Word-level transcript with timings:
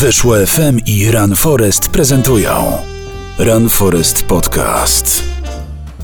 Weszło 0.00 0.46
FM 0.46 0.78
i 0.86 1.10
Run 1.10 1.36
Forest 1.36 1.88
prezentują 1.88 2.78
Run 3.38 3.68
Forest 3.68 4.22
Podcast. 4.22 5.22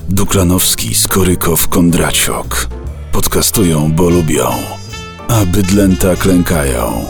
Duklanowski, 0.09 0.95
Skorykow, 0.95 1.67
Kondraciok. 1.67 2.67
Podcastują, 3.11 3.91
bo 3.91 4.09
lubią. 4.09 4.47
A 5.27 5.45
bydlęta 5.45 6.15
klękają. 6.15 7.05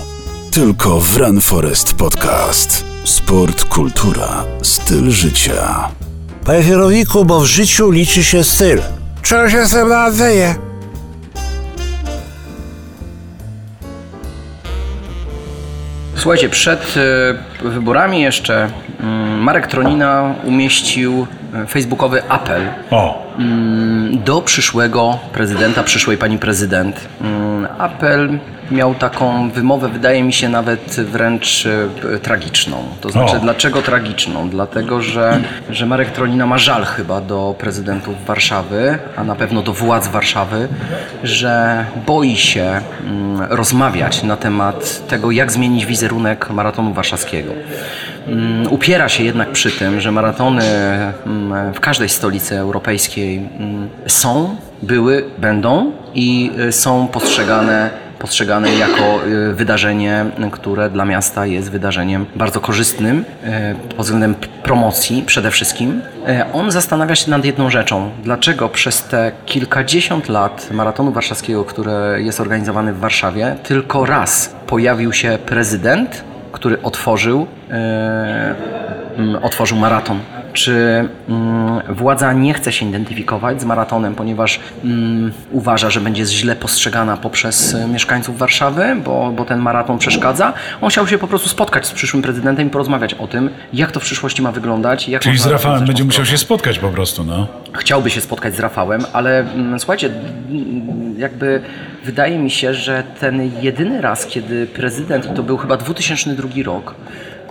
Tylko 0.52 1.00
w 1.00 1.18
Run 1.18 1.42
Forest 1.42 1.94
Podcast. 1.94 2.86
Sport, 3.04 3.64
kultura, 3.64 4.44
styl 4.62 5.12
życia. 5.12 5.90
Panie 6.46 6.64
kierowniku, 6.64 7.26
bo 7.26 7.40
w 7.40 7.46
życiu 7.46 7.92
liczy 7.92 8.24
się 8.24 8.44
styl. 8.44 8.82
Czego 9.22 9.50
się 9.50 9.68
sobie 9.68 9.86
nadzieje? 9.86 10.67
Słuchajcie, 16.28 16.50
przed 16.50 16.96
e, 17.64 17.70
wyborami 17.70 18.22
jeszcze 18.22 18.70
mm, 19.00 19.40
Marek 19.40 19.68
Tronina 19.68 20.36
umieścił 20.44 21.28
facebookowy 21.68 22.30
apel 22.30 22.62
O, 22.92 23.34
mm, 23.40 24.24
do 24.24 24.42
przyszłego 24.42 25.20
prezydenta, 25.34 25.84
przyszłej 25.84 26.18
pani 26.18 26.38
prezydent. 26.38 27.08
Mm, 27.22 27.48
Apel 27.78 28.40
miał 28.72 28.96
taką 28.96 29.50
wymowę, 29.50 29.90
wydaje 29.90 30.24
mi 30.24 30.34
się 30.34 30.50
nawet 30.50 30.96
wręcz 31.00 31.68
e, 32.16 32.20
tragiczną. 32.20 32.78
To 33.02 33.10
znaczy, 33.10 33.38
O. 33.38 33.40
dlaczego 33.40 33.82
tragiczną? 33.82 34.50
Dlatego, 34.50 35.02
że, 35.02 35.40
że 35.70 35.86
Marek 35.86 36.12
Tronina 36.12 36.46
ma 36.46 36.58
żal 36.58 36.86
chyba 36.86 37.22
do 37.22 37.56
prezydentów 37.60 38.26
Warszawy, 38.26 39.00
a 39.16 39.24
na 39.24 39.36
pewno 39.36 39.62
do 39.62 39.74
władz 39.74 40.08
Warszawy, 40.08 40.68
że 41.24 41.86
boi 42.06 42.36
się 42.36 42.82
mm, 43.04 43.42
rozmawiać 43.50 44.24
na 44.24 44.38
temat 44.38 45.08
tego, 45.08 45.32
jak 45.32 45.52
zmienić 45.52 45.86
wizerunek 45.86 46.50
maratonu 46.50 46.94
warszawskiego. 46.94 47.52
Mm, 48.28 48.68
Upiera 48.72 49.10
się 49.10 49.24
jednak 49.24 49.52
przy 49.52 49.72
tym, 49.72 50.02
że 50.02 50.12
maratony 50.12 50.64
mm, 51.26 51.74
w 51.74 51.80
każdej 51.80 52.10
stolicy 52.10 52.58
europejskiej 52.58 53.38
mm, 53.38 53.90
są, 54.08 54.56
były, 54.82 55.26
będą 55.38 55.92
i 56.14 56.52
y, 56.68 56.72
są 56.72 57.08
postrzegane 57.08 57.90
postrzegane 58.20 58.76
jako 58.76 59.26
y, 59.26 59.54
wydarzenie, 59.54 60.26
które 60.52 60.90
dla 60.90 61.06
miasta 61.06 61.46
jest 61.46 61.72
wydarzeniem 61.72 62.26
bardzo 62.36 62.60
korzystnym 62.60 63.26
y, 63.90 63.94
pod 63.96 64.06
względem 64.06 64.36
promocji 64.64 65.24
przede 65.26 65.52
wszystkim. 65.52 66.02
On 66.54 66.72
zastanawia 66.72 67.16
się 67.16 67.32
nad 67.32 67.46
jedną 67.46 67.70
rzeczą. 67.70 68.12
Dlaczego 68.24 68.70
przez 68.70 69.04
te 69.04 69.32
kilkadziesiąt 69.46 70.30
lat 70.30 70.68
maratonu 70.72 71.12
warszawskiego, 71.12 71.66
który 71.66 71.92
jest 72.18 72.40
organizowany 72.40 72.94
w 72.94 73.00
Warszawie, 73.00 73.56
tylko 73.64 74.06
raz 74.06 74.56
pojawił 74.68 75.14
się 75.14 75.38
prezydent, 75.46 76.24
który 76.58 76.82
otworzył, 76.82 77.48
e, 77.72 78.56
otworzył 79.42 79.78
maraton. 79.78 80.20
Czy 80.58 81.08
mm, 81.30 81.82
władza 81.90 82.34
nie 82.34 82.54
chce 82.54 82.72
się 82.72 82.86
identyfikować 82.86 83.62
z 83.62 83.66
maratonem, 83.66 84.16
ponieważ 84.16 84.60
mm, 84.84 85.32
uważa, 85.52 85.90
że 85.90 86.02
będzie 86.02 86.26
źle 86.26 86.56
postrzegana 86.56 87.18
poprzez 87.18 87.74
e, 87.74 87.88
mieszkańców 87.88 88.38
Warszawy, 88.38 88.96
bo, 89.06 89.32
bo 89.36 89.46
ten 89.46 89.60
maraton 89.60 89.98
przeszkadza? 89.98 90.54
On 90.82 90.90
chciał 90.90 91.08
się 91.08 91.18
po 91.18 91.28
prostu 91.28 91.50
spotkać 91.50 91.88
z 91.88 91.92
przyszłym 91.92 92.24
prezydentem 92.24 92.68
i 92.68 92.70
porozmawiać 92.70 93.14
o 93.14 93.28
tym, 93.28 93.50
jak 93.74 93.92
to 93.92 94.00
w 94.00 94.04
przyszłości 94.04 94.42
ma 94.42 94.52
wyglądać. 94.52 95.10
Jak 95.10 95.22
czyli 95.22 95.38
z 95.38 95.46
Rafałem 95.46 95.86
będzie 95.86 96.04
musiał 96.04 96.26
się 96.26 96.38
spotkać 96.38 96.80
po 96.80 96.90
prostu, 96.90 97.24
no. 97.24 97.48
chciałby 97.74 98.10
się 98.10 98.22
spotkać 98.22 98.56
z 98.56 98.60
Rafałem, 98.60 99.02
ale 99.14 99.40
mm, 99.40 99.80
słuchajcie, 99.80 100.10
jakby 101.18 101.62
wydaje 102.06 102.40
mi 102.40 102.52
się, 102.52 102.74
że 102.74 103.04
ten 103.20 103.52
jedyny 103.62 104.02
raz, 104.02 104.26
kiedy 104.26 104.68
prezydent, 104.68 105.36
to 105.36 105.44
był 105.44 105.58
chyba 105.58 105.78
2002 105.78 106.50
rok, 106.66 106.96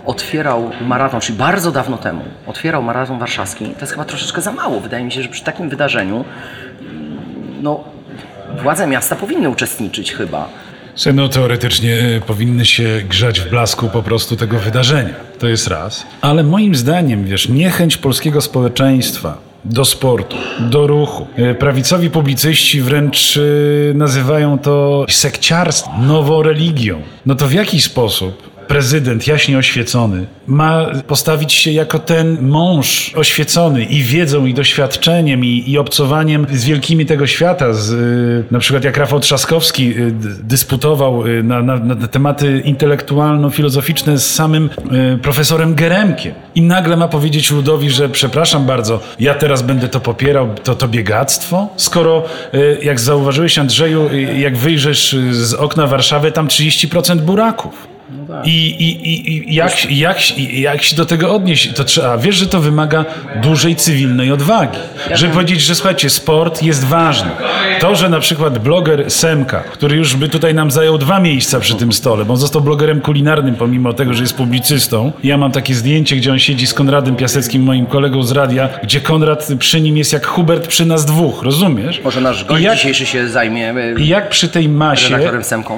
otwierał 0.07 0.71
maraton, 0.81 1.21
czyli 1.21 1.37
bardzo 1.37 1.71
dawno 1.71 1.97
temu, 1.97 2.21
otwierał 2.47 2.83
maraton 2.83 3.19
warszawski, 3.19 3.65
to 3.65 3.81
jest 3.81 3.91
chyba 3.91 4.05
troszeczkę 4.05 4.41
za 4.41 4.51
mało. 4.51 4.79
Wydaje 4.79 5.03
mi 5.03 5.11
się, 5.11 5.23
że 5.23 5.29
przy 5.29 5.43
takim 5.43 5.69
wydarzeniu 5.69 6.15
mm, 6.15 7.17
no, 7.61 7.83
władze 8.61 8.87
miasta 8.87 9.15
powinny 9.15 9.49
uczestniczyć 9.49 10.13
chyba. 10.13 10.49
No 11.13 11.29
teoretycznie 11.29 11.99
y, 11.99 12.21
powinny 12.27 12.65
się 12.65 13.01
grzać 13.09 13.41
w 13.41 13.49
blasku 13.49 13.89
po 13.89 14.03
prostu 14.03 14.35
tego 14.35 14.59
wydarzenia. 14.59 15.13
To 15.39 15.47
jest 15.47 15.67
raz. 15.67 16.05
Ale 16.21 16.43
moim 16.43 16.75
zdaniem, 16.75 17.25
wiesz, 17.25 17.49
niechęć 17.49 17.97
polskiego 17.97 18.41
społeczeństwa 18.41 19.37
do 19.65 19.85
sportu, 19.85 20.37
do 20.59 20.87
ruchu. 20.87 21.27
Y, 21.39 21.55
Prawicowi 21.55 22.09
publicyści 22.09 22.81
wręcz 22.81 23.37
y, 23.37 23.93
nazywają 23.95 24.59
to 24.59 25.05
sekciarstwem, 25.09 26.07
nową 26.07 26.43
religią. 26.43 27.01
No 27.25 27.35
to 27.35 27.47
w 27.47 27.53
jaki 27.53 27.81
sposób 27.81 28.56
prezydent 28.67 29.27
jaśnie 29.27 29.57
oświecony 29.57 30.27
ma 30.47 30.85
postawić 31.07 31.53
się 31.53 31.71
jako 31.71 31.99
ten 31.99 32.37
mąż 32.41 33.13
oświecony 33.15 33.85
i 33.85 34.03
wiedzą, 34.03 34.45
i 34.45 34.53
doświadczeniem, 34.53 35.45
i, 35.45 35.63
i 35.67 35.77
obcowaniem 35.77 36.47
z 36.51 36.65
wielkimi 36.65 37.05
tego 37.05 37.27
świata, 37.27 37.73
z, 37.73 37.91
y, 37.91 38.43
na 38.51 38.59
przykład 38.59 38.83
jak 38.83 38.97
Rafał 38.97 39.19
Trzaskowski 39.19 39.97
y, 39.97 40.11
dysputował 40.43 41.27
y, 41.27 41.43
na, 41.43 41.61
na, 41.61 41.75
na 41.75 42.07
tematy 42.07 42.61
intelektualno-filozoficzne 42.65 44.17
z 44.17 44.35
samym 44.35 44.69
profesorem 45.21 45.75
Geremkiem. 45.75 46.33
I 46.55 46.61
nagle 46.61 46.97
ma 46.97 47.07
powiedzieć 47.07 47.51
ludowi, 47.51 47.89
że 47.89 48.09
przepraszam 48.09 48.65
bardzo, 48.65 48.99
ja 49.19 49.33
teraz 49.33 49.61
będę 49.61 49.87
to 49.87 49.99
popierał, 49.99 50.55
to 50.63 50.75
to 50.75 50.87
biegactwo? 50.87 51.69
Skoro, 51.77 52.23
jak 52.83 52.99
zauważyłeś 52.99 53.57
Andrzeju, 53.57 54.09
jak 54.37 54.57
wyjrzesz 54.57 55.13
y, 55.13 55.45
z 55.45 55.53
okna 55.53 55.87
Warszawy, 55.87 56.31
tam 56.31 56.47
30% 56.47 57.17
buraków. 57.17 57.96
I, 58.45 58.49
i, 58.49 59.09
i, 59.09 59.51
i 59.51 59.55
jak, 59.55 59.91
jak, 59.91 60.17
jak 60.53 60.83
się 60.83 60.95
do 60.95 61.05
tego 61.05 61.35
odnieść? 61.35 61.73
To 61.73 61.83
trzeba, 61.83 62.17
wiesz, 62.17 62.35
że 62.35 62.45
to 62.47 62.59
wymaga 62.59 63.05
dużej 63.41 63.75
cywilnej 63.75 64.31
odwagi. 64.31 64.77
Żeby 65.13 65.33
powiedzieć, 65.33 65.61
że 65.61 65.75
słuchajcie, 65.75 66.09
sport 66.09 66.63
jest 66.63 66.83
ważny. 66.83 67.29
To, 67.79 67.95
że 67.95 68.09
na 68.09 68.19
przykład 68.19 68.59
bloger 68.59 69.11
Semka, 69.11 69.59
który 69.59 69.95
już 69.97 70.15
by 70.15 70.29
tutaj 70.29 70.53
nam 70.53 70.71
zajął 70.71 70.97
dwa 70.97 71.19
miejsca 71.19 71.59
przy 71.59 71.75
tym 71.75 71.93
stole, 71.93 72.25
bo 72.25 72.33
on 72.33 72.39
został 72.39 72.61
blogerem 72.61 73.01
kulinarnym, 73.01 73.55
pomimo 73.55 73.93
tego, 73.93 74.13
że 74.13 74.21
jest 74.23 74.35
publicystą. 74.35 75.11
Ja 75.23 75.37
mam 75.37 75.51
takie 75.51 75.73
zdjęcie, 75.75 76.15
gdzie 76.15 76.31
on 76.31 76.39
siedzi 76.39 76.67
z 76.67 76.73
Konradem 76.73 77.15
Piaseckim, 77.15 77.63
moim 77.63 77.85
kolegą 77.85 78.23
z 78.23 78.31
radia, 78.31 78.69
gdzie 78.83 79.01
Konrad 79.01 79.47
przy 79.59 79.81
nim 79.81 79.97
jest 79.97 80.13
jak 80.13 80.25
Hubert 80.27 80.67
przy 80.67 80.85
nas 80.85 81.05
dwóch, 81.05 81.43
rozumiesz? 81.43 82.01
Może 82.03 82.21
nasz 82.21 82.45
gość 82.45 82.63
jak- 82.63 82.75
dzisiejszy 82.75 83.05
się 83.05 83.29
zajmie 83.29 83.73
i 83.97 84.07
jak 84.07 84.29
przy 84.29 84.47
tej 84.47 84.69
masie, 84.69 85.19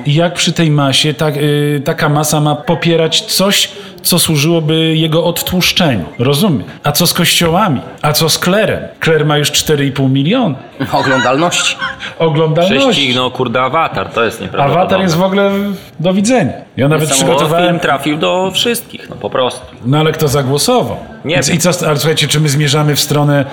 i 0.06 0.13
jak 0.13 0.34
przy 0.34 0.51
tej 0.53 0.72
masie 0.72 1.13
tak, 1.13 1.38
y, 1.38 1.81
taka 1.85 2.09
masa 2.09 2.19
ma 2.41 2.56
popierać 2.56 3.22
coś, 3.22 3.72
co 4.01 4.19
służyłoby 4.19 4.95
jego 4.95 5.23
odtłuszczeniu. 5.25 6.05
Rozumiem. 6.19 6.63
A 6.83 6.91
co 6.91 7.07
z 7.07 7.13
kościołami? 7.13 7.81
A 8.01 8.13
co 8.13 8.29
z 8.29 8.39
klerem? 8.39 8.79
Kler 8.99 9.25
ma 9.25 9.37
już 9.37 9.51
4,5 9.51 10.09
miliona 10.09 10.55
oglądalności. 10.91 11.75
oglądalności. 12.19 12.79
Prześcignął, 12.89 13.31
kurde, 13.31 13.61
awatar, 13.61 14.09
to 14.09 14.23
jest 14.25 14.41
nieprawdopodobne. 14.41 14.81
Awatar 14.81 15.01
jest 15.01 15.15
w 15.15 15.23
ogóle 15.23 15.51
do 15.99 16.13
widzenia. 16.13 16.53
Ja 16.77 16.87
nawet 16.87 17.09
przygotowałem... 17.11 17.67
film 17.67 17.79
trafił 17.79 18.17
do 18.17 18.51
wszystkich, 18.53 19.09
no 19.09 19.15
po 19.15 19.29
prostu. 19.29 19.65
No 19.85 19.97
ale 19.99 20.11
kto 20.11 20.27
zagłosował? 20.27 20.97
Nie 21.25 21.35
Więc 21.35 21.47
wiem. 21.47 21.57
I 21.57 21.59
co, 21.59 21.87
ale 21.87 21.97
słuchajcie, 21.97 22.27
czy 22.27 22.39
my 22.39 22.49
zmierzamy 22.49 22.95
w 22.95 22.99
stronę, 22.99 23.39
e, 23.39 23.45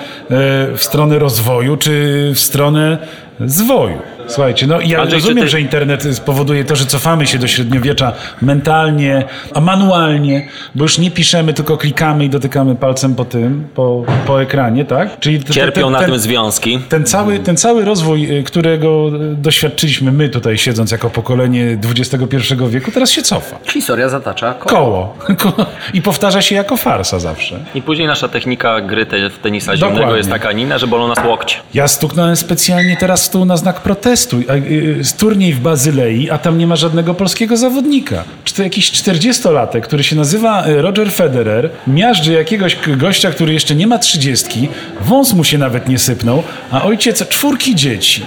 w 0.76 0.78
stronę 0.78 1.18
rozwoju, 1.18 1.76
czy 1.76 2.32
w 2.34 2.40
stronę 2.40 2.98
zwoju? 3.40 3.98
Słuchajcie, 4.28 4.66
no 4.66 4.80
ja 4.80 5.00
Andrzej, 5.00 5.20
rozumiem, 5.20 5.44
ty- 5.44 5.48
że 5.50 5.60
internet 5.60 6.02
spowoduje 6.16 6.64
to, 6.64 6.76
że 6.76 6.84
cofamy 6.86 7.26
się 7.26 7.38
do 7.38 7.46
średniowiecza 7.46 8.12
mentalnie, 8.42 9.24
a 9.54 9.60
manualnie, 9.60 10.35
bo 10.74 10.84
już 10.84 10.98
nie 10.98 11.10
piszemy, 11.10 11.54
tylko 11.54 11.76
klikamy 11.76 12.24
i 12.24 12.28
dotykamy 12.30 12.74
palcem 12.76 13.14
po 13.14 13.24
tym, 13.24 13.69
po, 13.74 14.04
po 14.26 14.42
ekranie, 14.42 14.84
tak? 14.84 15.20
Czyli 15.20 15.44
Cierpią 15.44 15.91
na 15.91 15.98
ten- 15.98 16.10
tym 16.10 16.19
związki. 16.19 16.78
ten 16.88 17.04
cały, 17.04 17.38
ten 17.38 17.56
cały 17.56 17.84
rozwój, 17.84 18.38
y, 18.38 18.42
którego 18.42 19.08
y, 19.32 19.34
doświadczyliśmy 19.36 20.12
my 20.12 20.28
tutaj 20.28 20.58
siedząc 20.58 20.91
jako 20.91 21.10
pokolenie 21.10 21.78
XXI 21.99 22.55
wieku, 22.69 22.90
teraz 22.90 23.11
się 23.11 23.22
cofa. 23.22 23.58
Historia 23.72 24.08
zatacza 24.08 24.55
koło. 24.55 25.14
Koło. 25.38 25.66
I 25.94 26.02
powtarza 26.02 26.43
się 26.43 26.55
jako 26.55 26.76
farsa 26.76 27.19
zawsze. 27.19 27.58
I 27.75 27.82
później 27.82 28.06
nasza 28.08 28.28
technika 28.28 28.81
gry 28.81 29.06
te, 29.06 29.31
w 29.31 29.38
tenisa 29.38 29.72
Dokładnie. 29.72 29.96
zimnego 29.99 30.16
jest 30.16 30.31
taka 30.31 30.52
nina, 30.52 30.78
że 30.78 30.87
bolą 30.87 31.08
nas 31.08 31.19
łokcie. 31.26 31.56
Ja 31.75 31.88
stuknąłem 31.88 32.37
specjalnie 32.37 32.96
teraz 33.00 33.22
stół 33.25 33.44
na 33.44 33.56
znak 33.56 33.81
protestu. 33.81 34.37
A, 34.49 34.52
y, 34.55 35.05
Z 35.05 35.14
turniej 35.14 35.52
w 35.52 35.61
Bazylei, 35.61 36.31
a 36.31 36.38
tam 36.38 36.58
nie 36.58 36.66
ma 36.66 36.76
żadnego 36.76 37.14
polskiego 37.14 37.56
zawodnika. 37.56 38.25
Czy 38.44 38.55
to 38.55 38.62
jakiś 38.62 38.90
40-latek, 38.93 39.81
który 39.81 40.05
się 40.05 40.16
nazywa 40.16 40.25
y, 40.34 40.82
Roger 40.82 41.12
Federer, 41.12 41.70
miażdży 41.87 42.32
jakiegoś 42.32 42.76
gościa, 42.96 43.31
który 43.31 43.52
jeszcze 43.52 43.75
nie 43.75 43.87
ma 43.87 43.99
trzydziestki, 43.99 44.69
wąs 45.00 45.32
mu 45.32 45.44
się 45.44 45.58
nawet 45.58 45.88
nie 45.88 45.99
sypnął, 45.99 46.43
a 46.70 46.82
ojciec 46.82 47.28
czwórki 47.28 47.75
dzieci. 47.75 48.23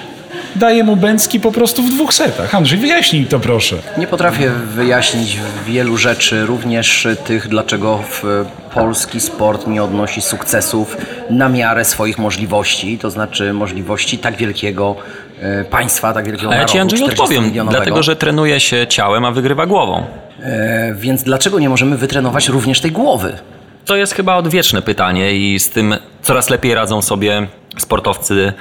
Daje 0.55 0.83
mu 0.83 0.95
Bęcki 0.95 1.39
po 1.39 1.51
prostu 1.51 1.83
w 1.83 1.89
dwóch 1.89 2.13
setach. 2.13 2.55
Andrzej, 2.55 2.79
wyjaśnij 2.79 3.25
to 3.25 3.39
proszę. 3.39 3.75
Nie 3.97 4.07
potrafię 4.07 4.49
wyjaśnić 4.49 5.37
wielu 5.65 5.97
rzeczy, 5.97 6.45
również 6.45 7.07
tych, 7.25 7.47
dlaczego 7.47 7.97
w 7.97 8.45
polski 8.73 9.19
sport 9.19 9.67
nie 9.67 9.83
odnosi 9.83 10.21
sukcesów 10.21 10.97
na 11.29 11.49
miarę 11.49 11.85
swoich 11.85 12.17
możliwości, 12.17 12.97
to 12.97 13.09
znaczy 13.09 13.53
możliwości 13.53 14.17
tak 14.17 14.37
wielkiego 14.37 14.95
e, 15.41 15.63
państwa, 15.63 16.13
tak 16.13 16.25
wielkiego 16.25 16.51
A 16.51 16.55
ja 16.55 16.65
ci 16.65 16.79
Andrzej 16.79 16.99
40 16.99 17.21
odpowiem, 17.21 17.67
dlatego 17.69 18.03
że 18.03 18.15
trenuje 18.15 18.59
się 18.59 18.87
ciałem, 18.87 19.25
a 19.25 19.31
wygrywa 19.31 19.65
głową. 19.65 20.03
E, 20.43 20.95
więc 20.95 21.23
dlaczego 21.23 21.59
nie 21.59 21.69
możemy 21.69 21.97
wytrenować 21.97 22.49
również 22.49 22.81
tej 22.81 22.91
głowy? 22.91 23.37
To 23.85 23.95
jest 23.95 24.13
chyba 24.13 24.35
odwieczne 24.35 24.81
pytanie 24.81 25.35
i 25.35 25.59
z 25.59 25.69
tym 25.69 25.95
coraz 26.21 26.49
lepiej 26.49 26.75
radzą 26.75 27.01
sobie 27.01 27.47
sportowcy, 27.77 28.53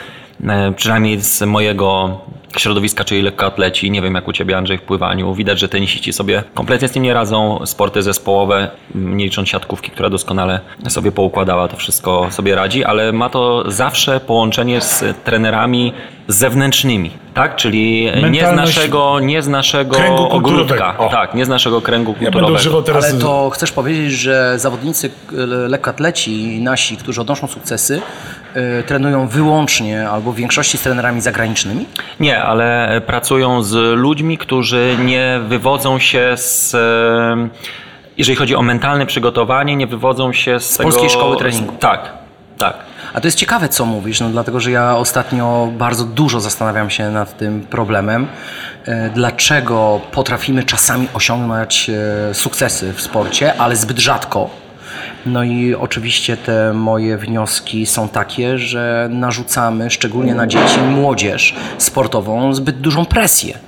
e, 0.49 0.73
przynajmniej 0.73 1.21
z 1.21 1.43
mojego 1.43 2.21
środowiska, 2.57 3.05
czyli 3.05 3.23
lekkoatleci. 3.23 3.91
Nie 3.91 4.03
wiem 4.03 4.15
jak 4.15 4.29
u 4.29 4.33
Ciebie 4.33 4.57
Andrzej 4.57 4.79
w 4.79 4.83
pływaniu. 4.83 5.35
Widać, 5.35 5.59
że 5.61 5.69
tenisiści 5.69 6.13
sobie 6.13 6.45
kompletnie 6.55 6.89
z 6.89 6.93
tym 6.93 7.03
nie 7.03 7.15
radzą. 7.15 7.67
Sporty 7.67 8.03
zespołowe, 8.03 8.71
nie 8.95 9.25
licząc 9.25 9.49
siatkówki, 9.49 9.91
która 9.91 10.11
doskonale 10.11 10.61
sobie 10.89 11.13
poukładała, 11.13 11.69
to 11.69 11.77
wszystko 11.77 12.27
sobie 12.31 12.55
radzi, 12.55 12.85
ale 12.85 13.13
ma 13.13 13.31
to 13.31 13.71
zawsze 13.71 14.21
połączenie 14.21 14.81
z 14.81 15.05
trenerami 15.25 15.93
zewnętrznymi, 16.29 17.11
tak? 17.35 17.57
Czyli 17.57 18.05
nie 18.05 18.13
z 18.13 18.23
Mentalność 18.23 18.77
naszego, 18.77 19.21
nie 19.21 19.43
z 19.43 19.49
naszego 19.49 20.29
ogródka. 20.29 20.99
O. 20.99 21.09
Tak, 21.09 21.35
nie 21.35 21.45
z 21.45 21.49
naszego 21.49 21.81
kręgu 21.81 22.15
Ja 22.21 22.31
będę 22.31 22.49
kulturowego. 22.49 22.83
teraz... 22.83 23.05
Ale 23.05 23.21
to 23.21 23.51
chcesz 23.51 23.73
powiedzieć, 23.73 24.13
że 24.13 24.59
zawodnicy 24.59 25.11
e, 25.33 25.37
lekkoatleci 25.47 26.61
nasi, 26.61 26.97
którzy 26.97 27.21
odnoszą 27.21 27.47
sukcesy, 27.47 28.03
trenują 28.87 29.29
wyłącznie 29.29 30.09
albo 30.09 30.33
w 30.33 30.37
większości 30.37 30.79
z 30.79 30.83
trenerami 30.83 31.21
zagranicznymi? 31.21 31.87
Nie, 32.21 32.43
ale 32.43 33.01
pracują 33.07 33.63
z 33.63 33.99
ludźmi, 33.99 34.39
którzy 34.39 34.97
nie 35.05 35.41
wywodzą 35.49 35.99
się 35.99 36.33
z. 36.37 36.75
e, 36.75 37.49
Jeżeli 38.19 38.37
chodzi 38.37 38.57
o 38.57 38.63
mentalne 38.63 39.07
przygotowanie, 39.07 39.77
nie 39.77 39.87
wywodzą 39.87 40.33
się 40.33 40.61
z, 40.61 40.77
tego, 40.77 40.91
polskiej 40.91 41.11
szkoły 41.11 41.37
treningu. 41.37 41.75
Tak, 41.81 42.13
tak. 42.59 42.75
A 43.15 43.21
to 43.21 43.27
jest 43.27 43.39
ciekawe, 43.39 43.69
co 43.69 43.85
mówisz, 43.85 44.21
no 44.21 44.29
dlatego, 44.29 44.61
że 44.61 44.71
ja 44.71 44.97
ostatnio 44.97 45.69
bardzo 45.79 46.05
dużo 46.05 46.41
zastanawiam 46.41 46.91
się 46.91 47.11
nad 47.11 47.37
tym 47.39 47.61
problemem. 47.61 48.27
E, 48.87 49.11
Dlaczego 49.11 50.01
potrafimy 50.13 50.63
czasami 50.63 51.09
osiągnąć 51.15 51.91
e, 52.31 52.35
sukcesy 52.35 52.93
w 52.93 53.01
sporcie, 53.01 53.61
ale 53.61 53.77
zbyt 53.77 53.99
rzadko? 53.99 54.51
No 55.27 55.45
i 55.45 55.75
oczywiście 55.75 56.37
te 56.37 56.73
moje 56.73 57.19
wnioski 57.19 57.87
są 57.87 58.09
takie, 58.09 58.59
że 58.59 59.09
narzucamy, 59.13 59.91
szczególnie 59.91 60.35
na 60.35 60.47
dzieci 60.47 60.81
młodzież 60.81 61.55
sportową, 61.79 62.55
zbyt 62.55 62.81
dużą 62.81 63.05
presję. 63.05 63.59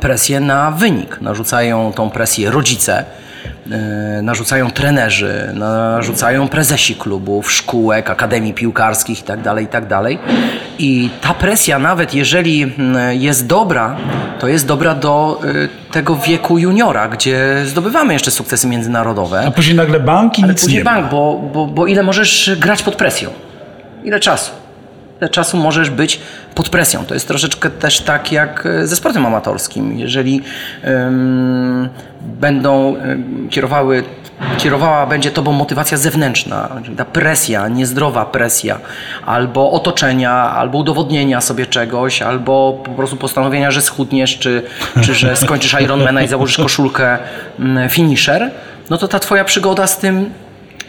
Presję 0.00 0.40
na 0.40 0.70
wynik. 0.70 1.20
Narzucają 1.20 1.92
tą 1.92 2.10
presję 2.10 2.50
rodzice, 2.50 3.04
narzucają 4.22 4.70
trenerzy, 4.70 5.50
narzucają 5.54 6.48
prezesi 6.48 6.94
klubów, 6.94 7.52
szkółek, 7.52 8.10
akademii 8.10 8.54
piłkarskich 8.54 9.18
itd., 9.18 9.54
itd. 9.60 10.00
I 10.78 11.10
ta 11.20 11.34
presja, 11.34 11.78
nawet 11.78 12.14
jeżeli 12.14 12.62
mm, 12.62 13.20
jest 13.20 13.46
dobra, 13.46 13.96
to 14.38 14.48
jest 14.48 14.66
dobra 14.66 14.94
do 14.94 15.40
y, 15.44 15.68
tego 15.92 16.16
wieku 16.16 16.58
juniora, 16.58 17.08
gdzie 17.08 17.62
zdobywamy 17.66 18.12
jeszcze 18.12 18.30
sukcesy 18.30 18.66
międzynarodowe. 18.66 19.44
A 19.46 19.50
później 19.50 19.76
nagle 19.76 20.00
banki 20.00 20.42
Ale 20.42 20.52
nic 20.52 20.62
później 20.62 20.78
nie 20.78 20.84
bank, 20.84 21.10
bo, 21.10 21.50
bo, 21.52 21.66
bo 21.66 21.86
ile 21.86 22.02
możesz 22.02 22.50
grać 22.58 22.82
pod 22.82 22.96
presją? 22.96 23.30
Ile 24.04 24.20
czasu? 24.20 24.61
Czasu 25.28 25.56
możesz 25.56 25.90
być 25.90 26.20
pod 26.54 26.68
presją? 26.68 27.04
To 27.04 27.14
jest 27.14 27.28
troszeczkę 27.28 27.70
też 27.70 28.00
tak 28.00 28.32
jak 28.32 28.66
e, 28.66 28.86
ze 28.86 28.96
sportem 28.96 29.26
amatorskim. 29.26 29.98
Jeżeli 29.98 30.42
ym, 30.84 31.88
będą 32.20 32.96
ym, 32.96 33.48
kierowały, 33.50 34.04
kierowała 34.58 35.06
będzie 35.06 35.30
tobą 35.30 35.52
motywacja 35.52 35.98
zewnętrzna, 35.98 36.68
ta 36.96 37.04
presja, 37.04 37.68
niezdrowa 37.68 38.24
presja, 38.24 38.78
albo 39.26 39.70
otoczenia, 39.70 40.32
albo 40.32 40.78
udowodnienia 40.78 41.40
sobie 41.40 41.66
czegoś, 41.66 42.22
albo 42.22 42.82
po 42.84 42.90
prostu 42.90 43.16
postanowienia, 43.16 43.70
że 43.70 43.82
schudniesz, 43.82 44.38
czy, 44.38 44.62
czy 45.02 45.14
że 45.14 45.36
skończysz 45.36 45.76
Ironmana 45.80 46.22
i 46.22 46.28
założysz 46.28 46.56
koszulkę 46.56 47.18
mm, 47.58 47.88
finisher, 47.88 48.50
no 48.90 48.98
to 48.98 49.08
ta 49.08 49.18
twoja 49.18 49.44
przygoda 49.44 49.86
z 49.86 49.98
tym 49.98 50.30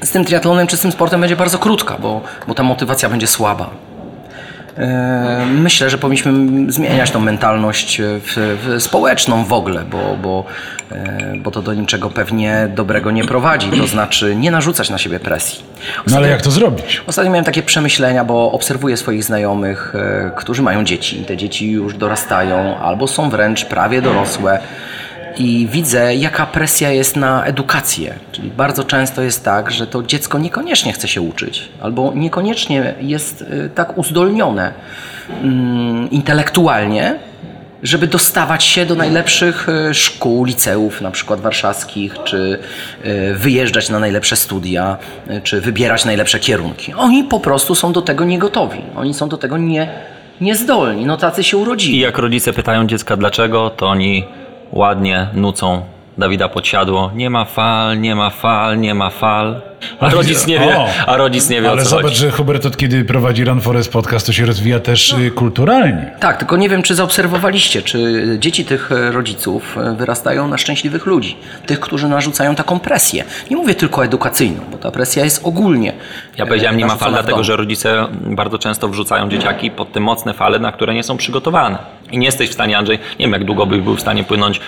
z 0.01 0.11
tym 0.11 0.25
triatlonem 0.25 0.67
czy 0.67 0.77
z 0.77 0.81
tym 0.81 0.91
sportem 0.91 1.21
będzie 1.21 1.35
bardzo 1.35 1.59
krótka, 1.59 1.97
bo, 1.99 2.21
bo 2.47 2.53
ta 2.53 2.63
motywacja 2.63 3.09
będzie 3.09 3.27
słaba. 3.27 3.69
E, 4.77 5.45
Myślę, 5.45 5.89
że 5.89 5.97
powinniśmy 5.97 6.33
zmieniać 6.71 7.11
tą 7.11 7.19
mentalność 7.19 8.01
w, 8.01 8.57
w 8.65 8.83
społeczną 8.83 9.45
w 9.45 9.53
ogóle, 9.53 9.85
bo, 9.91 10.17
bo, 10.21 10.43
e, 10.91 11.33
bo 11.37 11.51
to 11.51 11.61
do 11.61 11.73
niczego 11.73 12.09
pewnie 12.09 12.67
dobrego 12.75 13.11
nie 13.11 13.25
prowadzi. 13.25 13.69
To 13.71 13.87
znaczy 13.87 14.35
nie 14.35 14.51
narzucać 14.51 14.89
na 14.89 14.97
siebie 14.97 15.19
presji. 15.19 15.63
No 16.07 16.17
ale 16.17 16.29
jak 16.29 16.41
to 16.41 16.51
zrobić? 16.51 17.01
Ostatnio 17.07 17.31
miałem 17.31 17.45
takie 17.45 17.63
przemyślenia, 17.63 18.25
bo 18.25 18.51
obserwuję 18.51 18.97
swoich 18.97 19.23
znajomych, 19.23 19.93
e, 19.95 20.31
którzy 20.37 20.61
mają 20.61 20.83
dzieci. 20.83 21.23
Te 21.27 21.37
dzieci 21.37 21.71
już 21.71 21.97
dorastają 21.97 22.77
albo 22.77 23.07
są 23.07 23.29
wręcz 23.29 23.65
prawie 23.65 24.01
dorosłe. 24.01 24.59
I 25.37 25.67
widzę, 25.71 26.15
jaka 26.15 26.45
presja 26.45 26.91
jest 26.91 27.15
na 27.15 27.45
edukację. 27.45 28.15
Czyli 28.31 28.51
bardzo 28.51 28.83
często 28.83 29.21
jest 29.21 29.45
tak, 29.45 29.71
że 29.71 29.87
to 29.87 30.03
dziecko 30.03 30.39
niekoniecznie 30.39 30.93
chce 30.93 31.07
się 31.07 31.21
uczyć, 31.21 31.69
albo 31.81 32.11
niekoniecznie 32.15 32.93
jest 33.01 33.41
y, 33.41 33.69
tak 33.75 33.97
uzdolnione 33.97 34.73
mm, 35.43 36.09
intelektualnie, 36.11 37.15
żeby 37.83 38.07
dostawać 38.07 38.63
się 38.63 38.85
do 38.85 38.95
najlepszych 38.95 39.69
y, 39.89 39.93
szkół, 39.93 40.45
liceów, 40.45 41.01
na 41.01 41.11
przykład 41.11 41.41
warszawskich, 41.41 42.15
czy 42.23 42.59
y, 43.05 43.33
wyjeżdżać 43.33 43.89
na 43.89 43.99
najlepsze 43.99 44.35
studia, 44.35 44.97
czy 45.43 45.61
wybierać 45.61 46.05
najlepsze 46.05 46.39
kierunki. 46.39 46.93
Oni 46.93 47.23
po 47.23 47.39
prostu 47.39 47.75
są 47.75 47.93
do 47.93 48.01
tego 48.01 48.25
niegotowi. 48.25 48.81
Oni 48.95 49.13
są 49.13 49.29
do 49.29 49.37
tego 49.37 49.57
nie, 49.57 49.87
niezdolni. 50.41 51.05
No 51.05 51.17
tacy 51.17 51.43
się 51.43 51.57
I 51.57 51.61
urodzili. 51.61 51.99
jak 51.99 52.17
rodzice 52.17 52.53
pytają 52.53 52.87
dziecka 52.87 53.17
dlaczego, 53.17 53.69
to 53.69 53.87
oni 53.87 54.25
ładnie 54.73 55.27
nucą 55.33 55.81
Dawida 56.17 56.49
Podsiadło. 56.49 57.11
Nie 57.15 57.29
ma 57.29 57.45
fal, 57.45 58.01
nie 58.01 58.15
ma 58.15 58.29
fal, 58.29 58.79
nie 58.79 58.95
ma 58.95 59.09
fal. 59.09 59.61
A 59.99 60.09
rodzic 60.09 60.47
nie 60.47 60.59
wie, 60.59 60.77
O! 60.77 60.87
a 61.07 61.17
rodzic 61.17 61.49
nie 61.49 61.61
wie 61.61 61.69
Ale 61.71 61.81
o 61.81 61.83
co 61.83 61.89
zobacz, 61.89 62.05
chodzi. 62.05 62.15
że 62.17 62.31
Hubert 62.31 62.65
od 62.65 62.77
kiedy 62.77 63.05
prowadzi 63.05 63.45
Run 63.45 63.61
Forest 63.61 63.91
podcast, 63.91 64.25
to 64.25 64.33
się 64.33 64.45
rozwija 64.45 64.79
też 64.79 65.13
y, 65.13 65.31
kulturalnie. 65.31 66.11
Tak, 66.19 66.37
tylko 66.37 66.57
nie 66.57 66.69
wiem, 66.69 66.81
czy 66.81 66.95
zaobserwowaliście, 66.95 67.81
czy 67.81 68.25
dzieci 68.39 68.65
tych 68.65 68.91
e, 68.91 69.11
rodziców 69.11 69.77
e, 69.77 69.95
wyrastają 69.95 70.47
na 70.47 70.57
szczęśliwych 70.57 71.05
ludzi. 71.05 71.37
Tych, 71.65 71.79
którzy 71.79 72.07
narzucają 72.07 72.55
taką 72.55 72.79
presję. 72.79 73.23
Nie 73.51 73.57
mówię 73.57 73.75
tylko 73.75 74.05
edukacyjną, 74.05 74.61
bo 74.71 74.77
ta 74.77 74.91
presja 74.91 75.23
jest 75.23 75.45
ogólnie. 75.45 75.93
Ja 76.37 76.45
powiedziałem 76.45 76.75
e, 76.75 76.77
nie 76.77 76.85
ma 76.85 76.95
fal, 76.95 77.11
dlatego 77.11 77.43
że 77.43 77.55
rodzice 77.55 78.07
bardzo 78.25 78.57
często 78.59 78.87
wrzucają 78.87 79.29
dzieciaki 79.29 79.71
pod 79.71 79.91
te 79.91 79.99
mocne 79.99 80.33
fale, 80.33 80.59
na 80.59 80.71
które 80.71 80.93
nie 80.93 81.03
są 81.03 81.17
przygotowane. 81.17 81.77
I 82.13 82.17
nie 82.17 82.25
jesteś 82.25 82.49
w 82.49 82.53
stanie, 82.53 82.77
Andrzej, 82.77 82.99
nie 83.19 83.25
wiem 83.25 83.33
jak 83.33 83.43
długo 83.43 83.65
byś 83.65 83.81
był 83.81 83.95
w 83.95 84.01
stanie 84.01 84.23
płynąć 84.23 84.59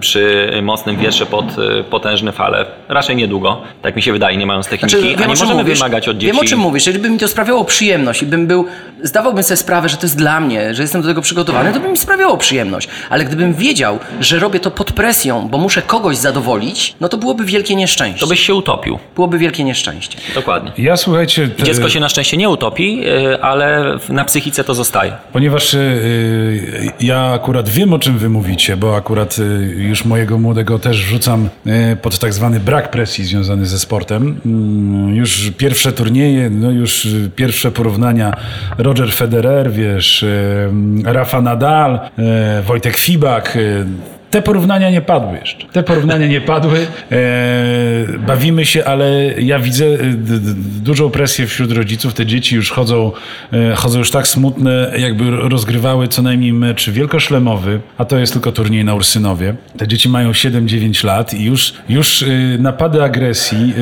przy 0.00 0.50
mocnym 0.62 0.96
wietrze 0.96 1.26
pod 1.26 1.44
y, 1.58 1.84
potężne 1.90 2.32
fale. 2.32 2.64
Raczej 2.88 3.16
niedługo, 3.16 3.62
tak 3.82 3.96
mi 3.96 4.02
się 4.02 4.12
wydaje, 4.12 4.36
nie 4.36 4.46
mając 4.46 4.66
techniki. 4.66 4.90
Znaczy, 4.90 5.14
a 5.14 5.18
wiem, 5.18 5.28
nie 5.28 5.32
o 5.32 5.36
czym 5.36 5.46
możemy 5.46 5.62
mówisz, 5.62 5.78
wymagać 5.78 6.08
od 6.08 6.16
dzieci. 6.16 6.26
Wiem 6.26 6.38
o 6.38 6.44
czym 6.44 6.58
mówisz. 6.58 6.88
Gdyby 6.90 7.10
mi 7.10 7.18
to 7.18 7.28
sprawiało 7.28 7.64
przyjemność 7.64 8.22
i 8.22 8.26
bym 8.26 8.46
był, 8.46 8.66
zdawałbym 9.02 9.44
sobie 9.44 9.56
sprawę, 9.56 9.88
że 9.88 9.96
to 9.96 10.06
jest 10.06 10.16
dla 10.16 10.40
mnie, 10.40 10.74
że 10.74 10.82
jestem 10.82 11.02
do 11.02 11.08
tego 11.08 11.22
przygotowany, 11.22 11.72
to 11.72 11.80
by 11.80 11.88
mi 11.88 11.98
sprawiało 11.98 12.36
przyjemność. 12.36 12.88
Ale 13.10 13.24
gdybym 13.24 13.54
wiedział, 13.54 13.98
że 14.20 14.38
robię 14.38 14.60
to 14.60 14.70
pod 14.70 14.92
presją, 14.92 15.48
bo 15.48 15.58
muszę 15.58 15.82
kogoś 15.82 16.16
zadowolić, 16.16 16.94
no 17.00 17.08
to 17.08 17.16
byłoby 17.18 17.44
wielkie 17.44 17.74
nieszczęście. 17.74 18.20
To 18.20 18.26
byś 18.26 18.40
się 18.40 18.54
utopił. 18.54 18.98
Byłoby 19.14 19.38
wielkie 19.38 19.64
nieszczęście. 19.64 20.18
Dokładnie. 20.34 20.72
Ja 20.78 20.96
słuchajcie, 20.96 21.48
te, 21.48 21.62
Dziecko 21.62 21.88
się 21.88 22.00
na 22.00 22.08
szczęście 22.08 22.36
nie 22.36 22.48
utopi, 22.48 23.02
y, 23.08 23.42
ale 23.42 23.98
na 24.08 24.24
psychice 24.24 24.64
to 24.64 24.74
zostaje. 24.74 25.12
ponieważ 25.32 25.74
y, 25.74 26.91
ja 27.00 27.32
akurat 27.32 27.68
wiem 27.68 27.92
o 27.92 27.98
czym 27.98 28.18
wy 28.18 28.28
mówicie, 28.28 28.76
bo 28.76 28.96
akurat 28.96 29.38
y, 29.38 29.42
już 29.78 30.04
mojego 30.04 30.38
młodego 30.38 30.78
też 30.78 31.04
wrzucam 31.04 31.48
y, 31.92 31.96
pod 31.96 32.18
tak 32.18 32.32
zwany 32.32 32.60
brak 32.60 32.90
presji 32.90 33.24
związany 33.24 33.66
ze 33.66 33.78
sportem. 33.78 34.40
Mm, 34.46 35.14
Już 35.14 35.50
pierwsze 35.56 35.92
turnieje, 35.92 36.50
no 36.50 36.70
już 36.70 37.04
y, 37.04 37.30
pierwsze 37.36 37.70
porównania 37.70 38.36
Roger 38.78 39.12
Federer, 39.12 39.72
wiesz, 39.72 40.24
Rafa 41.04 41.40
Nadal, 41.40 42.00
Wojtek 42.66 42.96
Fibak, 42.96 43.58
te 44.32 44.42
porównania 44.42 44.90
nie 44.90 45.00
padły 45.00 45.38
jeszcze. 45.38 45.66
Te 45.72 45.82
porównania 45.82 46.26
nie 46.26 46.40
padły. 46.40 46.86
E, 47.12 47.16
bawimy 48.18 48.64
się, 48.66 48.84
ale 48.84 49.10
ja 49.38 49.58
widzę 49.58 49.84
e, 49.84 49.98
dużą 50.82 51.10
presję 51.10 51.46
wśród 51.46 51.72
rodziców. 51.72 52.14
Te 52.14 52.26
dzieci 52.26 52.56
już 52.56 52.70
chodzą, 52.70 53.12
e, 53.52 53.74
chodzą 53.74 53.98
już 53.98 54.10
tak 54.10 54.28
smutne, 54.28 54.92
jakby 54.98 55.30
ro- 55.30 55.48
rozgrywały 55.48 56.08
co 56.08 56.22
najmniej 56.22 56.52
mecz 56.52 56.90
wielkoszlemowy, 56.90 57.80
a 57.98 58.04
to 58.04 58.18
jest 58.18 58.32
tylko 58.32 58.52
turniej 58.52 58.84
na 58.84 58.94
Ursynowie. 58.94 59.54
Te 59.78 59.88
dzieci 59.88 60.08
mają 60.08 60.30
7-9 60.32 61.04
lat 61.04 61.34
i 61.34 61.44
już, 61.44 61.72
już 61.88 62.22
e, 62.22 62.26
napady 62.58 63.02
agresji 63.02 63.74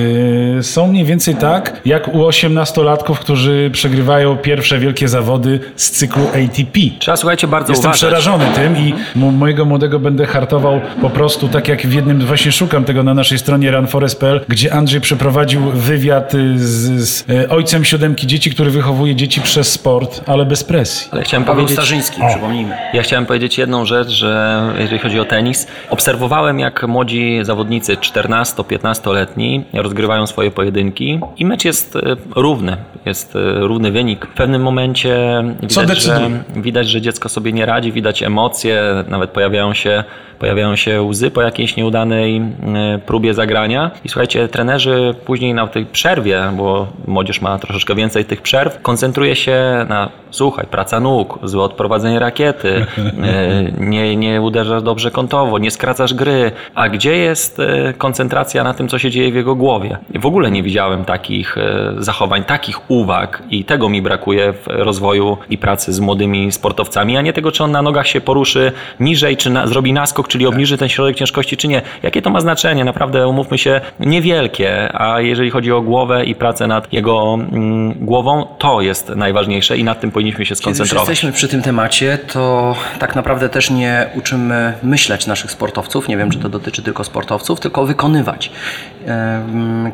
e, 0.58 0.62
są 0.62 0.86
mniej 0.88 1.04
więcej 1.04 1.34
tak, 1.34 1.80
jak 1.84 2.08
u 2.08 2.18
18-latków, 2.18 3.14
którzy 3.18 3.70
przegrywają 3.72 4.36
pierwsze 4.36 4.78
wielkie 4.78 5.08
zawody 5.08 5.60
z 5.76 5.90
cyklu 5.90 6.22
ATP. 6.28 6.80
Trzeba, 6.98 7.16
słuchajcie, 7.16 7.46
bardzo 7.48 7.72
Jestem 7.72 7.90
uważać. 7.90 7.98
przerażony 8.00 8.44
tym 8.54 8.76
i 8.76 8.94
mo- 9.14 9.30
mojego 9.30 9.64
młodego 9.64 9.98
będę 10.00 10.26
hartował 10.40 10.80
po 11.00 11.10
prostu, 11.10 11.48
tak 11.48 11.68
jak 11.68 11.86
w 11.86 11.92
jednym, 11.92 12.20
właśnie 12.20 12.52
szukam 12.52 12.84
tego 12.84 13.02
na 13.02 13.14
naszej 13.14 13.38
stronie 13.38 13.70
runforest.pl, 13.70 14.40
gdzie 14.48 14.72
Andrzej 14.72 15.00
przeprowadził 15.00 15.60
wywiad 15.60 16.34
y, 16.34 16.58
z, 16.58 17.08
z 17.08 17.30
e, 17.30 17.48
ojcem 17.48 17.84
siódemki 17.84 18.26
dzieci, 18.26 18.50
który 18.50 18.70
wychowuje 18.70 19.14
dzieci 19.14 19.40
przez 19.40 19.72
sport, 19.72 20.20
ale 20.26 20.46
bez 20.46 20.64
presji. 20.64 21.08
Ale 21.12 21.22
chciałem 21.22 21.44
Paweł 21.44 21.56
powiedzieć... 21.56 21.78
Starzyński, 21.78 22.20
przypomnijmy. 22.28 22.76
Ja 22.94 23.02
chciałem 23.02 23.26
powiedzieć 23.26 23.58
jedną 23.58 23.84
rzecz, 23.84 24.08
że 24.08 24.62
jeżeli 24.78 24.98
chodzi 24.98 25.20
o 25.20 25.24
tenis, 25.24 25.66
obserwowałem 25.90 26.58
jak 26.58 26.88
młodzi 26.88 27.38
zawodnicy 27.42 27.96
14-15-letni 27.96 29.64
rozgrywają 29.72 30.26
swoje 30.26 30.50
pojedynki 30.50 31.20
i 31.36 31.46
mecz 31.46 31.64
jest 31.64 31.96
e, 31.96 32.00
równy, 32.36 32.76
jest 33.06 33.32
równy 33.56 33.92
wynik. 33.92 34.26
W 34.26 34.34
pewnym 34.34 34.62
momencie 34.62 35.44
widać, 35.62 36.02
że, 36.02 36.30
widać, 36.56 36.88
że 36.88 37.00
dziecko 37.00 37.28
sobie 37.28 37.52
nie 37.52 37.66
radzi, 37.66 37.92
widać 37.92 38.22
emocje, 38.22 39.04
nawet 39.08 39.30
pojawiają 39.30 39.74
się, 39.74 40.04
pojawiają 40.40 40.76
się 40.76 41.02
łzy 41.02 41.30
po 41.30 41.42
jakiejś 41.42 41.76
nieudanej 41.76 42.36
e, 42.36 42.98
próbie 42.98 43.34
zagrania. 43.34 43.90
I 44.04 44.08
słuchajcie, 44.08 44.48
trenerzy 44.48 45.14
później 45.24 45.54
na 45.54 45.66
tej 45.66 45.86
przerwie, 45.86 46.42
bo 46.56 46.86
młodzież 47.06 47.40
ma 47.40 47.58
troszeczkę 47.58 47.94
więcej 47.94 48.24
tych 48.24 48.42
przerw, 48.42 48.82
koncentruje 48.82 49.36
się 49.36 49.86
na, 49.88 50.08
słuchaj, 50.30 50.66
praca 50.70 51.00
nóg, 51.00 51.38
złe 51.42 51.62
odprowadzenie 51.62 52.18
rakiety, 52.18 52.86
e, 52.98 53.64
nie, 53.78 54.16
nie 54.16 54.42
uderzasz 54.42 54.82
dobrze 54.82 55.10
kątowo, 55.10 55.58
nie 55.58 55.70
skracasz 55.70 56.14
gry. 56.14 56.52
A 56.74 56.88
gdzie 56.88 57.16
jest 57.16 57.60
e, 57.60 57.94
koncentracja 57.98 58.64
na 58.64 58.74
tym, 58.74 58.88
co 58.88 58.98
się 58.98 59.10
dzieje 59.10 59.32
w 59.32 59.34
jego 59.34 59.54
głowie? 59.54 59.98
W 60.14 60.26
ogóle 60.26 60.50
nie 60.50 60.62
widziałem 60.62 61.04
takich 61.04 61.56
zachowań, 61.98 62.44
takich 62.44 62.90
uwag 62.90 63.42
i 63.50 63.64
tego 63.64 63.88
mi 63.88 64.02
brakuje 64.02 64.52
w 64.52 64.66
rozwoju 64.66 65.36
i 65.50 65.58
pracy 65.58 65.92
z 65.92 66.00
młodymi 66.00 66.52
sportowcami, 66.52 67.16
a 67.16 67.22
nie 67.22 67.32
tego, 67.32 67.52
czy 67.52 67.64
on 67.64 67.70
na 67.70 67.82
nogach 67.82 68.06
się 68.06 68.20
poruszy 68.20 68.72
niżej, 69.00 69.36
czy 69.36 69.50
na, 69.50 69.66
zrobi 69.66 69.92
naskok, 69.92 70.29
czyli 70.30 70.46
obniży 70.46 70.78
ten 70.78 70.88
środek 70.88 71.16
ciężkości, 71.16 71.56
czy 71.56 71.68
nie. 71.68 71.82
Jakie 72.02 72.22
to 72.22 72.30
ma 72.30 72.40
znaczenie? 72.40 72.84
Naprawdę, 72.84 73.28
umówmy 73.28 73.58
się, 73.58 73.80
niewielkie, 74.00 74.88
a 74.92 75.20
jeżeli 75.20 75.50
chodzi 75.50 75.72
o 75.72 75.82
głowę 75.82 76.24
i 76.24 76.34
pracę 76.34 76.66
nad 76.66 76.92
jego 76.92 77.34
mm, 77.34 77.94
głową, 78.04 78.46
to 78.58 78.80
jest 78.80 79.08
najważniejsze 79.08 79.76
i 79.76 79.84
nad 79.84 80.00
tym 80.00 80.10
powinniśmy 80.10 80.46
się 80.46 80.54
Kiedy 80.54 80.68
już 80.68 80.76
skoncentrować. 80.76 81.08
jesteśmy 81.08 81.32
przy 81.32 81.48
tym 81.48 81.62
temacie, 81.62 82.18
to 82.32 82.76
tak 82.98 83.16
naprawdę 83.16 83.48
też 83.48 83.70
nie 83.70 84.06
uczymy 84.14 84.72
myśleć 84.82 85.26
naszych 85.26 85.50
sportowców. 85.50 86.08
Nie 86.08 86.16
wiem, 86.16 86.30
czy 86.30 86.38
to 86.38 86.48
dotyczy 86.48 86.82
tylko 86.82 87.04
sportowców, 87.04 87.60
tylko 87.60 87.86
wykonywać. 87.86 88.50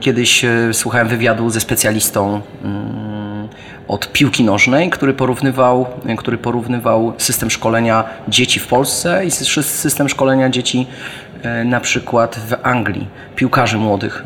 Kiedyś 0.00 0.44
e, 0.44 0.50
słuchałem 0.72 1.08
wywiadu 1.08 1.50
ze 1.50 1.60
specjalistą 1.60 2.40
mm, 2.64 3.48
od 3.88 4.12
piłki 4.12 4.44
nożnej, 4.44 4.90
który 4.90 5.14
porównywał, 5.14 5.86
który 6.18 6.38
porównywał 6.38 7.12
system 7.18 7.50
szkolenia 7.50 8.04
dzieci 8.28 8.60
w 8.60 8.66
Polsce 8.66 9.24
i 9.24 9.28
sy- 9.28 9.62
system 9.62 10.08
szkolenia 10.08 10.48
dzieci 10.48 10.86
e, 11.42 11.64
na 11.64 11.80
przykład 11.80 12.36
w 12.36 12.54
Anglii, 12.62 13.08
piłkarzy 13.36 13.78
młodych. 13.78 14.24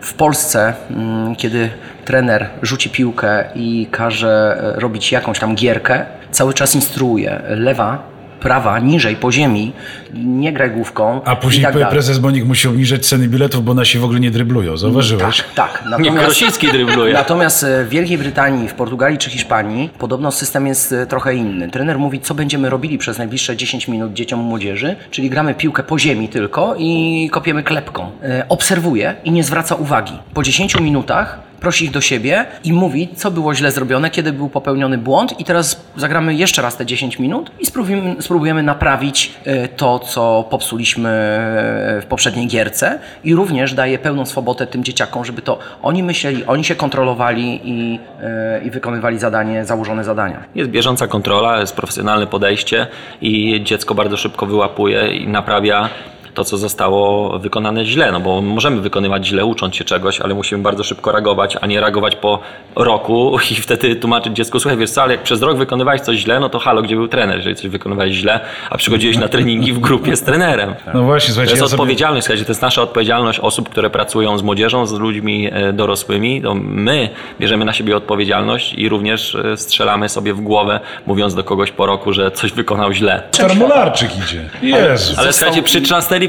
W 0.00 0.14
Polsce, 0.14 0.74
ym, 0.90 1.36
kiedy 1.36 1.70
trener 2.04 2.46
rzuci 2.62 2.90
piłkę 2.90 3.44
i 3.54 3.86
każe 3.90 4.56
e, 4.76 4.80
robić 4.80 5.12
jakąś 5.12 5.38
tam 5.38 5.54
gierkę, 5.54 6.06
cały 6.30 6.54
czas 6.54 6.74
instruuje 6.74 7.42
lewa, 7.48 8.13
prawa, 8.40 8.78
niżej, 8.78 9.16
po 9.16 9.32
ziemi, 9.32 9.72
nie 10.14 10.52
graj 10.52 10.70
główką 10.70 11.20
A 11.24 11.32
i 11.32 11.36
później 11.36 11.64
tak 11.64 11.74
dalej. 11.74 11.88
prezes 11.90 12.18
Bonik 12.18 12.44
musi 12.44 12.68
obniżać 12.68 13.06
ceny 13.06 13.28
biletów, 13.28 13.64
bo 13.64 13.74
nasi 13.74 13.98
w 13.98 14.04
ogóle 14.04 14.20
nie 14.20 14.30
dryblują. 14.30 14.76
Zauważyłeś? 14.76 15.40
Tak, 15.54 15.54
tak. 15.54 15.84
Nie, 15.84 15.90
Natomiast, 15.90 16.24
Krosiński 16.26 16.68
drybluje. 16.72 17.12
natomiast 17.12 17.64
e, 17.64 17.84
w 17.84 17.88
Wielkiej 17.88 18.18
Brytanii, 18.18 18.68
w 18.68 18.74
Portugalii 18.74 19.18
czy 19.18 19.30
Hiszpanii 19.30 19.90
podobno 19.98 20.32
system 20.32 20.66
jest 20.66 20.92
e, 20.92 21.06
trochę 21.06 21.34
inny. 21.34 21.68
Trener 21.70 21.98
mówi, 21.98 22.20
co 22.20 22.34
będziemy 22.34 22.70
robili 22.70 22.98
przez 22.98 23.18
najbliższe 23.18 23.56
10 23.56 23.88
minut 23.88 24.12
dzieciom 24.12 24.40
młodzieży, 24.40 24.96
czyli 25.10 25.30
gramy 25.30 25.54
piłkę 25.54 25.82
po 25.82 25.98
ziemi 25.98 26.28
tylko 26.28 26.74
i 26.78 27.28
kopiemy 27.32 27.62
klepką. 27.62 28.10
E, 28.22 28.44
Obserwuje 28.48 29.14
i 29.24 29.30
nie 29.30 29.44
zwraca 29.44 29.74
uwagi. 29.74 30.12
Po 30.34 30.42
10 30.42 30.80
minutach 30.80 31.38
prosi 31.60 31.84
ich 31.84 31.90
do 31.90 32.00
siebie 32.00 32.46
i 32.64 32.72
mówi, 32.72 33.08
co 33.16 33.30
było 33.30 33.54
źle 33.54 33.70
zrobione, 33.70 34.10
kiedy 34.10 34.32
był 34.32 34.48
popełniony 34.48 34.98
błąd 34.98 35.40
i 35.40 35.44
teraz 35.44 35.80
zagramy 35.96 36.34
jeszcze 36.34 36.62
raz 36.62 36.76
te 36.76 36.86
10 36.86 37.18
minut 37.18 37.50
i 37.60 37.66
spróbujemy, 37.66 38.22
spróbujemy 38.22 38.62
naprawić 38.62 39.34
e, 39.44 39.68
to, 39.68 39.98
co 39.98 40.44
popsuliśmy 40.50 41.08
e, 41.08 42.00
w 42.02 42.06
poprzedniej 42.06 42.46
gierce 42.46 42.98
i 43.24 43.34
również 43.34 43.74
daje 43.74 43.98
pełną 43.98 44.26
swobodę 44.26 44.66
tym 44.66 44.84
dzieciakom, 44.84 45.24
żeby 45.24 45.42
to 45.42 45.58
oni 45.82 46.02
myśleli, 46.02 46.44
oni 46.44 46.64
się 46.64 46.74
kontrolowali 46.74 47.60
i, 47.64 47.98
e, 48.22 48.64
i 48.64 48.70
wykonywali 48.70 49.18
zadanie, 49.18 49.64
założone 49.64 50.04
zadania. 50.04 50.44
Jest 50.54 50.70
bieżąca 50.70 51.06
kontrola, 51.06 51.60
jest 51.60 51.76
profesjonalne 51.76 52.26
podejście 52.26 52.86
i 53.20 53.60
dziecko 53.64 53.94
bardzo 53.94 54.16
szybko 54.16 54.46
wyłapuje 54.46 55.16
i 55.16 55.28
naprawia 55.28 55.90
to, 56.34 56.44
co 56.44 56.58
zostało 56.58 57.38
wykonane 57.38 57.84
źle. 57.84 58.12
No 58.12 58.20
bo 58.20 58.40
możemy 58.40 58.80
wykonywać 58.80 59.26
źle, 59.26 59.44
ucząc 59.44 59.76
się 59.76 59.84
czegoś, 59.84 60.20
ale 60.20 60.34
musimy 60.34 60.62
bardzo 60.62 60.84
szybko 60.84 61.12
reagować, 61.12 61.56
a 61.60 61.66
nie 61.66 61.80
reagować 61.80 62.16
po 62.16 62.38
roku 62.76 63.36
i 63.50 63.54
wtedy 63.54 63.96
tłumaczyć 63.96 64.36
dziecku, 64.36 64.60
słuchaj, 64.60 64.78
wiesz 64.78 64.90
co, 64.90 65.02
ale 65.02 65.12
jak 65.14 65.22
przez 65.22 65.42
rok 65.42 65.56
wykonywałeś 65.58 66.00
coś 66.00 66.18
źle, 66.18 66.40
no 66.40 66.48
to 66.48 66.58
halo, 66.58 66.82
gdzie 66.82 66.96
był 66.96 67.08
trener, 67.08 67.36
jeżeli 67.36 67.56
coś 67.56 67.68
wykonywałeś 67.68 68.14
źle, 68.14 68.40
a 68.70 68.78
przychodziłeś 68.78 69.16
na 69.16 69.28
treningi 69.28 69.72
w 69.72 69.78
grupie 69.78 70.16
z 70.16 70.22
trenerem. 70.22 70.74
No 70.94 71.02
właśnie, 71.02 71.28
To 71.28 71.32
słuchajcie, 71.32 71.52
jest 71.52 71.62
ja 71.62 71.68
sobie... 71.68 71.82
odpowiedzialność, 71.82 72.24
słuchajcie, 72.26 72.44
to 72.44 72.50
jest 72.50 72.62
nasza 72.62 72.82
odpowiedzialność 72.82 73.40
osób, 73.40 73.68
które 73.68 73.90
pracują 73.90 74.38
z 74.38 74.42
młodzieżą, 74.42 74.86
z 74.86 74.92
ludźmi 74.92 75.48
e, 75.52 75.72
dorosłymi. 75.72 76.42
To 76.42 76.54
my 76.54 77.08
bierzemy 77.40 77.64
na 77.64 77.72
siebie 77.72 77.96
odpowiedzialność 77.96 78.74
i 78.74 78.88
również 78.88 79.34
e, 79.34 79.56
strzelamy 79.56 80.08
sobie 80.08 80.34
w 80.34 80.40
głowę, 80.40 80.80
mówiąc 81.06 81.34
do 81.34 81.44
kogoś 81.44 81.70
po 81.70 81.86
roku, 81.86 82.12
że 82.12 82.30
coś 82.30 82.52
wykonał 82.52 82.92
źle. 82.92 83.22
Doktor 83.38 83.56
Mularczyk 83.56 84.10
idzie. 84.18 84.50
Jezu. 84.62 85.14
Ale 85.16 85.32
słuchajcie, 85.32 85.62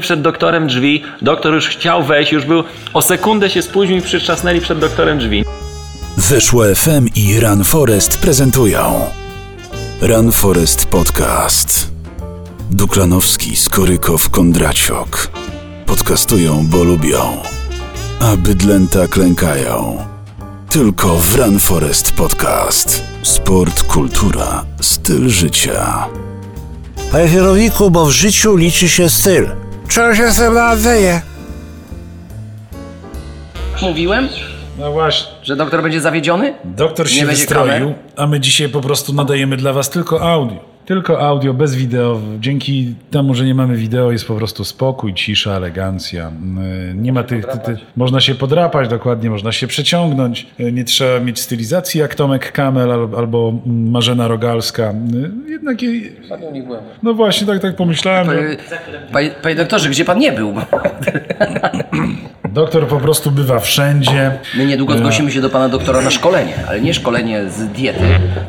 przed 0.00 0.22
doktorem 0.22 0.66
drzwi, 0.66 1.02
doktor 1.22 1.54
już 1.54 1.68
chciał 1.68 2.02
wejść, 2.02 2.32
już 2.32 2.44
był 2.44 2.64
o 2.94 3.02
sekundę 3.02 3.50
się 3.50 3.62
spóźnił 3.62 3.98
i 3.98 4.02
przytrzasnęli 4.02 4.60
przed 4.60 4.78
doktorem 4.78 5.18
drzwi. 5.18 5.44
Weszło 6.16 6.64
FM 6.74 7.08
i 7.14 7.40
Run 7.40 7.64
Forest 7.64 8.18
prezentują 8.18 9.06
Run 10.00 10.32
Forest 10.32 10.86
Podcast. 10.86 11.90
Duklanowski, 12.70 13.56
Skorykow, 13.56 14.30
Kondraciok. 14.30 15.30
Podcastują, 15.86 16.66
bo 16.66 16.84
lubią. 16.84 17.42
A 18.20 18.36
bydlęta 18.36 19.08
klękają. 19.08 19.98
Tylko 20.70 21.18
w 21.18 21.34
Run 21.36 21.60
Forest 21.60 22.12
Podcast. 22.12 23.02
Sport, 23.22 23.82
kultura, 23.82 24.64
styl 24.80 25.28
życia. 25.28 26.06
Panie 27.12 27.28
kierowniku, 27.28 27.90
bo 27.90 28.06
w 28.06 28.10
życiu 28.10 28.56
liczy 28.56 28.88
się 28.88 29.10
styl. 29.10 29.65
Czego 29.88 30.14
się 30.14 30.30
ze 30.30 30.50
mną 30.50 30.76
dzieje? 30.76 31.20
Mówiłem, 33.82 34.28
No 34.78 34.92
właśnie. 34.92 35.28
że 35.42 35.56
doktor 35.56 35.82
będzie 35.82 36.00
zawiedziony? 36.00 36.54
Doktor 36.64 37.06
Nie 37.06 37.12
się 37.12 37.26
będzie 37.26 37.40
wystroił, 37.40 37.72
kamer? 37.72 37.94
a 38.16 38.26
my 38.26 38.40
dzisiaj 38.40 38.68
po 38.68 38.80
prostu 38.80 39.12
nadajemy 39.12 39.56
dla 39.56 39.72
was 39.72 39.90
tylko 39.90 40.32
audio. 40.32 40.75
Tylko 40.86 41.20
audio, 41.20 41.54
bez 41.54 41.74
wideo. 41.74 42.20
Dzięki 42.40 42.94
temu, 43.10 43.34
że 43.34 43.44
nie 43.44 43.54
mamy 43.54 43.76
wideo, 43.76 44.12
jest 44.12 44.26
po 44.26 44.34
prostu 44.34 44.64
spokój, 44.64 45.14
cisza, 45.14 45.50
elegancja. 45.56 46.32
Yy, 46.88 46.94
Nie 46.94 47.12
ma 47.12 47.22
tych, 47.22 47.46
ty, 47.46 47.58
ty, 47.58 47.76
można 47.96 48.20
się 48.20 48.34
podrapać 48.34 48.88
dokładnie, 48.88 49.30
można 49.30 49.52
się 49.52 49.66
przeciągnąć. 49.66 50.46
Yy, 50.58 50.72
Nie 50.72 50.84
trzeba 50.84 51.20
mieć 51.20 51.40
stylizacji 51.40 52.00
jak 52.00 52.14
Tomek 52.14 52.52
Kamel 52.52 52.92
al- 52.92 53.08
albo 53.16 53.52
Marzena 53.66 54.28
Rogalska. 54.28 54.94
Yy, 55.12 55.50
Jednak, 55.50 55.82
je- 55.82 55.90
no 57.02 57.14
właśnie, 57.14 57.46
tak, 57.46 57.62
tak 57.62 57.76
pomyślałem, 57.76 58.28
panie, 59.12 59.30
panie 59.42 59.54
doktorze, 59.54 59.88
gdzie 59.88 60.04
pan 60.04 60.18
nie 60.18 60.32
był? 60.32 60.54
doktor 62.56 62.88
po 62.88 62.96
prostu 63.00 63.30
bywa 63.30 63.58
wszędzie. 63.58 64.38
My 64.56 64.66
niedługo 64.66 64.98
zgłosimy 64.98 65.30
się 65.30 65.40
do 65.40 65.50
pana 65.50 65.68
doktora 65.68 66.00
na 66.02 66.10
szkolenie, 66.10 66.54
ale 66.68 66.80
nie 66.80 66.94
szkolenie 66.94 67.50
z 67.50 67.66
diety, 67.68 68.04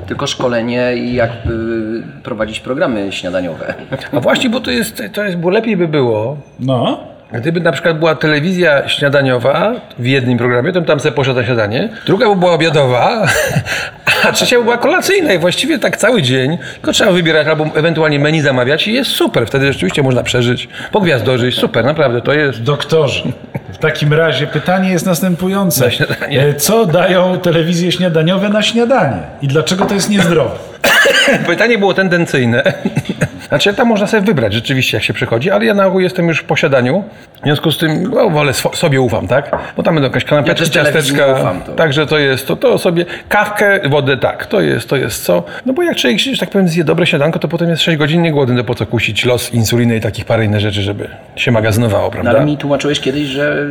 tylko 0.08 0.28
szkolenie 0.28 0.96
jak 1.14 1.32
y, 1.32 2.22
prowadzić 2.24 2.60
programy 2.60 3.12
śniadaniowe. 3.12 3.74
A 4.12 4.20
właśnie, 4.20 4.50
bo 4.50 4.60
to 4.60 4.72
jest, 4.72 5.04
to 5.14 5.24
jest, 5.24 5.38
bo 5.38 5.50
lepiej 5.50 5.78
by 5.78 5.88
było, 5.88 6.38
No, 6.60 7.00
gdyby 7.34 7.60
na 7.60 7.72
przykład 7.72 8.00
była 8.00 8.16
telewizja 8.16 8.90
śniadaniowa 8.90 9.74
w 10.00 10.06
jednym 10.06 10.38
programie, 10.38 10.72
to 10.74 10.82
tam 10.82 11.00
sobie 11.00 11.12
poszedł 11.12 11.40
na 11.40 11.46
śniadanie, 11.46 11.90
druga 12.06 12.30
by 12.30 12.36
była 12.36 12.52
obiadowa, 12.52 13.28
a 14.28 14.32
trzecia 14.32 14.58
by 14.58 14.64
była 14.64 14.78
kolacyjna 14.78 15.34
i 15.34 15.40
właściwie 15.40 15.80
tak 15.80 15.98
cały 15.98 16.22
dzień, 16.22 16.58
tylko 16.74 16.92
trzeba 16.92 17.12
wybierać 17.12 17.48
albo 17.48 17.66
ewentualnie 17.76 18.20
menu 18.20 18.42
zamawiać 18.42 18.88
i 18.88 18.94
jest 18.94 19.12
super, 19.12 19.48
wtedy 19.48 19.74
rzeczywiście 19.74 20.04
można 20.04 20.24
przeżyć, 20.24 20.70
pogwiazdożyć, 20.92 21.56
super, 21.56 21.86
naprawdę, 21.86 22.22
to 22.22 22.34
jest... 22.34 22.64
Doktorze, 22.64 23.24
w 23.74 23.78
takim 23.78 24.14
razie 24.14 24.48
pytanie 24.48 24.90
jest 24.90 25.06
następujące. 25.06 25.90
E, 26.30 26.54
Co 26.54 26.86
dają 26.86 27.40
telewizje 27.40 27.92
śniadaniowe 27.92 28.50
na 28.50 28.62
śniadanie? 28.62 29.18
I 29.42 29.48
dlaczego 29.48 29.86
to 29.86 29.94
jest 29.94 30.10
niezdrowe? 30.10 30.56
Pytanie 31.48 31.78
było 31.78 31.94
tendencyjne. 31.94 32.64
Znaczy 33.50 33.74
tam 33.74 33.88
można 33.88 34.08
sobie 34.08 34.24
wybrać 34.24 34.54
rzeczywiście, 34.54 34.98
jak 34.98 35.04
się 35.04 35.14
przychodzi, 35.14 35.52
ale 35.52 35.66
ja 35.66 35.74
na 35.74 35.86
ogół 35.86 36.00
jestem 36.00 36.28
już 36.28 36.40
w 36.40 36.44
posiadaniu. 36.44 37.04
W 37.42 37.44
związku 37.44 37.72
z 37.72 37.78
tym, 37.78 38.04
no, 38.16 38.30
wolę 38.30 38.54
sobie 38.54 39.02
ufam, 39.02 39.28
tak? 39.28 39.52
Bo 39.78 39.84
tam 39.84 39.94
będą 39.96 40.08
jakaś 40.10 40.24
kanapeczki, 40.24 40.70
telewizji 40.72 41.02
ciasteczka. 41.02 41.28
nie 41.28 41.42
ufam, 41.42 41.62
to- 41.62 41.74
Także 41.74 42.06
to 42.06 42.18
jest, 42.18 42.48
to, 42.48 42.56
to 42.56 42.78
sobie 42.78 43.06
kawkę, 43.30 43.80
wodę, 43.90 44.18
tak, 44.18 44.46
to 44.46 44.62
jest, 44.62 44.90
to 44.90 44.96
jest 44.96 45.24
co. 45.24 45.44
No 45.66 45.74
bo 45.74 45.84
jak 45.84 45.96
człowiek, 45.98 46.20
że 46.20 46.38
tak 46.38 46.50
powiem, 46.50 46.68
zje 46.68 46.84
dobre 46.84 47.06
śniadanko, 47.06 47.40
to 47.40 47.48
potem 47.48 47.70
jest 47.70 47.82
6 47.82 47.98
godzin 47.98 48.22
niegłodny, 48.22 48.58
to 48.58 48.64
po 48.64 48.76
co 48.76 48.86
kusić 48.86 49.26
los, 49.26 49.54
insuliny 49.54 49.98
i 49.98 50.02
takich 50.02 50.26
parę 50.26 50.46
innych 50.46 50.60
rzeczy, 50.60 50.82
żeby 50.82 51.08
się 51.36 51.52
magazynowało, 51.52 52.04
No, 52.06 52.12
prawda? 52.12 52.32
ale 52.32 52.46
mi 52.46 52.58
tłumaczyłeś 52.58 53.00
kiedyś, 53.00 53.24
że 53.28 53.66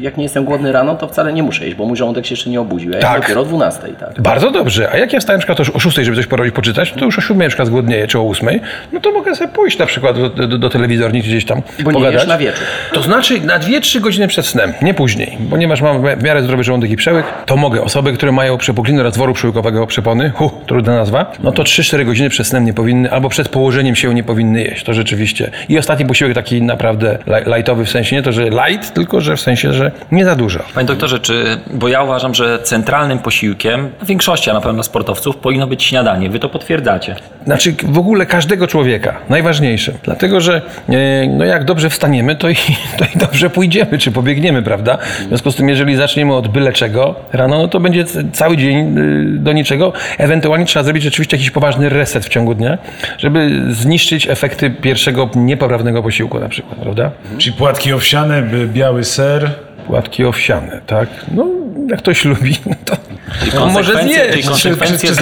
jak 0.00 0.16
nie 0.16 0.22
jestem 0.22 0.44
głodny 0.44 0.72
rano, 0.72 0.94
to 0.94 1.08
wcale 1.08 1.32
nie 1.32 1.42
muszę 1.42 1.64
jeść, 1.64 1.76
bo 1.76 1.84
mój 1.86 1.96
żołądek 1.96 2.26
się 2.26 2.32
jeszcze 2.32 2.50
nie 2.50 2.60
obudził. 2.60 2.92
Ja 2.92 2.98
Tak. 3.00 3.20
dopiero 3.22 3.40
o 3.40 3.44
12, 3.44 3.88
tak. 4.00 4.20
Bardzo 4.20 4.50
dobrze. 4.50 4.90
A 4.92 4.96
jak 4.96 5.12
ja 5.12 5.20
wstałem 5.20 5.40
na 5.40 5.46
przykład 5.46 5.76
o 5.76 5.80
6, 5.80 5.96
żeby 5.96 6.16
coś 6.16 6.26
porobić, 6.26 6.54
poczytać, 6.54 6.92
to 6.92 7.04
już 7.04 7.18
o 7.18 7.20
7 7.20 7.38
na 7.38 7.48
przykład 7.48 7.68
zgłodnieję, 7.68 8.06
czy 8.06 8.18
o 8.18 8.22
8, 8.28 8.60
no 8.92 9.00
to 9.00 9.12
mogę 9.20 9.34
sobie 9.34 9.50
pójść 9.52 9.78
na 9.78 9.86
przykład 9.86 10.16
do, 10.34 10.46
do, 10.46 10.58
do 10.58 10.68
telewizorni, 10.70 11.20
gdzieś 11.20 11.44
tam 11.44 11.62
Bo 11.80 11.90
nie 11.90 11.98
pogadać. 11.98 12.26
na 12.26 12.38
wieczór. 12.38 12.64
To 12.92 13.02
znaczy 13.02 13.40
na 13.40 13.58
2-3 13.58 14.00
godziny 14.00 14.28
przed 14.28 14.46
snem, 14.46 14.72
nie 14.82 14.94
później. 14.94 15.38
Ponieważ 15.50 15.82
mam 15.82 16.02
w 16.18 16.22
miarę 16.22 16.42
zdrowy 16.42 16.64
żołądek 16.64 16.90
i 16.90 16.96
przełyk, 16.96 17.26
to 17.46 17.56
mogę. 17.56 17.82
Osoby, 17.82 18.12
które 18.12 18.32
mają 18.32 18.58
przepukliny 18.58 19.02
rozworu 19.02 19.32
przełykowego 19.32 19.86
przepony, 19.86 20.30
hu, 20.30 20.50
trudna 20.66 20.94
nazwa, 20.94 21.32
no 21.42 21.52
to 21.52 21.62
3-4 21.62 22.04
godziny 22.04 22.30
przed 22.30 22.46
snem 22.46 22.64
nie 22.64 22.72
powinny, 22.74 23.10
albo 23.12 23.28
przed 23.28 23.48
położeniem 23.48 23.96
się 23.96 24.14
nie 24.14 24.22
powinny 24.22 24.62
jeść. 24.62 24.84
To 24.84 24.94
rzeczywiście. 24.94 25.50
I 25.68 25.78
ostatni 25.78 26.06
posiłek 26.06 26.34
taki 26.34 26.62
naprawdę 26.62 27.18
li- 27.26 27.54
lightowy, 27.56 27.84
w 27.84 27.90
sensie 27.90 28.16
nie 28.16 28.22
to, 28.22 28.32
że 28.32 28.42
light, 28.50 28.94
tylko 28.94 29.20
że 29.20 29.36
w 29.36 29.40
sensie, 29.40 29.72
że 29.72 29.90
nie 30.12 30.24
za 30.24 30.36
dużo. 30.36 30.60
Panie 30.74 30.86
doktorze, 30.86 31.18
czy, 31.20 31.58
bo 31.74 31.88
ja 31.88 32.02
uważam, 32.02 32.34
że 32.34 32.58
centralnym 32.62 33.18
posiłkiem 33.18 33.90
większości, 34.02 34.50
a 34.50 34.52
na 34.52 34.60
pewno 34.60 34.82
sportowców, 34.82 35.36
powinno 35.36 35.66
być 35.66 35.84
śniadanie. 35.84 36.30
Wy 36.30 36.38
to 36.38 36.48
potwierdzacie. 36.48 37.16
Znaczy 37.44 37.74
w 37.84 37.98
ogóle 37.98 38.26
każdego 38.26 38.66
człowieka, 38.66 39.09
najważniejsze. 39.28 39.92
Dlatego, 40.02 40.40
że 40.40 40.62
e, 40.88 41.26
no 41.26 41.44
jak 41.44 41.64
dobrze 41.64 41.90
wstaniemy, 41.90 42.36
to 42.36 42.48
i, 42.48 42.54
to 42.98 43.04
i 43.14 43.18
dobrze 43.18 43.50
pójdziemy, 43.50 43.98
czy 43.98 44.12
pobiegniemy, 44.12 44.62
prawda? 44.62 44.98
W 45.24 45.28
związku 45.28 45.52
z 45.52 45.56
tym, 45.56 45.68
jeżeli 45.68 45.96
zaczniemy 45.96 46.34
od 46.34 46.48
byle 46.48 46.72
czego 46.72 47.14
rano, 47.32 47.58
no 47.58 47.68
to 47.68 47.80
będzie 47.80 48.04
cały 48.32 48.56
dzień 48.56 48.98
y, 48.98 49.38
do 49.38 49.52
niczego. 49.52 49.92
Ewentualnie 50.18 50.66
trzeba 50.66 50.82
zrobić 50.82 51.02
rzeczywiście 51.02 51.36
jakiś 51.36 51.50
poważny 51.50 51.88
reset 51.88 52.24
w 52.24 52.28
ciągu 52.28 52.54
dnia, 52.54 52.78
żeby 53.18 53.62
zniszczyć 53.70 54.28
efekty 54.28 54.70
pierwszego 54.70 55.30
niepoprawnego 55.34 56.02
posiłku 56.02 56.40
na 56.40 56.48
przykład, 56.48 56.78
prawda? 56.78 57.10
Czyli 57.38 57.56
płatki 57.56 57.92
owsiane, 57.92 58.42
biały 58.66 59.04
ser. 59.04 59.50
Płatki 59.86 60.24
owsiane, 60.24 60.80
tak? 60.86 61.08
No, 61.34 61.46
jak 61.90 61.98
ktoś 61.98 62.24
lubi, 62.24 62.56
no 62.66 62.74
to 62.84 62.96
Czyli 63.38 63.52
no, 63.54 63.66
może 63.66 64.02
zjeść. 64.02 64.30
czyli 64.30 64.42
konsekwencje 64.44 65.08
Czy- 65.08 65.16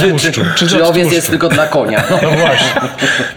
czy 0.00 0.10
tłuszczu? 0.10 0.40
Czy 0.56 0.68
Czy 0.68 0.82
od 0.84 0.90
owiec 0.90 1.02
tłuszczu? 1.02 1.14
jest 1.14 1.30
tylko 1.30 1.48
dla 1.48 1.66
konia? 1.66 2.02
No 2.22 2.30
właśnie. 2.30 2.80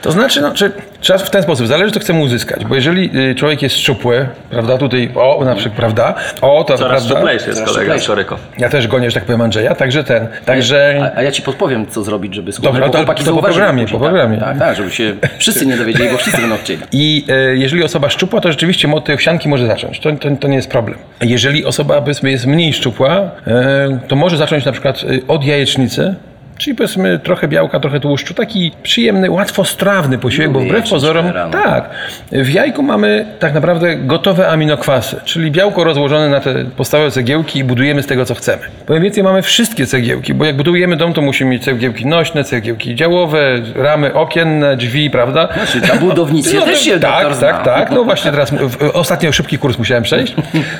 To 0.01 0.11
znaczy, 0.11 0.41
no, 0.41 0.51
czy, 0.51 0.71
trzeba 1.01 1.19
w 1.19 1.29
ten 1.29 1.43
sposób, 1.43 1.67
zależy, 1.67 1.91
co 1.91 1.99
chcemy 1.99 2.19
uzyskać, 2.19 2.65
bo 2.65 2.75
jeżeli 2.75 3.17
y, 3.31 3.35
człowiek 3.35 3.61
jest 3.61 3.77
szczupły, 3.77 4.27
prawda, 4.49 4.77
tutaj, 4.77 5.11
o, 5.15 5.45
na 5.45 5.55
przykład, 5.55 5.75
prawda, 5.75 6.15
o, 6.41 6.63
to, 6.63 6.77
Coraz 6.77 6.91
prawda, 6.91 7.15
szczuplejszy 7.15 7.49
jest 7.49 7.63
kolega. 7.65 7.99
Szorykow. 7.99 8.39
ja 8.57 8.69
też 8.69 8.87
gonię, 8.87 9.09
że 9.11 9.13
tak 9.13 9.23
powiem, 9.25 9.41
Andrzeja, 9.41 9.75
także 9.75 10.03
ten, 10.03 10.27
także... 10.45 11.11
A, 11.15 11.19
a 11.19 11.21
ja 11.23 11.31
ci 11.31 11.41
podpowiem, 11.41 11.87
co 11.87 12.03
zrobić, 12.03 12.35
żeby 12.35 12.51
schudnąć, 12.51 12.75
Dobra, 12.75 12.89
to- 12.89 12.97
chłopaki 12.97 13.23
to 13.23 13.33
po 13.35 13.41
programie, 13.43 13.87
po 13.87 13.99
programie. 13.99 14.37
Tak, 14.37 14.47
tak, 14.49 14.59
tak, 14.59 14.77
żeby 14.77 14.91
się 14.91 15.15
wszyscy 15.37 15.65
nie 15.65 15.77
dowiedzieli, 15.77 16.09
bo 16.09 16.17
wszyscy 16.17 16.41
będą 16.41 16.57
chcieli. 16.57 16.79
I 16.91 17.25
e, 17.29 17.55
jeżeli 17.55 17.83
osoba 17.83 18.09
szczupła, 18.09 18.41
to 18.41 18.51
rzeczywiście 18.51 18.91
od 18.93 19.05
tej 19.05 19.15
owsianki 19.15 19.49
może 19.49 19.67
zacząć. 19.67 19.99
To, 19.99 20.11
to, 20.11 20.29
to 20.39 20.47
nie 20.47 20.55
jest 20.55 20.69
problem. 20.69 20.97
Jeżeli 21.21 21.65
osoba 21.65 22.01
powiedzmy 22.01 22.31
jest 22.31 22.45
mniej 22.45 22.73
szczupła, 22.73 23.11
e, 23.47 23.99
to 24.07 24.15
może 24.15 24.37
zacząć 24.37 24.65
na 24.65 24.71
przykład 24.71 25.03
e, 25.03 25.27
od 25.27 25.43
jajecznicy. 25.43 26.15
Czyli 26.57 26.75
powiedzmy 26.75 27.19
trochę 27.19 27.47
białka, 27.47 27.79
trochę 27.79 27.99
tłuszczu. 27.99 28.33
Taki 28.33 28.71
przyjemny, 28.83 29.31
łatwostrawny 29.31 30.17
posiłek, 30.17 30.51
bo 30.51 30.59
wbrew 30.59 30.89
pozorom, 30.89 31.25
tak, 31.51 31.89
w 32.31 32.49
jajku 32.49 32.83
mamy 32.83 33.25
tak 33.39 33.53
naprawdę 33.53 33.95
gotowe 33.95 34.47
aminokwasy, 34.47 35.17
czyli 35.25 35.51
białko 35.51 35.83
rozłożone 35.83 36.29
na 36.29 36.39
te 36.39 36.65
podstawowe 36.65 37.11
cegiełki 37.11 37.59
i 37.59 37.63
budujemy 37.63 38.03
z 38.03 38.07
tego, 38.07 38.25
co 38.25 38.35
chcemy. 38.35 38.61
Powiem 38.85 39.03
więcej, 39.03 39.23
mamy 39.23 39.41
wszystkie 39.41 39.85
cegiełki, 39.85 40.33
bo 40.33 40.45
jak 40.45 40.57
budujemy 40.57 40.97
dom, 40.97 41.13
to 41.13 41.21
musimy 41.21 41.51
mieć 41.51 41.63
cegiełki 41.63 42.05
nośne, 42.05 42.43
cegiełki 42.43 42.95
działowe, 42.95 43.61
ramy 43.75 44.13
okienne, 44.13 44.77
drzwi, 44.77 45.09
prawda? 45.09 45.47
Znaczy, 45.53 45.93
na 45.93 45.99
budownictwie 45.99 46.59
No, 46.59 46.65
też 46.65 46.81
się 46.81 46.99
tak, 46.99 47.37
tak, 47.37 47.65
tak. 47.65 47.91
No 47.91 48.03
właśnie 48.03 48.31
teraz 48.31 48.51
w, 48.51 48.89
ostatnio 48.93 49.31
szybki 49.31 49.57
kurs 49.57 49.77
musiałem 49.77 50.03
przejść. 50.03 50.35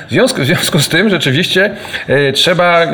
W 0.08 0.10
związku, 0.10 0.42
w 0.42 0.44
związku 0.44 0.78
z 0.78 0.88
tym 0.88 1.10
rzeczywiście 1.10 1.70
e, 2.08 2.32
trzeba, 2.32 2.86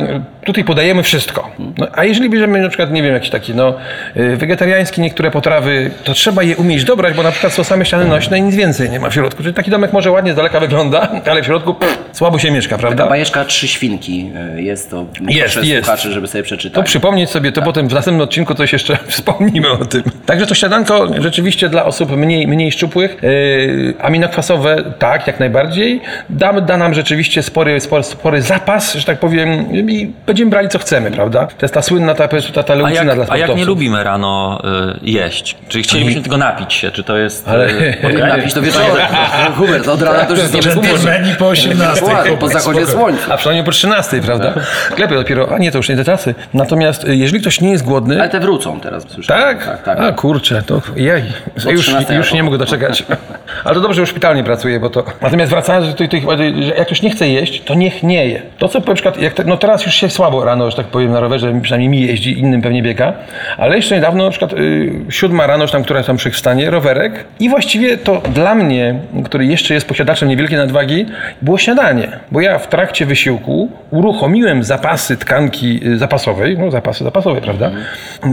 tutaj 0.44 0.64
podajemy 0.64 1.02
wszystko. 1.02 1.50
No, 1.78 1.86
a 1.92 2.04
jeżeli 2.04 2.30
bierzemy 2.30 2.69
przykład, 2.70 2.92
nie 2.92 3.02
wiem, 3.02 3.14
jakieś 3.14 3.30
takie 3.30 3.54
no, 3.54 3.74
e, 4.16 4.36
wegetariańskie 4.36 5.02
niektóre 5.02 5.30
potrawy, 5.30 5.90
to 6.04 6.14
trzeba 6.14 6.42
je 6.42 6.56
umieć 6.56 6.84
dobrać, 6.84 7.14
bo 7.14 7.22
na 7.22 7.30
przykład 7.30 7.52
są 7.52 7.64
same 7.64 7.84
ściany 7.84 8.04
nośne 8.04 8.38
i 8.38 8.42
nic 8.42 8.54
więcej 8.54 8.90
nie 8.90 9.00
ma 9.00 9.10
w 9.10 9.14
środku. 9.14 9.42
Czyli 9.42 9.54
taki 9.54 9.70
domek 9.70 9.92
może 9.92 10.10
ładnie 10.10 10.32
z 10.32 10.36
daleka 10.36 10.60
wygląda, 10.60 11.08
ale 11.30 11.42
w 11.42 11.46
środku 11.46 11.74
pff, 11.74 11.98
słabo 12.12 12.38
się 12.38 12.50
mieszka, 12.50 12.78
prawda? 12.78 13.06
bajeczka 13.06 13.44
Trzy 13.44 13.68
Świnki 13.68 14.30
y, 14.56 14.62
jest 14.62 14.90
to. 14.90 15.06
Jest, 15.28 15.64
jest. 15.64 15.86
słuchaczy, 15.86 16.12
żeby 16.12 16.26
sobie 16.26 16.42
To 16.42 16.46
przeczytać. 16.46 16.86
przypomnieć 16.86 17.30
sobie, 17.30 17.52
to 17.52 17.62
potem 17.62 17.88
w 17.88 17.92
następnym 17.94 18.24
odcinku 18.24 18.54
coś 18.54 18.72
jeszcze 18.72 18.98
wspomnimy 19.06 19.70
o 19.70 19.84
tym. 19.84 20.02
Także 20.26 20.46
to 20.46 20.54
śniadanko 20.54 21.08
rzeczywiście 21.18 21.68
dla 21.68 21.84
osób 21.84 22.16
mniej, 22.16 22.48
mniej 22.48 22.72
szczupłych, 22.72 23.16
yy, 23.22 23.94
aminokwasowe, 24.00 24.76
tak, 24.98 25.26
jak 25.26 25.40
najbardziej. 25.40 26.00
Da, 26.30 26.52
da 26.60 26.76
nam 26.76 26.94
rzeczywiście 26.94 27.42
spory, 27.42 27.80
spory, 27.80 28.02
spory 28.02 28.42
zapas, 28.42 28.94
że 28.94 29.04
tak 29.04 29.18
powiem, 29.18 29.72
i 29.90 30.12
będziemy 30.26 30.50
brali 30.50 30.68
co 30.68 30.78
chcemy, 30.78 31.10
prawda? 31.10 31.46
To 31.46 31.66
jest 31.66 31.74
ta 31.74 31.82
słynna 31.82 32.14
ta, 32.14 32.28
ta, 32.28 32.59
ta 32.62 32.72
A 32.72 32.76
leucina 32.76 33.04
jak, 33.04 33.04
dla 33.04 33.14
a 33.14 33.18
jak 33.18 33.26
sportowców. 33.26 33.56
nie 33.56 33.64
lubimy 33.64 34.04
rano 34.04 34.62
y, 34.94 34.98
jeść? 35.02 35.56
Czyli 35.68 35.84
chcielibyśmy 35.84 36.22
tylko 36.22 36.36
napić 36.36 36.74
się, 36.74 36.90
czy 36.90 37.04
to 37.04 37.16
jest... 37.16 37.48
Ale- 37.48 37.68
y? 37.68 37.96
Napić 38.36 38.54
to 38.54 38.62
wieczorem. 38.62 39.06
Hubert, 39.58 39.88
od 39.88 40.02
rana 40.02 40.24
to 40.24 40.30
już 40.30 40.38
jest 40.38 40.54
niebezpieczne. 40.54 40.90
Dżentelmeni 40.90 41.36
po 41.38 41.48
18. 41.48 42.00
Dokładnie, 42.00 42.36
po 42.36 42.48
zachodzie 42.48 42.86
słońca. 42.86 43.34
A 43.34 43.36
przynajmniej 43.36 43.64
po 43.64 43.70
13, 43.70 44.20
prawda? 44.20 44.52
W 44.88 44.92
sklepie 44.92 45.14
dopiero, 45.14 45.54
a 45.54 45.58
nie, 45.58 45.72
to 45.72 45.78
już 45.78 45.88
nie 45.88 45.96
te 45.96 46.04
czasy. 46.04 46.34
Natomiast 46.54 47.04
y, 47.04 47.16
jeżeli 47.16 47.40
ktoś 47.40 47.60
nie 47.60 47.70
jest 47.70 47.84
głodny, 47.84 48.20
Ale 48.20 48.28
te 48.28 48.40
wrócą 48.40 48.80
teraz, 48.80 49.06
słyszałem. 49.08 49.58
Tak? 49.58 49.66
Tak, 49.66 49.82
tak. 49.82 50.00
A 50.00 50.12
kurczę, 50.12 50.62
to 50.62 50.82
jej. 50.96 51.22
Już, 51.70 51.86
13 51.86 52.14
już 52.14 52.32
nie 52.32 52.42
mogę 52.42 52.58
doczekać. 52.58 53.04
Ale 53.64 53.74
to 53.74 53.80
dobrze, 53.80 53.94
że 53.94 54.00
już 54.00 54.10
szpitalnie 54.10 54.44
pracuję, 54.44 54.80
bo 54.80 54.90
to... 54.90 55.04
Natomiast 55.20 55.50
wracając 55.50 55.94
do 55.94 56.08
tej, 56.08 56.22
że 56.60 56.74
jak 56.74 56.86
ktoś 56.86 57.02
nie 57.02 57.10
chce 57.10 57.28
jeść, 57.28 57.62
to 57.64 57.74
niech 57.74 58.02
nie 58.02 58.26
je. 58.26 58.42
To 58.58 58.68
co 58.68 58.80
na 58.80 58.94
przykład, 58.94 59.20
jak 59.22 59.34
te, 59.34 59.44
no 59.44 59.56
teraz 59.56 59.86
już 59.86 59.94
się 59.94 60.10
słabo 60.10 60.44
rano, 60.44 60.70
że 60.70 60.76
tak 60.76 60.86
powiem, 60.86 61.12
na 61.12 61.20
rowerze, 61.20 61.60
przynajmniej 61.62 61.88
mi 61.88 62.06
jeździ, 62.06 62.40
innym 62.50 62.62
pewnie 62.62 62.82
biega, 62.82 63.12
ale 63.58 63.76
jeszcze 63.76 63.94
niedawno 63.94 64.24
na 64.24 64.30
przykład 64.30 64.52
y, 64.52 64.92
siódma 65.10 65.46
rano, 65.46 65.66
czy 65.66 65.72
tam 65.72 65.84
która 65.84 66.02
tam 66.02 66.16
przystanie, 66.16 66.70
rowerek 66.70 67.24
i 67.40 67.48
właściwie 67.48 67.98
to 67.98 68.22
dla 68.34 68.54
mnie, 68.54 68.94
który 69.24 69.46
jeszcze 69.46 69.74
jest 69.74 69.88
posiadaczem 69.88 70.28
niewielkiej 70.28 70.58
nadwagi, 70.58 71.06
było 71.42 71.58
śniadanie. 71.58 72.08
Bo 72.32 72.40
ja 72.40 72.58
w 72.58 72.68
trakcie 72.68 73.06
wysiłku 73.06 73.70
uruchomiłem 73.90 74.64
zapasy 74.64 75.16
tkanki 75.16 75.80
y, 75.86 75.98
zapasowej, 75.98 76.58
no 76.58 76.70
zapasy 76.70 77.04
zapasowe, 77.04 77.40
prawda? 77.40 77.70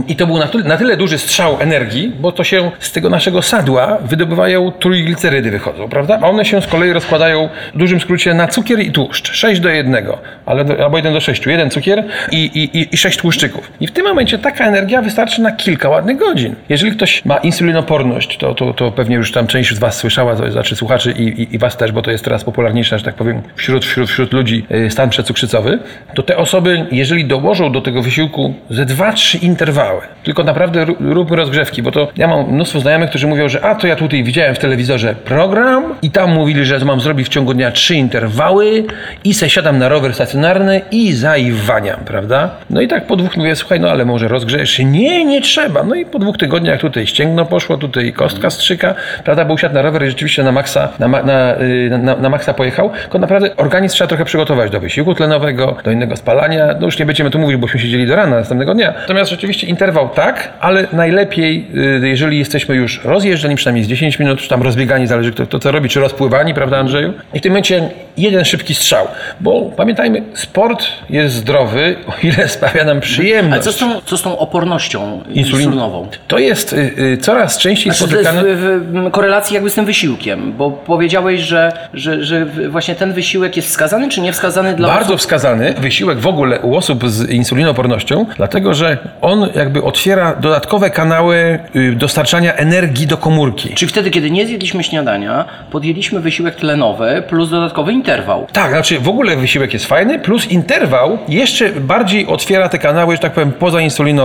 I 0.08 0.16
to 0.16 0.26
był 0.26 0.38
na 0.38 0.46
tyle, 0.46 0.64
na 0.64 0.76
tyle 0.76 0.96
duży 0.96 1.18
strzał 1.18 1.56
energii, 1.60 2.12
bo 2.20 2.32
to 2.32 2.44
się 2.44 2.70
z 2.78 2.92
tego 2.92 3.10
naszego 3.10 3.42
sadła 3.42 3.98
wydobywają 4.02 4.72
trójglicerydy 4.72 5.50
wychodzą, 5.50 5.88
prawda? 5.88 6.18
A 6.22 6.26
one 6.26 6.44
się 6.44 6.62
z 6.62 6.66
kolei 6.66 6.92
rozkładają 6.92 7.48
w 7.74 7.78
dużym 7.78 8.00
skrócie 8.00 8.34
na 8.34 8.48
cukier 8.48 8.80
i 8.80 8.92
tłuszcz. 8.92 9.32
6 9.32 9.60
do 9.60 9.68
1, 9.68 10.06
ale, 10.46 10.64
albo 10.84 10.96
1 10.96 11.12
do 11.12 11.20
6. 11.20 11.46
Jeden 11.46 11.70
cukier 11.70 12.04
i, 12.30 12.36
i, 12.36 12.78
i, 12.78 12.94
i 12.94 12.96
6 12.96 13.18
tłuszczyków. 13.18 13.72
I 13.80 13.86
w 13.86 13.92
tym 13.92 14.06
momencie 14.08 14.38
taka 14.38 14.64
energia 14.66 15.02
wystarczy 15.02 15.42
na 15.42 15.52
kilka 15.52 15.88
ładnych 15.88 16.16
godzin. 16.16 16.54
Jeżeli 16.68 16.92
ktoś 16.92 17.24
ma 17.24 17.36
insulinoporność, 17.36 18.38
to, 18.38 18.54
to, 18.54 18.74
to 18.74 18.92
pewnie 18.92 19.16
już 19.16 19.32
tam 19.32 19.46
część 19.46 19.74
z 19.74 19.78
Was 19.78 19.96
słyszała, 19.96 20.36
to 20.36 20.50
znaczy 20.52 20.76
słuchaczy 20.76 21.12
i, 21.12 21.22
i, 21.42 21.54
i 21.54 21.58
Was 21.58 21.76
też, 21.76 21.92
bo 21.92 22.02
to 22.02 22.10
jest 22.10 22.24
teraz 22.24 22.44
popularniejsze, 22.44 22.98
że 22.98 23.04
tak 23.04 23.14
powiem, 23.14 23.42
wśród, 23.56 23.84
wśród, 23.84 24.10
wśród 24.10 24.32
ludzi 24.32 24.64
y, 24.70 24.90
stan 24.90 25.10
przedcukrzycowy, 25.10 25.78
to 26.14 26.22
te 26.22 26.36
osoby, 26.36 26.86
jeżeli 26.92 27.24
dołożą 27.24 27.72
do 27.72 27.80
tego 27.80 28.02
wysiłku 28.02 28.54
ze 28.70 28.86
2-3 28.86 29.42
interwały, 29.44 30.00
tylko 30.24 30.44
naprawdę 30.44 30.84
ró- 30.86 31.12
róbmy 31.12 31.36
rozgrzewki, 31.36 31.82
bo 31.82 31.90
to 31.90 32.08
ja 32.16 32.28
mam 32.28 32.50
mnóstwo 32.52 32.80
znajomych, 32.80 33.08
którzy 33.10 33.26
mówią, 33.26 33.48
że 33.48 33.64
a 33.64 33.74
to 33.74 33.86
ja 33.86 33.96
tutaj 33.96 34.24
widziałem 34.24 34.54
w 34.54 34.58
telewizorze 34.58 35.14
program 35.14 35.84
i 36.02 36.10
tam 36.10 36.30
mówili, 36.34 36.64
że 36.64 36.78
mam 36.78 37.00
zrobić 37.00 37.26
w 37.26 37.30
ciągu 37.30 37.54
dnia 37.54 37.70
trzy 37.70 37.94
interwały 37.94 38.84
i 39.24 39.34
se 39.34 39.50
siadam 39.50 39.78
na 39.78 39.88
rower 39.88 40.14
stacjonarny 40.14 40.80
i 40.90 41.12
zaiwaniam, 41.12 42.00
prawda? 42.04 42.50
No 42.70 42.80
i 42.80 42.88
tak 42.88 43.06
po 43.06 43.16
dwóch 43.16 43.36
mówię, 43.36 43.56
słuchaj, 43.56 43.80
no 43.80 43.90
ale 43.90 43.97
może 44.04 44.28
rozgrzejesz 44.28 44.70
się? 44.70 44.84
Nie, 44.84 45.24
nie 45.24 45.40
trzeba. 45.40 45.82
No 45.82 45.94
i 45.94 46.06
po 46.06 46.18
dwóch 46.18 46.36
tygodniach 46.36 46.80
tutaj 46.80 47.06
ścięgno 47.06 47.44
poszło, 47.44 47.76
tutaj 47.76 48.12
kostka 48.12 48.50
strzyka, 48.50 48.94
prawda? 49.24 49.44
Bo 49.44 49.54
usiadł 49.54 49.74
na 49.74 49.82
rower 49.82 50.02
i 50.02 50.08
rzeczywiście 50.08 50.42
na 50.42 50.52
maksa, 50.52 50.88
na, 50.98 51.08
na, 51.08 51.60
y, 51.60 51.98
na, 51.98 52.16
na 52.16 52.28
maksa 52.28 52.54
pojechał, 52.54 52.90
tylko 53.02 53.18
naprawdę 53.18 53.56
organizm 53.56 53.94
trzeba 53.94 54.08
trochę 54.08 54.24
przygotować 54.24 54.70
do 54.70 54.80
wysiłku 54.80 55.14
tlenowego, 55.14 55.76
do 55.84 55.90
innego 55.90 56.16
spalania. 56.16 56.66
No 56.80 56.86
już 56.86 56.98
nie 56.98 57.06
będziemy 57.06 57.30
tu 57.30 57.38
mówić, 57.38 57.56
bośmy 57.56 57.80
siedzieli 57.80 58.06
do 58.06 58.16
rana 58.16 58.36
następnego 58.36 58.74
dnia. 58.74 58.94
Natomiast 59.00 59.30
rzeczywiście 59.30 59.66
interwał 59.66 60.08
tak, 60.08 60.52
ale 60.60 60.86
najlepiej, 60.92 61.66
y, 62.02 62.08
jeżeli 62.08 62.38
jesteśmy 62.38 62.74
już 62.74 63.04
rozjeżdżeni, 63.04 63.56
przynajmniej 63.56 63.84
z 63.84 63.88
10 63.88 64.18
minut, 64.18 64.40
czy 64.40 64.48
tam 64.48 64.62
rozbiegani 64.62 64.88
biegani, 64.88 65.06
zależy 65.06 65.32
kto, 65.32 65.46
kto 65.46 65.58
co 65.58 65.72
robi, 65.72 65.88
czy 65.88 66.00
rozpływani, 66.00 66.54
prawda 66.54 66.78
Andrzeju? 66.78 67.12
I 67.34 67.38
w 67.38 67.42
tym 67.42 67.52
momencie 67.52 67.88
jeden 68.16 68.44
szybki 68.44 68.74
strzał, 68.74 69.08
bo 69.40 69.60
pamiętajmy, 69.76 70.22
sport 70.34 70.86
jest 71.10 71.34
zdrowy, 71.34 71.96
o 72.06 72.12
ile 72.26 72.48
sprawia 72.48 72.84
nam 72.84 73.00
przyjemność. 73.00 73.52
Ale 73.52 73.62
co 73.62 73.72
z 73.72 73.76
tą, 73.76 73.87
co 74.04 74.18
z 74.18 74.22
tą 74.22 74.38
opornością 74.38 75.20
insulinową? 75.34 76.08
To 76.28 76.38
jest 76.38 76.72
y, 76.72 76.76
y, 76.98 77.18
coraz 77.20 77.58
częściej 77.58 77.92
Znaczy, 77.92 78.12
spotykane... 78.12 78.42
w, 78.44 78.80
w 78.92 79.10
korelacji 79.10 79.54
jakby 79.54 79.70
z 79.70 79.74
tym 79.74 79.84
wysiłkiem, 79.84 80.52
bo 80.52 80.70
powiedziałeś, 80.70 81.40
że, 81.40 81.72
że, 81.94 82.24
że 82.24 82.46
właśnie 82.46 82.94
ten 82.94 83.12
wysiłek 83.12 83.56
jest 83.56 83.68
wskazany 83.68 84.08
czy 84.08 84.20
nie 84.20 84.32
wskazany 84.32 84.74
dla 84.76 84.88
Bardzo 84.88 85.06
osób? 85.06 85.20
wskazany 85.20 85.74
wysiłek 85.78 86.18
w 86.18 86.26
ogóle 86.26 86.60
u 86.60 86.76
osób 86.76 87.08
z 87.08 87.30
insulinoopornością, 87.30 88.26
dlatego 88.36 88.74
że 88.74 88.98
on 89.20 89.48
jakby 89.54 89.82
otwiera 89.82 90.34
dodatkowe 90.40 90.90
kanały 90.90 91.58
y, 91.76 91.92
dostarczania 91.96 92.54
energii 92.54 93.06
do 93.06 93.16
komórki. 93.16 93.74
Czyli 93.74 93.88
wtedy, 93.88 94.10
kiedy 94.10 94.30
nie 94.30 94.46
zjedliśmy 94.46 94.84
śniadania, 94.84 95.44
podjęliśmy 95.70 96.20
wysiłek 96.20 96.54
tlenowy 96.54 97.22
plus 97.28 97.50
dodatkowy 97.50 97.92
interwał. 97.92 98.46
Tak, 98.52 98.70
znaczy 98.70 98.98
w 99.00 99.08
ogóle 99.08 99.36
wysiłek 99.36 99.72
jest 99.72 99.86
fajny, 99.86 100.18
plus 100.18 100.50
interwał 100.50 101.18
jeszcze 101.28 101.68
bardziej 101.68 102.26
otwiera 102.26 102.68
te 102.68 102.78
kanały, 102.78 103.14
że 103.16 103.22
tak 103.22 103.32
powiem, 103.32 103.52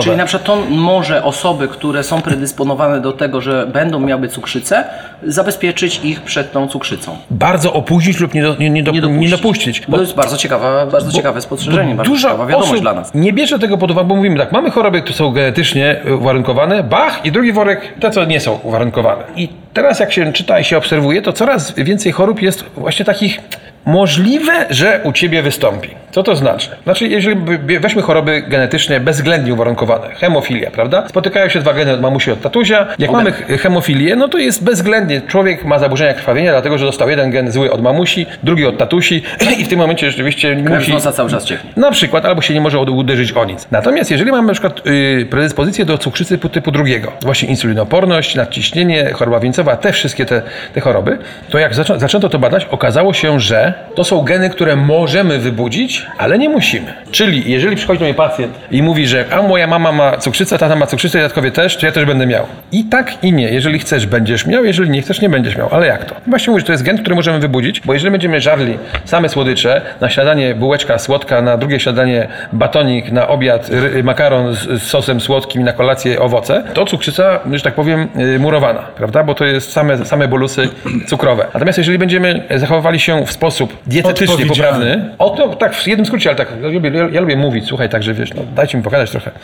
Czyli 0.03 0.17
na 0.17 0.25
przykład 0.25 0.47
to 0.47 0.55
może 0.69 1.23
osoby, 1.23 1.67
które 1.67 2.03
są 2.03 2.21
predysponowane 2.21 3.01
do 3.01 3.11
tego, 3.11 3.41
że 3.41 3.67
będą 3.73 3.99
miały 3.99 4.27
cukrzycę, 4.27 4.83
zabezpieczyć 5.23 5.99
ich 6.03 6.21
przed 6.21 6.51
tą 6.51 6.67
cukrzycą. 6.67 7.17
Bardzo 7.31 7.73
opóźnić 7.73 8.19
lub 8.19 8.33
nie, 8.33 8.43
do, 8.43 8.55
nie, 8.55 8.69
nie, 8.69 8.83
do, 8.83 8.91
nie 8.91 9.29
dopuścić. 9.29 9.83
Bo 9.87 9.97
to 9.97 10.03
jest 10.03 10.15
bardzo 10.15 10.37
ciekawe, 10.37 10.87
bardzo 10.91 11.11
ciekawe 11.11 11.41
spostrzeżenie, 11.41 11.95
bardzo 11.95 12.11
Dużo 12.11 12.27
ciekawa 12.27 12.45
wiadomość 12.45 12.81
dla 12.81 12.93
nas. 12.93 13.11
nie 13.13 13.33
bierze 13.33 13.59
tego 13.59 13.77
pod 13.77 13.91
uwagę, 13.91 14.07
bo 14.07 14.15
mówimy 14.15 14.37
tak, 14.37 14.51
mamy 14.51 14.71
choroby, 14.71 15.01
które 15.01 15.15
są 15.15 15.31
genetycznie 15.31 16.01
y, 16.07 16.15
uwarunkowane, 16.15 16.83
bach 16.83 17.25
i 17.25 17.31
drugi 17.31 17.53
worek, 17.53 17.93
te 17.99 18.11
co 18.11 18.25
nie 18.25 18.39
są 18.39 18.59
uwarunkowane. 18.63 19.23
I 19.35 19.49
teraz 19.73 19.99
jak 19.99 20.13
się 20.13 20.33
czyta 20.33 20.59
i 20.59 20.63
się 20.63 20.77
obserwuje, 20.77 21.21
to 21.21 21.33
coraz 21.33 21.73
więcej 21.77 22.11
chorób 22.11 22.41
jest 22.41 22.65
właśnie 22.77 23.05
takich 23.05 23.41
możliwe, 23.86 24.65
że 24.69 25.00
u 25.04 25.12
ciebie 25.12 25.41
wystąpi. 25.41 25.89
Co 26.13 26.24
to 26.24 26.36
znaczy? 26.36 26.69
Znaczy, 26.84 27.08
jeżeli 27.08 27.41
weźmy 27.80 28.02
choroby 28.02 28.41
genetycznie 28.41 29.00
bezwzględnie 29.00 29.54
uwarunkowane, 29.54 30.10
hemofilia, 30.10 30.72
prawda? 30.72 31.08
Spotykają 31.10 31.50
się 31.50 31.60
dwa 31.60 31.74
geny 31.74 31.93
od 31.93 32.02
mamusi 32.02 32.32
od 32.32 32.41
tatusia. 32.41 32.88
Jak 33.00 33.12
mamy 33.12 33.32
hemofilię, 33.32 34.15
no 34.15 34.28
to 34.28 34.38
jest 34.38 34.63
bezwzględnie. 34.63 35.22
Człowiek 35.28 35.65
ma 35.65 35.80
zaburzenia 35.80 36.13
krwawienia, 36.13 36.52
dlatego 36.52 36.78
że 36.78 36.86
dostał 36.86 37.10
jeden 37.10 37.32
gen 37.32 37.52
zły 37.52 37.72
od 37.72 37.82
mamusi, 37.82 38.26
drugi 38.43 38.65
od 38.65 38.78
tatusi 38.78 39.24
i 39.60 39.65
w 39.65 39.67
tym 39.67 39.80
momencie 39.80 40.12
rzeczywiście 40.12 40.56
Krew 40.56 40.80
musi... 40.80 40.93
nosa 40.93 41.12
cały 41.12 41.30
czas 41.30 41.46
cieknie. 41.46 41.69
Na 41.76 41.91
przykład, 41.91 42.26
albo 42.26 42.41
się 42.41 42.54
nie 42.54 42.62
może 42.62 42.80
uderzyć 42.80 43.32
o 43.32 43.46
nic. 43.46 43.67
Natomiast 43.72 44.12
jeżeli 44.12 44.32
mamy 44.32 44.48
na 44.48 44.54
przykład 44.54 44.86
yy, 44.86 45.26
predyspozycję 45.26 45.86
do 45.86 45.98
cukrzycy 45.98 46.38
typu, 46.38 46.72
drugiego, 46.72 47.12
właśnie 47.22 47.50
insulinoporność, 47.50 48.36
nadciśnienie, 48.36 49.13
choroba 49.13 49.39
wieńcowa, 49.39 49.78
te 49.78 49.93
wszystkie 49.93 50.26
te, 50.26 50.41
te 50.74 50.82
choroby, 50.82 51.17
to 51.50 51.60
jak 51.60 51.76
zaczą, 51.76 52.00
zaczęto 52.00 52.30
to 52.30 52.39
badać, 52.39 52.67
okazało 52.72 53.13
się, 53.13 53.39
że 53.39 53.72
to 53.95 54.03
są 54.03 54.21
geny, 54.21 54.49
które 54.49 54.75
możemy 54.75 55.39
wybudzić, 55.39 56.05
ale 56.17 56.38
nie 56.38 56.49
musimy. 56.49 56.93
Czyli 57.12 57.51
jeżeli 57.51 57.75
przychodzi 57.75 57.99
do 57.99 58.05
mnie 58.05 58.13
pacjent 58.13 58.53
i 58.71 58.83
mówi, 58.83 59.07
że 59.07 59.25
a 59.31 59.41
moja 59.41 59.67
mama 59.67 59.91
ma 59.91 60.17
cukrzycę, 60.17 60.57
tata 60.57 60.75
ma 60.75 60.88
cukrzycę, 60.88 61.19
dziadkowie 61.19 61.51
też, 61.51 61.77
to 61.77 61.86
ja 61.86 61.91
też 61.91 62.05
będę 62.05 62.25
miał. 62.25 62.45
I 62.71 62.83
tak 62.83 63.23
i 63.23 63.33
nie. 63.33 63.49
Jeżeli 63.49 63.79
chcesz, 63.79 64.05
będziesz 64.05 64.45
miał, 64.45 64.65
jeżeli 64.65 64.89
nie 64.89 65.01
chcesz, 65.01 65.21
nie 65.21 65.29
będziesz 65.29 65.57
miał. 65.57 65.67
Ale 65.71 65.88
jak 65.88 66.05
to? 66.05 66.15
Właśnie 66.27 66.51
mówię, 66.51 66.59
że 66.59 66.65
to 66.65 66.71
jest 66.71 66.83
gen, 66.83 66.97
który 66.97 67.15
możemy 67.15 67.39
wybudzić, 67.39 67.79
bo 67.79 67.93
jeżeli 67.93 68.12
będziemy 68.12 68.41
żarli 68.41 68.77
same 69.05 69.29
słodycze, 69.29 69.81
na 70.01 70.09
śniadanie 70.09 70.55
bułeczka 70.55 70.99
słodka, 70.99 71.41
na 71.41 71.57
drugie 71.57 71.79
śniadanie 71.79 72.27
batonik, 72.53 73.12
na 73.12 73.27
obiad 73.27 73.69
makaron 74.03 74.55
z, 74.55 74.83
sosem 74.83 75.21
słodkim 75.21 75.63
na 75.63 75.73
kolację 75.73 76.19
owoce, 76.19 76.63
to 76.73 76.86
cukrzyca, 76.86 77.39
że 77.51 77.62
tak 77.62 77.73
powiem, 77.73 78.07
y, 78.36 78.39
murowana, 78.39 78.79
prawda? 78.79 79.23
Bo 79.23 79.36
to 79.36 79.45
jest 79.45 79.71
same, 79.71 80.05
same 80.05 80.27
bolusy 80.27 80.69
cukrowe. 81.07 81.45
Natomiast 81.53 81.77
jeżeli 81.77 81.97
będziemy 81.97 82.43
zachowywali 82.55 82.99
się 82.99 83.25
w 83.25 83.31
sposób 83.31 83.62
dietetycznie 83.88 84.34
Odpowiedzialny. 84.34 84.86
poprawny, 84.86 85.15
o 85.19 85.30
to 85.30 85.49
tak 85.56 85.76
w 85.76 85.88
jednym 85.88 86.06
skrócie, 86.06 86.30
ale 86.30 86.38
tak, 86.38 86.47
ja 86.62 86.67
lubię, 86.67 86.91
ja, 87.12 87.21
lubię 87.21 87.38
mówić, 87.38 87.65
słuchaj, 87.67 87.89
także 87.89 88.13
wiesz, 88.13 88.34
no, 88.34 88.41
dajcie 88.56 88.78
mi 88.78 88.84
pogadać 88.84 89.12
trochę. 89.12 89.32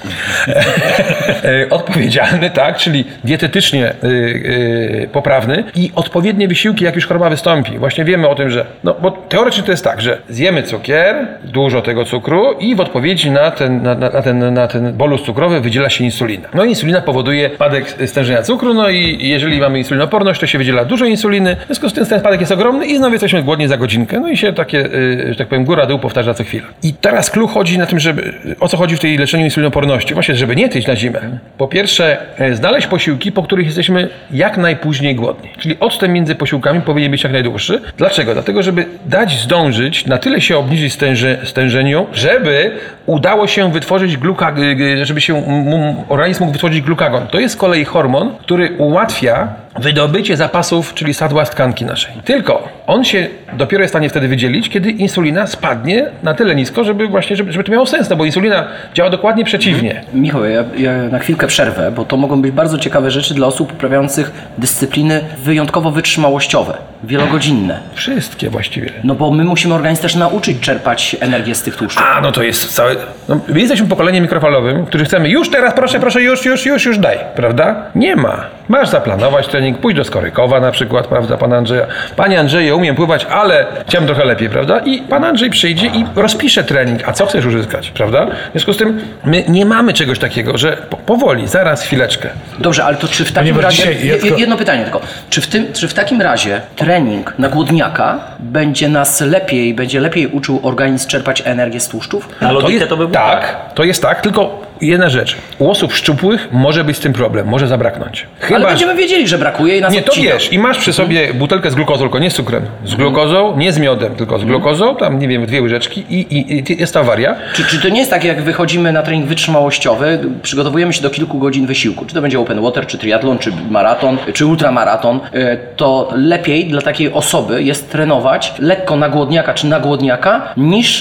E, 1.43 1.69
Odpowiedzialny, 1.69 2.49
tak, 2.49 2.77
czyli 2.77 3.05
dietetycznie 3.23 3.93
y, 4.03 4.07
y, 4.07 5.09
poprawny 5.11 5.63
i 5.75 5.91
odpowiednie 5.95 6.47
wysiłki, 6.47 6.85
jak 6.85 6.95
już 6.95 7.07
choroba 7.07 7.29
wystąpi. 7.29 7.77
Właśnie 7.77 8.05
wiemy 8.05 8.27
o 8.27 8.35
tym, 8.35 8.49
że, 8.49 8.65
no 8.83 8.95
bo 9.01 9.11
teoretycznie 9.11 9.63
to 9.63 9.71
jest 9.71 9.83
tak, 9.83 10.01
że 10.01 10.17
zjemy 10.29 10.63
cukier, 10.63 11.27
dużo 11.43 11.81
tego 11.81 12.05
cukru 12.05 12.53
i 12.59 12.75
w 12.75 12.79
odpowiedzi 12.79 13.31
na 13.31 13.51
ten, 13.51 13.83
na, 13.83 13.95
na, 13.95 14.09
na 14.09 14.21
ten, 14.21 14.53
na 14.53 14.67
ten 14.67 14.93
bolus 14.93 15.23
cukrowy 15.23 15.61
wydziela 15.61 15.89
się 15.89 16.03
insulina. 16.03 16.49
No 16.53 16.65
i 16.65 16.69
insulina 16.69 17.01
powoduje 17.01 17.49
spadek 17.55 17.95
stężenia 18.05 18.41
cukru, 18.43 18.73
no 18.73 18.89
i 18.89 19.27
jeżeli 19.27 19.59
mamy 19.59 19.77
insulinoporność, 19.77 20.39
to 20.39 20.47
się 20.47 20.57
wydziela 20.57 20.85
dużo 20.85 21.05
insuliny, 21.05 21.55
w 21.55 21.65
związku 21.65 21.89
z 21.89 21.93
tym 21.93 22.05
ten 22.05 22.19
spadek 22.19 22.39
jest 22.39 22.51
ogromny 22.51 22.85
i 22.85 22.97
znowu 22.97 23.13
jesteśmy 23.13 23.43
głodni 23.43 23.67
za 23.67 23.77
godzinkę, 23.77 24.08
no 24.19 24.29
i 24.29 24.37
się 24.37 24.53
takie, 24.53 24.85
y, 24.85 25.25
że 25.29 25.35
tak 25.35 25.47
powiem, 25.47 25.65
góra-dół 25.65 25.99
powtarza 25.99 26.33
co 26.33 26.43
chwilę. 26.43 26.63
I 26.83 26.93
teraz 26.93 27.31
clue 27.31 27.47
chodzi 27.47 27.77
na 27.77 27.85
tym, 27.85 27.99
żeby, 27.99 28.33
o 28.59 28.67
co 28.67 28.77
chodzi 28.77 28.95
w 28.95 28.99
tej 28.99 29.17
leczeniu 29.17 29.43
insulinoporności? 29.45 30.13
Właśnie, 30.13 30.35
żeby 30.35 30.55
nie 30.55 30.69
tyć 30.69 30.87
na 30.87 30.95
zimę. 30.95 31.19
Po 31.57 31.67
pierwsze, 31.67 32.17
e, 32.37 32.55
znaleźć 32.55 32.87
posiłki, 32.87 33.31
po 33.31 33.43
których 33.43 33.65
jesteśmy 33.65 34.09
jak 34.31 34.57
najpóźniej 34.57 35.15
głodni. 35.15 35.49
Czyli 35.57 35.79
odstęp 35.79 36.13
między 36.13 36.35
posiłkami 36.35 36.81
powinien 36.81 37.11
być 37.11 37.23
jak 37.23 37.33
najdłuższy. 37.33 37.81
Dlaczego? 37.97 38.33
Dlatego, 38.33 38.63
żeby 38.63 38.85
dać 39.05 39.39
zdążyć, 39.41 40.05
na 40.05 40.17
tyle 40.17 40.41
się 40.41 40.57
obniżyć 40.57 40.93
stęże, 40.93 41.37
stężeniu, 41.43 42.07
żeby 42.13 42.71
udało 43.05 43.47
się 43.47 43.71
wytworzyć 43.71 44.17
glukagon, 44.17 44.63
żeby 45.03 45.21
się 45.21 45.37
m- 45.37 45.73
m- 45.73 45.95
organizm 46.09 46.39
mógł 46.43 46.53
wytworzyć 46.53 46.81
glukagon. 46.81 47.27
To 47.27 47.39
jest 47.39 47.53
z 47.53 47.57
kolei 47.57 47.85
hormon, 47.85 48.31
który 48.41 48.69
ułatwia 48.77 49.47
wydobycie 49.79 50.37
zapasów, 50.37 50.93
czyli 50.93 51.13
sadła 51.13 51.45
z 51.45 51.49
tkanki 51.49 51.85
naszej. 51.85 52.13
Tylko 52.25 52.67
on 52.87 53.03
się 53.03 53.27
dopiero 53.53 53.81
jest 53.81 53.91
w 53.91 53.95
stanie 53.95 54.09
wtedy 54.09 54.27
wydzielić, 54.27 54.69
kiedy 54.69 54.91
insulina 54.91 55.47
spadnie 55.47 56.05
na 56.23 56.33
tyle 56.33 56.55
nisko, 56.55 56.83
żeby 56.83 57.07
właśnie, 57.07 57.35
żeby, 57.35 57.51
żeby 57.51 57.63
to 57.63 57.71
miało 57.71 57.85
sens, 57.85 58.09
no 58.09 58.15
bo 58.15 58.25
insulina 58.25 58.67
działa 58.93 59.09
dokładnie 59.09 59.45
przeciwnie. 59.45 60.01
Michał, 60.13 60.45
ja, 60.45 60.63
ja 60.77 60.91
na 61.11 61.19
chwilkę 61.19 61.47
przerwę, 61.47 61.91
bo 61.91 62.05
to 62.05 62.17
mogą 62.17 62.41
być 62.41 62.51
bardzo 62.51 62.77
ciekawe 62.77 63.11
rzeczy 63.11 63.33
dla 63.33 63.47
osób 63.47 63.73
uprawiających 63.73 64.31
dyscypliny 64.57 65.21
wyjątkowo 65.43 65.91
wytrzymałościowe, 65.91 66.77
wielogodzinne. 67.03 67.79
Wszystkie 67.93 68.49
właściwie. 68.49 68.91
No 69.03 69.15
bo 69.15 69.31
my 69.31 69.43
musimy 69.43 69.73
organizm 69.73 70.01
też 70.01 70.15
nauczyć 70.15 70.59
czerpać 70.59 71.15
energię 71.19 71.55
z 71.55 71.63
tych 71.63 71.75
tłuszczów. 71.75 72.03
A, 72.15 72.21
no 72.21 72.31
to 72.31 72.43
jest 72.43 72.73
całe... 72.73 72.95
No, 73.29 73.39
my 73.47 73.59
jesteśmy 73.59 73.87
pokoleniem 73.87 74.23
mikrofalowym, 74.23 74.85
którzy 74.85 75.05
chcemy 75.05 75.29
już 75.29 75.49
teraz, 75.49 75.73
proszę, 75.73 75.99
proszę, 75.99 76.21
już, 76.21 76.45
już, 76.45 76.65
już, 76.65 76.85
już 76.85 76.97
daj, 76.97 77.17
prawda? 77.35 77.75
Nie 77.95 78.15
ma. 78.15 78.58
Masz 78.69 78.89
zaplanować 78.89 79.47
trening, 79.47 79.77
pójść 79.77 79.97
do 79.97 80.03
Skorykowa 80.03 80.59
na 80.59 80.71
przykład, 80.71 81.07
prawda, 81.07 81.37
pana 81.37 81.57
Andrzeja. 81.57 81.85
Panie 82.15 82.39
Andrzeju, 82.39 82.77
umiem 82.77 82.95
pływać, 82.95 83.25
ale 83.25 83.65
chciałem 83.87 84.07
trochę 84.07 84.25
lepiej, 84.25 84.49
prawda? 84.49 84.79
I 84.79 85.01
pan 85.01 85.23
Andrzej 85.23 85.49
przyjdzie 85.49 85.87
i 85.87 86.05
rozpisze 86.15 86.63
trening, 86.63 87.07
a 87.07 87.13
co 87.13 87.25
chcesz 87.25 87.45
uzyskać, 87.45 87.91
prawda? 87.91 88.25
W 88.25 88.51
związku 88.51 88.73
z 88.73 88.77
tym 88.77 89.01
my 89.25 89.43
nie 89.47 89.65
mamy 89.65 89.93
czegoś 89.93 90.19
takiego, 90.19 90.57
że 90.57 90.77
po, 90.89 90.97
powoli, 90.97 91.47
zaraz, 91.47 91.83
chwileczkę. 91.83 92.29
Dobrze, 92.59 92.83
ale 92.83 92.97
to 92.97 93.07
czy 93.07 93.25
w 93.25 93.31
takim 93.31 93.53
Ponieważ 93.55 93.79
razie. 93.85 94.19
tylko- 94.19 94.37
Jedno 94.39 94.57
pytanie 94.57 94.83
tylko. 94.83 95.01
Czy 95.29 95.41
w, 95.41 95.47
tym, 95.47 95.73
czy 95.73 95.87
w 95.87 95.93
takim 95.93 96.21
razie 96.21 96.61
trening 96.75 97.33
na 97.39 97.49
głodniaka 97.49 98.19
będzie 98.39 98.89
nas 98.89 99.21
lepiej, 99.21 99.73
będzie 99.73 99.99
lepiej 99.99 100.27
uczył 100.27 100.59
organizm 100.63 101.09
czerpać 101.09 101.41
energię 101.45 101.79
z 101.79 101.87
tłuszczów? 101.87 102.29
Na 102.41 102.51
logikę 102.51 102.73
jest, 102.73 102.89
to 102.89 102.97
by 102.97 103.07
było 103.07 103.13
tak, 103.25 103.55
to 103.75 103.83
jest 103.83 104.01
tak, 104.01 104.21
tylko 104.21 104.68
jedna 104.81 105.09
rzecz. 105.09 105.35
U 105.59 105.69
osób 105.71 105.93
szczupłych 105.93 106.47
może 106.51 106.83
być 106.83 106.97
z 106.97 106.99
tym 106.99 107.13
problem, 107.13 107.47
może 107.47 107.67
zabraknąć. 107.67 108.25
Chyba, 108.39 108.55
Ale 108.55 108.67
będziemy 108.67 108.95
wiedzieli, 108.95 109.27
że 109.27 109.37
brakuje 109.37 109.77
i 109.77 109.81
nas 109.81 109.93
Nie, 109.93 110.01
to 110.01 110.07
odcina. 110.11 110.33
wiesz, 110.33 110.53
i 110.53 110.59
masz 110.59 110.77
przy 110.77 110.93
sobie 110.93 111.33
butelkę 111.33 111.71
z 111.71 111.75
glukozą, 111.75 111.99
tylko 112.03 112.19
nie 112.19 112.31
z 112.31 112.33
cukrem. 112.33 112.63
Z 112.85 112.95
glukozą, 112.95 113.57
nie 113.57 113.73
z 113.73 113.79
miodem, 113.79 114.15
tylko 114.15 114.39
z 114.39 114.43
glukozą, 114.45 114.95
tam 114.95 115.19
nie 115.19 115.27
wiem, 115.27 115.45
dwie 115.45 115.61
łyżeczki 115.61 116.05
i, 116.09 116.19
i, 116.37 116.71
i 116.73 116.79
jest 116.79 116.97
awaria. 116.97 117.35
Czy, 117.53 117.63
czy 117.63 117.81
to 117.81 117.89
nie 117.89 117.99
jest 117.99 118.11
tak, 118.11 118.23
jak 118.23 118.41
wychodzimy 118.41 118.91
na 118.91 119.01
trening 119.03 119.25
wytrzymałościowy, 119.27 120.19
przygotowujemy 120.41 120.93
się 120.93 121.01
do 121.01 121.09
kilku 121.09 121.39
godzin 121.39 121.65
wysiłku, 121.67 122.05
czy 122.05 122.13
to 122.13 122.21
będzie 122.21 122.39
open 122.39 122.61
water, 122.61 122.87
czy 122.87 122.97
triatlon, 122.97 123.37
czy 123.39 123.51
maraton, 123.69 124.17
czy 124.33 124.45
ultramaraton, 124.45 125.19
y, 125.35 125.57
to 125.75 126.09
lepiej 126.15 126.65
dla 126.65 126.81
takiej 126.81 127.13
osoby 127.13 127.63
jest 127.63 127.91
trenować 127.91 128.53
lekko 128.59 128.95
na 128.95 129.09
głodniaka 129.09 129.53
czy 129.53 129.67
na 129.67 129.79
głodniaka, 129.79 130.53
niż 130.57 130.99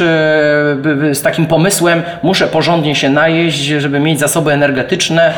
by 0.76 1.10
z 1.14 1.22
takim 1.22 1.46
pomysłem 1.46 2.02
muszę 2.22 2.46
porządnie 2.46 2.94
się 2.94 3.10
najeść, 3.10 3.67
żeby 3.81 4.00
mieć 4.00 4.18
zasoby 4.18 4.52
energetyczne 4.52 5.35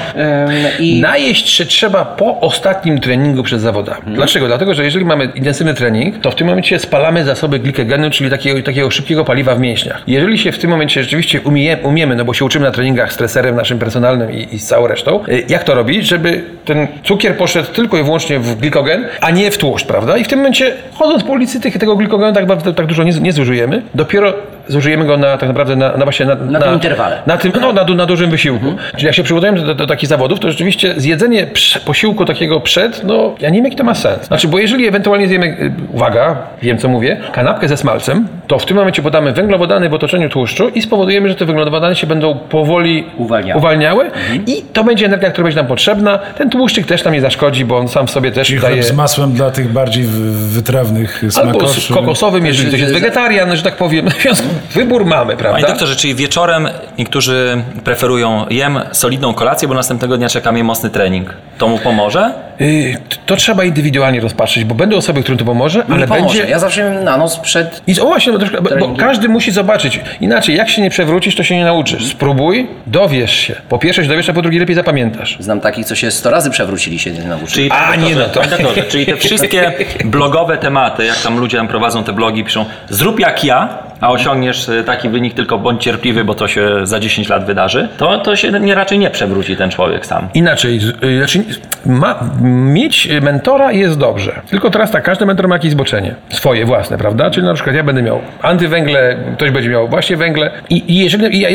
i 0.78 1.00
Najeść 1.00 1.48
się 1.48 1.64
trzeba 1.64 2.04
po 2.04 2.40
ostatnim 2.40 3.00
treningu 3.00 3.42
przed 3.42 3.60
zawodami. 3.60 4.02
Dlaczego? 4.06 4.46
Dlatego, 4.46 4.74
że 4.74 4.84
jeżeli 4.84 5.04
mamy 5.04 5.24
intensywny 5.34 5.74
trening, 5.74 6.18
to 6.18 6.30
w 6.30 6.34
tym 6.34 6.46
momencie 6.46 6.78
spalamy 6.78 7.24
zasoby 7.24 7.58
glikogenu, 7.58 8.10
czyli 8.10 8.30
takiego, 8.30 8.62
takiego 8.62 8.90
szybkiego 8.90 9.24
paliwa 9.24 9.54
w 9.54 9.60
mięśniach. 9.60 10.02
Jeżeli 10.06 10.38
się 10.38 10.52
w 10.52 10.58
tym 10.58 10.70
momencie 10.70 11.02
rzeczywiście 11.02 11.40
umie, 11.40 11.76
umiemy, 11.82 12.16
no 12.16 12.24
bo 12.24 12.34
się 12.34 12.44
uczymy 12.44 12.64
na 12.64 12.70
treningach 12.70 13.12
z 13.12 13.16
treserem 13.16 13.56
naszym 13.56 13.78
personalnym 13.78 14.32
i, 14.32 14.54
i 14.54 14.58
z 14.58 14.66
całą 14.66 14.86
resztą, 14.86 15.24
y, 15.28 15.44
jak 15.48 15.64
to 15.64 15.74
robić, 15.74 16.06
żeby 16.06 16.44
ten 16.64 16.86
cukier 17.04 17.36
poszedł 17.36 17.72
tylko 17.72 17.98
i 17.98 18.02
wyłącznie 18.02 18.38
w 18.38 18.54
glikogen, 18.54 19.06
a 19.20 19.30
nie 19.30 19.50
w 19.50 19.58
tłuszcz, 19.58 19.86
prawda? 19.86 20.16
I 20.16 20.24
w 20.24 20.28
tym 20.28 20.38
momencie, 20.38 20.72
chodząc 20.94 21.24
po 21.24 21.32
ulicy, 21.32 21.60
tych, 21.60 21.78
tego 21.78 21.96
glikogenu 21.96 22.32
tak, 22.32 22.74
tak 22.76 22.86
dużo 22.86 23.02
nie, 23.02 23.12
nie 23.12 23.32
zużyjemy. 23.32 23.82
Dopiero 23.94 24.34
zużyjemy 24.70 25.04
go 25.04 25.16
na 25.16 25.38
tak 25.38 25.48
naprawdę 25.48 25.76
na, 25.76 25.96
na 25.96 26.04
właśnie 26.04 26.26
na, 26.26 26.34
Na 26.34 26.60
tym 26.60 26.74
interwale. 26.74 27.22
Na 27.26 27.38
tym, 27.38 27.52
no, 27.60 27.72
na, 27.72 27.84
na 27.84 28.06
dużym 28.06 28.30
wysiłku. 28.30 28.66
Czyli 28.92 29.06
jak 29.06 29.14
się 29.14 29.22
przygotujemy 29.22 29.60
do, 29.60 29.74
do, 29.74 29.86
takich 29.86 30.08
zawodów, 30.08 30.40
to 30.40 30.50
rzeczywiście 30.50 30.94
zjedzenie 30.96 31.46
prze, 31.46 31.80
posiłku 31.80 32.24
takiego 32.24 32.60
przed, 32.60 33.04
no 33.04 33.34
ja 33.40 33.48
nie 33.50 33.56
wiem 33.56 33.64
jaki 33.64 33.76
to 33.76 33.84
ma 33.84 33.94
sens. 33.94 34.26
Znaczy, 34.26 34.48
bo 34.48 34.58
jeżeli 34.58 34.86
ewentualnie 34.86 35.28
zjemy, 35.28 35.46
y, 35.46 35.72
uwaga, 35.92 36.36
wiem 36.62 36.78
co 36.78 36.88
mówię, 36.88 37.20
kanapkę 37.32 37.68
ze 37.68 37.76
smalcem, 37.76 38.28
to 38.46 38.58
w 38.58 38.66
tym 38.66 38.76
momencie 38.76 39.02
podamy 39.02 39.32
węglowodany 39.32 39.88
w 39.88 39.94
otoczeniu 39.94 40.28
tłuszczu 40.28 40.68
i 40.68 40.82
spowodujemy, 40.82 41.28
że 41.28 41.34
te 41.34 41.44
węglowodany 41.44 41.96
się 41.96 42.06
będą 42.06 42.34
powoli 42.38 43.04
Uwalniały. 43.16 43.58
uwalniały 43.58 44.10
i 44.46 44.62
to 44.72 44.84
będzie 44.84 45.06
energia, 45.06 45.30
która 45.30 45.44
będzie 45.44 45.56
nam 45.56 45.66
potrzebna. 45.66 46.18
Ten 46.18 46.50
tłuszczyk 46.50 46.86
też 46.86 47.04
nam 47.04 47.14
nie 47.14 47.20
zaszkodzi, 47.20 47.64
bo 47.64 47.78
on 47.78 47.88
sam 47.88 48.06
w 48.06 48.10
sobie 48.10 48.32
też 48.32 48.48
Czyli 48.48 48.60
daje... 48.60 48.82
z 48.82 48.92
masłem 48.92 49.32
dla 49.32 49.50
tych 49.50 49.72
bardziej 49.72 50.04
wy- 50.04 50.32
wytrawnych 50.32 51.22
Albo 51.24 51.30
z 51.30 51.34
smakoszy. 51.34 51.94
kokosowym, 51.94 52.46
jeżeli 52.46 52.68
ktoś 52.68 52.80
jest 52.80 52.92
wegetarian, 52.92 53.56
że 53.56 53.62
tak 53.62 53.76
powiem. 53.76 54.06
Więc 54.24 54.42
wybór 54.74 55.04
mamy, 55.04 55.26
Panie 55.26 55.38
prawda? 55.38 55.68
doktorze, 55.68 55.96
czyli 55.96 56.14
wieczorem 56.14 56.68
niektórzy 56.98 57.62
preferują 57.84 58.46
jem 58.50 58.80
solidną 58.92 59.34
kolację, 59.34 59.68
bo 59.68 59.74
następnego 59.74 60.16
dnia 60.16 60.28
czeka 60.28 60.52
mnie 60.52 60.64
mocny 60.64 60.90
trening. 60.90 61.34
To 61.60 61.68
mu 61.68 61.78
pomoże? 61.78 62.32
Y, 62.60 62.96
To 63.26 63.36
trzeba 63.36 63.64
indywidualnie 63.64 64.20
rozpatrzyć, 64.20 64.64
bo 64.64 64.74
będą 64.74 64.96
osoby, 64.96 65.22
którym 65.22 65.38
to 65.38 65.44
pomoże, 65.44 65.84
ale 65.90 66.06
pomoże. 66.06 66.38
będzie... 66.38 66.50
Ja 66.50 66.58
zawsze 66.58 66.90
na 66.90 67.16
noc 67.16 67.36
przed... 67.38 67.82
I 67.86 68.00
o 68.00 68.06
właśnie, 68.06 68.32
bo, 68.32 68.38
troszkę, 68.38 68.60
bo, 68.62 68.70
bo 68.76 68.88
każdy 68.96 69.28
musi 69.28 69.50
zobaczyć. 69.52 70.00
Inaczej, 70.20 70.56
jak 70.56 70.68
się 70.70 70.82
nie 70.82 70.90
przewrócisz, 70.90 71.36
to 71.36 71.42
się 71.42 71.56
nie 71.56 71.64
nauczysz. 71.64 72.06
Spróbuj, 72.06 72.66
dowiesz 72.86 73.34
się. 73.34 73.54
Po 73.68 73.78
pierwsze 73.78 74.02
się 74.02 74.08
dowiesz, 74.08 74.28
a 74.28 74.32
po 74.32 74.42
drugie 74.42 74.58
lepiej 74.58 74.76
zapamiętasz. 74.76 75.36
Znam 75.40 75.60
takich, 75.60 75.86
co 75.86 75.94
się 75.94 76.10
100 76.10 76.30
razy 76.30 76.50
przewrócili, 76.50 76.98
się 76.98 77.10
nie 77.10 77.24
nauczyli. 77.24 77.50
Czyli, 77.50 77.70
A, 77.70 77.96
nie, 77.96 78.14
no 78.14 78.24
to- 78.28 78.42
czyli 78.88 79.06
te 79.06 79.16
wszystkie 79.16 79.72
blogowe 80.04 80.58
tematy, 80.58 81.04
jak 81.04 81.16
tam 81.16 81.38
ludzie 81.38 81.56
tam 81.56 81.68
prowadzą 81.68 82.04
te 82.04 82.12
blogi, 82.12 82.44
piszą 82.44 82.64
zrób 82.88 83.20
jak 83.20 83.44
ja, 83.44 83.68
a 84.00 84.10
osiągniesz 84.10 84.68
y, 84.68 84.84
taki 84.84 85.08
wynik, 85.08 85.34
tylko 85.34 85.58
bądź 85.58 85.82
cierpliwy, 85.82 86.24
bo 86.24 86.34
to 86.34 86.48
się 86.48 86.86
za 86.86 87.00
10 87.00 87.28
lat 87.28 87.44
wydarzy, 87.46 87.88
to, 87.98 88.18
to 88.18 88.36
się 88.36 88.50
nie, 88.50 88.74
raczej 88.74 88.98
nie 88.98 89.10
przewróci 89.10 89.56
ten 89.56 89.70
człowiek 89.70 90.06
sam. 90.06 90.28
Inaczej, 90.34 90.80
y, 91.04 91.18
znaczy, 91.18 91.44
ma, 91.86 92.20
mieć 92.42 93.08
mentora 93.22 93.72
jest 93.72 93.98
dobrze. 93.98 94.40
Tylko 94.50 94.70
teraz 94.70 94.90
tak, 94.90 95.04
każdy 95.04 95.26
mentor 95.26 95.48
ma 95.48 95.54
jakieś 95.54 95.70
zboczenie. 95.70 96.14
Swoje, 96.28 96.64
własne, 96.64 96.98
prawda? 96.98 97.30
Czyli 97.30 97.46
na 97.46 97.54
przykład 97.54 97.76
ja 97.76 97.82
będę 97.84 98.02
miał 98.02 98.20
antywęgle, 98.42 99.16
ktoś 99.36 99.50
będzie 99.50 99.68
miał 99.70 99.88
właśnie 99.88 100.16
węgle. 100.16 100.50
I, 100.70 100.92
i 100.92 100.98
jeżeli, 100.98 101.36
i 101.36 101.40
ja, 101.40 101.48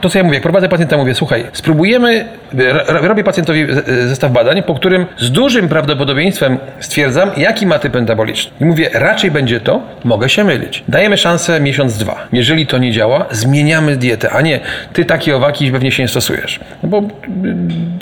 to 0.00 0.08
co 0.10 0.18
ja 0.18 0.24
mówię, 0.24 0.34
jak 0.34 0.42
prowadzę 0.42 0.68
pacjenta, 0.68 0.96
mówię, 0.96 1.14
słuchaj, 1.14 1.44
spróbujemy, 1.52 2.24
ro- 2.54 3.08
robię 3.08 3.24
pacjentowi 3.24 3.66
z- 3.74 4.08
zestaw 4.08 4.32
badań, 4.32 4.62
po 4.62 4.74
którym 4.74 5.06
z 5.18 5.30
dużym 5.30 5.68
prawdopodobieństwem 5.68 6.58
stwierdzam, 6.80 7.30
jaki 7.36 7.66
ma 7.66 7.78
typ 7.78 7.94
metaboliczny. 7.94 8.52
I 8.60 8.64
mówię, 8.64 8.90
raczej 8.94 9.30
będzie 9.30 9.60
to, 9.60 9.82
mogę 10.04 10.28
się 10.28 10.44
mylić. 10.44 10.84
Dajemy 10.88 11.16
szansę 11.16 11.60
miesiąc, 11.60 11.96
dwa. 11.98 12.16
Jeżeli 12.32 12.66
to 12.66 12.78
nie 12.78 12.92
działa, 12.92 13.26
zmieniamy 13.30 13.96
dietę, 13.96 14.30
a 14.30 14.40
nie, 14.40 14.60
ty 14.92 15.04
takie 15.04 15.36
owaki 15.36 15.72
pewnie 15.72 15.92
się 15.92 16.02
nie 16.02 16.08
stosujesz. 16.08 16.60
No 16.82 16.88
bo 16.88 16.98
y, 16.98 17.02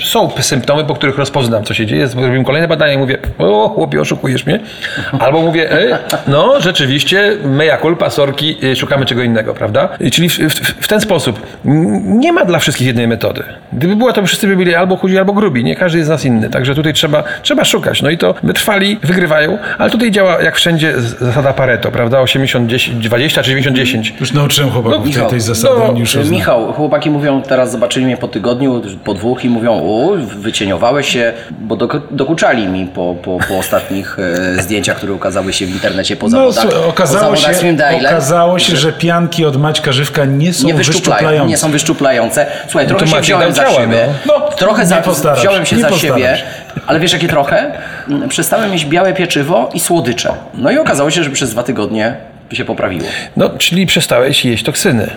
są 0.05 0.31
symptomy, 0.41 0.85
po 0.85 0.95
których 0.95 1.19
rozpoznam, 1.41 1.65
co 1.65 1.75
się 1.75 1.87
dzieje. 1.87 2.09
Zrobimy 2.09 2.45
kolejne 2.45 2.69
badania 2.69 2.93
i 2.93 2.99
mówię, 2.99 3.19
o 3.39 3.69
chłopie, 3.69 4.01
oszukujesz 4.01 4.47
mnie. 4.47 4.61
Albo 5.19 5.43
mówię, 5.43 5.73
e, 5.73 5.99
no 6.29 6.61
rzeczywiście, 6.61 7.37
mea 7.45 7.77
culpa, 7.77 8.11
sorki, 8.11 8.57
y, 8.65 8.77
szukamy 8.77 9.07
czego 9.07 9.23
innego, 9.23 9.55
prawda? 9.55 9.89
Czyli 10.13 10.29
w, 10.29 10.39
w, 10.39 10.85
w 10.85 10.89
ten 10.89 11.01
sposób. 11.01 11.47
Nie 12.05 12.33
ma 12.33 12.45
dla 12.45 12.59
wszystkich 12.59 12.87
jednej 12.87 13.09
metody. 13.09 13.43
Gdyby 13.73 13.97
była, 13.97 14.13
to 14.13 14.27
wszyscy 14.27 14.47
by 14.47 14.57
byli 14.57 14.75
albo 14.75 14.97
chudzi, 14.97 15.19
albo 15.19 15.33
grubi. 15.33 15.65
Nie 15.65 15.77
każdy 15.77 15.99
jest 15.99 16.07
z 16.07 16.11
nas 16.11 16.25
inny. 16.25 16.51
Także 16.51 16.75
tutaj 16.75 16.93
trzeba, 16.93 17.25
trzeba 17.43 17.65
szukać. 17.65 18.03
No 18.03 18.11
i 18.11 18.19
to 18.19 18.35
wytrwali, 18.43 18.99
wygrywają, 19.03 19.59
ale 19.79 19.91
tutaj 19.91 20.11
działa 20.11 20.43
jak 20.43 20.57
wszędzie 20.57 20.93
zasada 21.01 21.53
Pareto, 21.53 21.91
prawda? 21.91 22.21
80, 22.21 22.71
10, 22.71 23.05
20 23.05 23.43
czy 23.43 23.51
90, 23.51 23.77
10. 23.77 24.15
Już 24.21 24.33
nauczyłem 24.33 24.71
chłopaków 24.71 25.15
tej, 25.15 25.27
tej 25.27 25.41
zasady, 25.41 25.75
no, 25.93 25.99
już 25.99 26.13
znają. 26.13 26.31
Michał, 26.31 26.73
chłopaki 26.73 27.11
mówią, 27.11 27.43
teraz 27.43 27.71
zobaczyli 27.73 28.07
mnie 28.07 28.17
po 28.17 28.29
tygodniu, 28.29 28.83
po 29.05 29.15
dwóch 29.15 29.45
i 29.45 29.49
mówią, 29.49 29.73
o, 29.73 30.17
wycieniowałeś 30.39 31.09
się, 31.09 31.30
bo 31.61 31.77
dok- 31.77 32.01
dokuczali 32.11 32.67
mi 32.67 32.87
po, 32.87 33.15
po, 33.23 33.39
po 33.49 33.59
ostatnich 33.59 34.17
e, 34.59 34.63
zdjęciach, 34.63 34.97
które 34.97 35.13
ukazały 35.13 35.53
się 35.53 35.67
w 35.67 35.71
internecie 35.71 36.17
po 36.17 36.27
No, 36.29 36.31
zawodach, 36.31 36.63
słuchaj, 36.63 36.81
po 36.83 36.89
okazało 36.89 37.37
zawodach 37.37 37.61
się, 37.61 38.07
okazało 38.07 38.59
się, 38.59 38.77
że 38.77 38.93
pianki 38.93 39.45
od 39.45 39.57
Maćka 39.57 39.93
Żywka 39.93 40.25
nie 40.25 40.53
są 40.53 40.67
nie 40.67 40.75
wyszczuplają, 40.75 41.17
wyszczuplające. 41.17 41.49
nie 41.51 41.57
są 41.57 41.71
wyszczuplające. 41.71 42.47
Słuchaj, 42.69 42.87
trochę 42.89 43.05
to 43.07 43.11
się 43.13 43.21
wziąłem 43.21 43.53
za 43.53 43.71
siebie. 43.71 44.07
no. 44.27 44.39
No, 44.39 44.49
trochę 44.57 44.83
nie 44.83 44.89
za, 44.89 45.01
wziąłem 45.35 45.67
się 45.67 45.77
za 45.79 45.89
postarasz 45.89 46.01
siebie, 46.03 46.37
się. 46.37 46.43
ale 46.87 47.01
wiesz 47.01 47.13
jakie 47.13 47.29
trochę? 47.29 47.73
Mm, 48.09 48.29
Przestałem 48.29 48.73
jeść 48.73 48.85
białe 48.87 49.13
pieczywo 49.13 49.71
i 49.75 49.81
słodycze. 49.81 50.33
No 50.55 50.71
i 50.71 50.79
okazało 50.79 51.11
się, 51.11 51.25
że 51.25 51.31
przez 51.31 51.51
dwa 51.51 51.63
tygodnie 51.63 52.17
się 52.53 52.65
poprawiło. 52.65 53.07
No, 53.37 53.51
czyli 53.59 53.87
przestałeś 53.87 54.45
jeść 54.45 54.65
toksyny. 54.65 55.11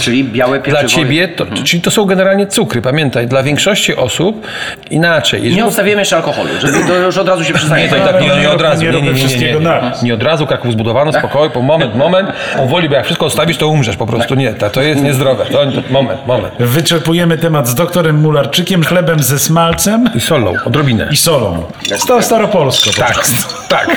Czyli 0.00 0.24
białe 0.24 0.58
pieczywo... 0.58 0.80
Dla 0.80 0.88
ciebie, 0.88 1.28
to, 1.28 1.46
czyli 1.64 1.82
to 1.82 1.90
są 1.90 2.04
generalnie 2.04 2.46
cukry, 2.46 2.82
pamiętaj. 2.82 3.26
Dla 3.26 3.42
większości 3.42 3.96
osób 3.96 4.46
inaczej. 4.90 5.40
Jeżeli 5.40 5.56
Nie 5.56 5.66
odstawiłem 5.66 5.98
jeszcze 5.98 6.16
alkoholu, 6.16 6.48
żeby 6.60 6.84
to 6.88 6.96
już 6.96 7.18
od 7.18 7.28
razu 7.28 7.44
się 7.44 7.54
przyznaję. 7.54 7.84
Nie, 7.84 7.90
to 7.90 7.96
i 7.96 8.00
tak 8.00 8.20
nie, 8.20 8.28
nie, 8.28 8.40
Nie 8.40 8.50
od 8.50 8.60
razu. 8.60 8.82
nie 8.82 8.90
Nie, 8.92 9.02
nie, 9.02 9.12
nie, 9.12 9.24
nie, 9.36 9.52
nie, 9.60 9.92
nie. 10.02 10.14
od 10.14 10.22
razu, 10.22 10.46
Kraków 10.46 10.72
zbudowano, 10.72 11.12
spokoj, 11.12 11.50
po 11.50 11.62
moment, 11.62 11.94
moment. 11.94 12.28
Powoli, 12.56 12.88
bo 12.88 12.94
jak 12.94 13.04
wszystko 13.04 13.26
odstawisz, 13.26 13.56
to 13.56 13.68
umrzesz 13.68 13.96
po 13.96 14.06
prostu. 14.06 14.34
Nie, 14.34 14.54
to, 14.54 14.70
to 14.70 14.82
jest 14.82 15.02
niezdrowe. 15.02 15.44
To, 15.44 15.58
moment, 15.90 16.26
moment. 16.26 16.54
Wyczerpujemy 16.58 17.38
temat 17.38 17.68
z 17.68 17.74
doktorem 17.74 18.20
Mularczykiem, 18.20 18.84
chlebem 18.84 19.22
ze 19.22 19.38
smalcem 19.38 20.10
I 20.14 20.20
solą, 20.20 20.54
odrobinę. 20.64 21.08
i 21.10 21.16
solą. 21.16 21.62
Sta, 21.96 22.22
staropolsko 22.22 22.90
po 22.90 22.96
Tak, 22.96 23.24
tak. 23.68 23.96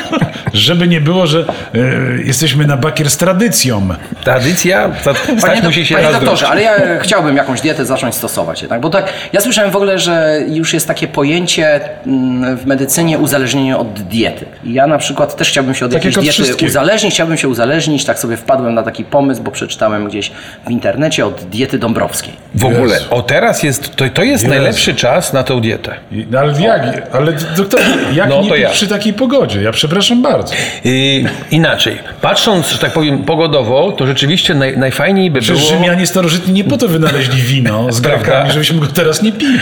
Żeby 0.53 0.87
nie 0.87 1.01
było, 1.01 1.27
że 1.27 1.39
e, 1.39 1.79
jesteśmy 2.25 2.67
na 2.67 2.77
bakier 2.77 3.09
z 3.09 3.17
tradycją. 3.17 3.87
Tradycja, 4.23 4.89
to, 5.03 5.13
Panie, 5.55 5.67
musi 5.67 5.85
się 5.85 5.95
panie 5.95 6.11
doktorze, 6.11 6.47
ale 6.47 6.61
ja 6.61 6.73
chciałbym 7.01 7.35
jakąś 7.35 7.61
dietę 7.61 7.85
zacząć 7.85 8.15
stosować 8.15 8.61
jednak, 8.61 8.81
bo 8.81 8.89
tak, 8.89 9.13
ja 9.33 9.41
słyszałem 9.41 9.71
w 9.71 9.75
ogóle, 9.75 9.99
że 9.99 10.39
już 10.47 10.73
jest 10.73 10.87
takie 10.87 11.07
pojęcie 11.07 11.79
mm, 12.07 12.57
w 12.57 12.65
medycynie 12.65 13.19
uzależnienie 13.19 13.77
od 13.77 13.93
diety. 13.93 14.45
I 14.63 14.73
ja 14.73 14.87
na 14.87 14.97
przykład 14.97 15.35
też 15.35 15.49
chciałbym 15.49 15.75
się 15.75 15.85
od 15.85 15.91
Tak 15.91 16.05
jakiejś 16.05 16.37
diety 16.37 16.65
uzależnić, 16.65 17.13
chciałbym 17.13 17.37
się 17.37 17.47
uzależnić, 17.47 18.05
tak 18.05 18.19
sobie 18.19 18.37
wpadłem 18.37 18.73
na 18.73 18.83
taki 18.83 19.03
pomysł, 19.05 19.43
bo 19.43 19.51
przeczytałem 19.51 20.07
gdzieś 20.07 20.31
w 20.67 20.71
internecie 20.71 21.25
od 21.25 21.43
diety 21.43 21.79
dąbrowskiej. 21.79 22.33
W 22.55 22.65
ogóle. 22.65 22.97
O 23.09 23.21
teraz 23.21 23.63
jest, 23.63 23.95
to, 23.95 24.05
to 24.13 24.23
jest 24.23 24.43
Jezu. 24.43 24.55
najlepszy 24.55 24.95
czas 24.95 25.33
na 25.33 25.43
tą 25.43 25.61
dietę. 25.61 25.95
I- 26.11 26.27
no 26.31 26.39
Ale 26.39 26.61
jak? 26.61 26.81
Ale 27.13 27.33
doktor, 27.57 27.79
jak 28.13 28.29
No, 28.29 28.41
nie 28.41 28.57
ja. 28.57 28.69
przy 28.69 28.87
takiej 28.87 29.13
pogodzie? 29.13 29.61
Ja 29.61 29.71
przepraszam 29.71 30.21
bardzo. 30.21 30.53
Yy, 30.83 30.91
inaczej. 31.51 31.99
Patrząc, 32.21 32.67
że 32.69 32.77
tak 32.77 32.91
powiem, 32.93 33.23
pogodowo, 33.23 33.91
to 33.91 34.07
rzeczywiście 34.07 34.53
naj, 34.53 34.77
najfajniej 34.77 35.31
by 35.31 35.41
Przecież 35.45 35.69
było... 35.69 35.81
Rzymianie 35.81 36.07
starożytni 36.07 36.53
nie 36.53 36.63
po 36.63 36.77
to 36.77 36.87
wynaleźli 36.87 37.41
wino 37.41 37.87
z 37.93 38.01
Prawda. 38.01 38.25
grekami, 38.25 38.51
żebyśmy 38.51 38.79
go 38.79 38.87
teraz 38.87 39.21
nie 39.21 39.31
pili. 39.31 39.59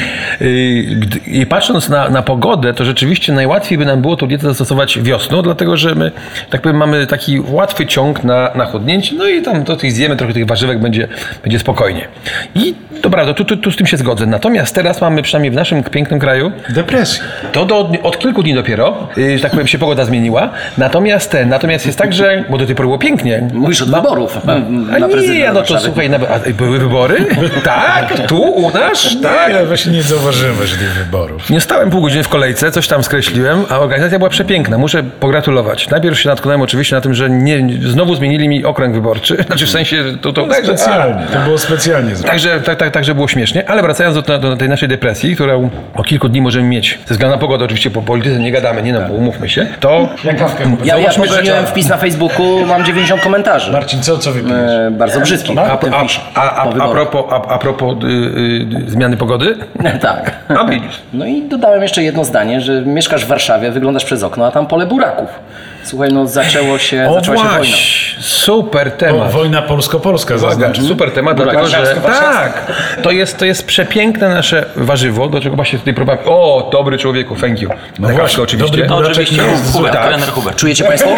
Gdy- 0.95 1.19
I 1.27 1.45
patrząc 1.45 1.89
na, 1.89 2.09
na 2.09 2.21
pogodę, 2.21 2.73
to 2.73 2.85
rzeczywiście 2.85 3.33
najłatwiej 3.33 3.77
by 3.77 3.85
nam 3.85 4.01
było 4.01 4.15
tą 4.17 4.27
dietę 4.27 4.47
zastosować 4.47 4.99
wiosną, 4.99 5.41
dlatego 5.41 5.77
że 5.77 5.95
my, 5.95 6.11
tak 6.49 6.61
powiem, 6.61 6.77
mamy 6.77 7.07
taki 7.07 7.39
łatwy 7.39 7.85
ciąg 7.85 8.23
na, 8.23 8.51
na 8.55 8.65
chudnięcie, 8.65 9.15
no 9.15 9.27
i 9.27 9.41
tam 9.41 9.63
to 9.65 9.75
tych 9.75 9.91
zjemy, 9.91 10.15
trochę 10.15 10.33
tych 10.33 10.45
warzywek 10.45 10.79
będzie, 10.79 11.07
będzie 11.43 11.59
spokojnie. 11.59 12.07
I 12.55 12.75
dobra, 13.01 13.25
to 13.25 13.33
tu, 13.33 13.45
tu, 13.45 13.57
tu 13.57 13.71
z 13.71 13.75
tym 13.75 13.87
się 13.87 13.97
zgodzę. 13.97 14.25
Natomiast 14.25 14.75
teraz 14.75 15.01
mamy, 15.01 15.21
przynajmniej 15.21 15.51
w 15.51 15.55
naszym 15.55 15.83
pięknym 15.83 16.19
kraju, 16.19 16.51
Depresja. 16.69 17.23
to 17.51 17.65
do, 17.65 17.91
od 18.03 18.19
kilku 18.19 18.43
dni 18.43 18.53
dopiero, 18.53 19.07
yy, 19.17 19.37
że 19.37 19.43
tak 19.43 19.51
powiem, 19.51 19.67
się 19.67 19.77
pogoda 19.77 20.05
zmieniła. 20.05 20.49
Natomiast 20.77 21.31
ten, 21.31 21.49
natomiast 21.49 21.85
jest 21.85 21.97
tak, 21.97 22.13
że, 22.13 22.43
bo 22.49 22.57
do 22.57 22.65
tej 22.65 22.75
pory 22.75 22.87
było 22.87 22.97
pięknie. 22.99 23.47
Mówisz 23.53 23.81
od 23.81 23.91
wyborów 23.91 24.37
A 24.95 24.99
na 24.99 25.07
prezydenta 25.07 25.33
nie, 25.47 25.51
no 25.53 25.61
to 25.61 25.72
Warszawy. 25.73 25.93
słuchaj, 25.93 26.09
na, 26.09 26.17
a 26.17 26.53
były 26.53 26.79
wybory? 26.79 27.25
tak, 27.63 28.27
tu 28.27 28.41
u 28.41 28.71
nas? 28.71 29.15
Tak. 29.23 29.53
Ja 29.53 29.65
właśnie 29.65 29.91
nie 29.91 30.03
zauważyłem 30.03 30.55
właśnie 30.55 30.77
tych 30.77 30.93
wyborów. 30.93 31.49
Nie 31.49 31.61
stałem 31.61 31.89
pół 31.89 32.01
godziny 32.01 32.23
w 32.23 32.29
kolejce, 32.29 32.71
coś 32.71 32.87
tam 32.87 33.03
skreśliłem, 33.03 33.65
a 33.69 33.79
organizacja 33.79 34.17
była 34.19 34.29
przepiękna. 34.29 34.77
Muszę 34.77 35.03
pogratulować. 35.19 35.89
Najpierw 35.89 36.19
się 36.19 36.29
natknąłem 36.29 36.61
oczywiście 36.61 36.95
na 36.95 37.01
tym, 37.01 37.13
że 37.13 37.29
nie, 37.29 37.67
znowu 37.89 38.15
zmienili 38.15 38.47
mi 38.49 38.65
okręg 38.65 38.95
wyborczy. 38.95 39.43
Znaczy 39.47 39.65
w 39.65 39.69
sensie 39.69 40.03
to, 40.21 40.33
to 40.33 40.47
także, 40.47 40.77
Specjalnie. 40.77 41.25
To 41.33 41.39
było 41.39 41.57
specjalnie 41.57 42.09
zrobione. 42.09 42.29
Także, 42.29 42.61
tak, 42.61 42.77
tak, 42.77 42.91
także 42.91 43.15
było 43.15 43.27
śmiesznie, 43.27 43.69
ale 43.69 43.81
wracając 43.81 44.15
do, 44.15 44.39
do 44.39 44.57
tej 44.57 44.69
naszej 44.69 44.89
depresji, 44.89 45.35
którą 45.35 45.69
o 45.95 46.03
kilku 46.03 46.29
dni 46.29 46.41
możemy 46.41 46.67
mieć, 46.67 46.99
ze 47.05 47.13
względu 47.13 47.35
na 47.35 47.39
pogodę, 47.41 47.65
oczywiście 47.65 47.91
po 47.91 48.01
polityce 48.01 48.39
nie 48.39 48.51
gadamy, 48.51 48.81
nie 48.83 48.93
no, 48.93 49.01
bo 49.01 49.13
umówmy 49.13 49.49
się, 49.49 49.67
to 49.79 50.09
Ja 50.23 50.33
kawkę. 50.33 50.77
Ja, 50.83 50.97
ja 50.97 51.11
że- 51.11 51.21
poczyniłem 51.21 51.65
wpis 51.65 51.89
na 51.89 51.97
Facebooku, 51.97 52.65
mam 52.65 52.85
90 52.85 53.21
komentarzy. 53.21 53.71
Marcin, 53.71 54.01
co, 54.01 54.17
co 54.17 54.31
wypijesz? 54.31 54.71
E, 54.71 54.91
bardzo 54.91 55.19
brzydki. 55.19 55.55
A, 55.71 55.77
tym 55.77 55.93
a, 55.93 56.05
a, 56.35 56.51
a, 56.55 56.63
a, 56.63 56.87
propos, 56.87 57.25
a, 57.29 57.35
a 57.35 57.57
propos 57.57 57.95
y, 58.03 58.07
y, 58.07 58.91
zmiany 58.91 59.17
pogody, 59.17 59.57
Tak. 60.01 60.35
a 60.59 60.65
widzisz. 60.65 61.01
No 61.13 61.25
i 61.25 61.41
dodałem 61.41 61.81
jeszcze 61.81 62.03
jedno 62.03 62.25
zdanie, 62.25 62.61
że 62.61 62.81
mieszkasz 62.81 63.25
w 63.25 63.27
Warszawie, 63.27 63.71
wyglądasz 63.71 64.05
przez 64.05 64.23
okno, 64.23 64.45
a 64.45 64.51
tam 64.51 64.67
pole 64.67 64.85
buraków. 64.85 65.29
Słuchaj, 65.93 66.09
no 66.13 66.27
zaczęło 66.27 66.77
się, 66.77 67.07
O 67.09 67.13
zaczęła 67.13 67.37
się 67.37 67.43
wojna. 67.43 67.57
właśnie, 67.57 67.75
super 68.21 68.87
O, 68.87 68.91
temat. 68.91 69.31
wojna 69.31 69.61
polsko-polska 69.61 70.37
zaznaczę. 70.37 70.81
super 70.81 71.11
temat, 71.11 71.37
Burak 71.37 71.53
dlatego 71.53 71.85
że 71.85 71.95
tak, 72.01 72.71
to 73.01 73.11
jest, 73.11 73.37
to 73.37 73.45
jest 73.45 73.65
przepiękne 73.67 74.29
nasze 74.29 74.65
warzywo, 74.75 75.27
do 75.27 75.41
czego 75.41 75.55
właśnie 75.55 75.79
tutaj 75.79 75.93
próbowałem. 75.93 76.27
O, 76.29 76.69
dobry 76.71 76.97
człowieku, 76.97 77.35
thank 77.35 77.61
you. 77.61 77.69
No 77.99 78.07
Na 78.07 78.13
właśnie, 78.13 78.43
oczywiście. 78.43 78.71
dobry 78.77 78.95
buraczek 78.95 79.11
oczywiście, 79.23 79.43
jest 79.51 79.65
zły. 79.65 79.73
Hubert, 79.79 79.95
tak. 79.95 80.07
trener 80.07 80.29
Hubert. 80.29 80.57
Czujecie 80.57 80.83
Państwo? 80.83 81.09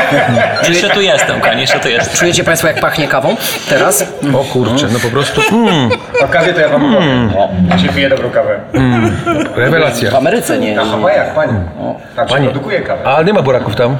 Jeszcze 0.68 0.90
tu 0.90 1.00
jestem, 1.00 1.40
Kani, 1.40 1.60
jeszcze 1.60 1.80
tu 1.80 1.88
jestem. 1.88 2.16
Czujecie 2.16 2.44
Państwo, 2.44 2.68
jak 2.68 2.80
pachnie 2.80 3.08
kawą 3.08 3.36
teraz? 3.68 4.14
O 4.34 4.44
kurczę, 4.44 4.86
no 4.92 4.98
po 4.98 5.08
prostu 5.08 5.40
mm, 5.52 5.90
Okazję 6.24 6.52
to 6.52 6.60
ja 6.60 6.68
wam 6.68 6.94
powiem. 6.94 7.30
O, 7.74 7.78
się 7.78 7.88
pije 7.88 8.08
dobrą 8.08 8.30
kawę. 8.30 8.60
rewelacja. 9.56 10.10
W 10.10 10.14
Ameryce 10.14 10.58
nie. 10.58 10.74
Na 10.76 10.84
Hawajach, 10.84 11.34
pani. 11.34 11.52
Tam 12.16 12.28
się 12.28 12.34
Panie, 12.34 12.48
produkuje 12.48 12.80
kawę. 12.80 13.16
a 13.16 13.22
nie 13.22 13.32
ma 13.32 13.42
buraków 13.42 13.76
tam? 13.76 13.96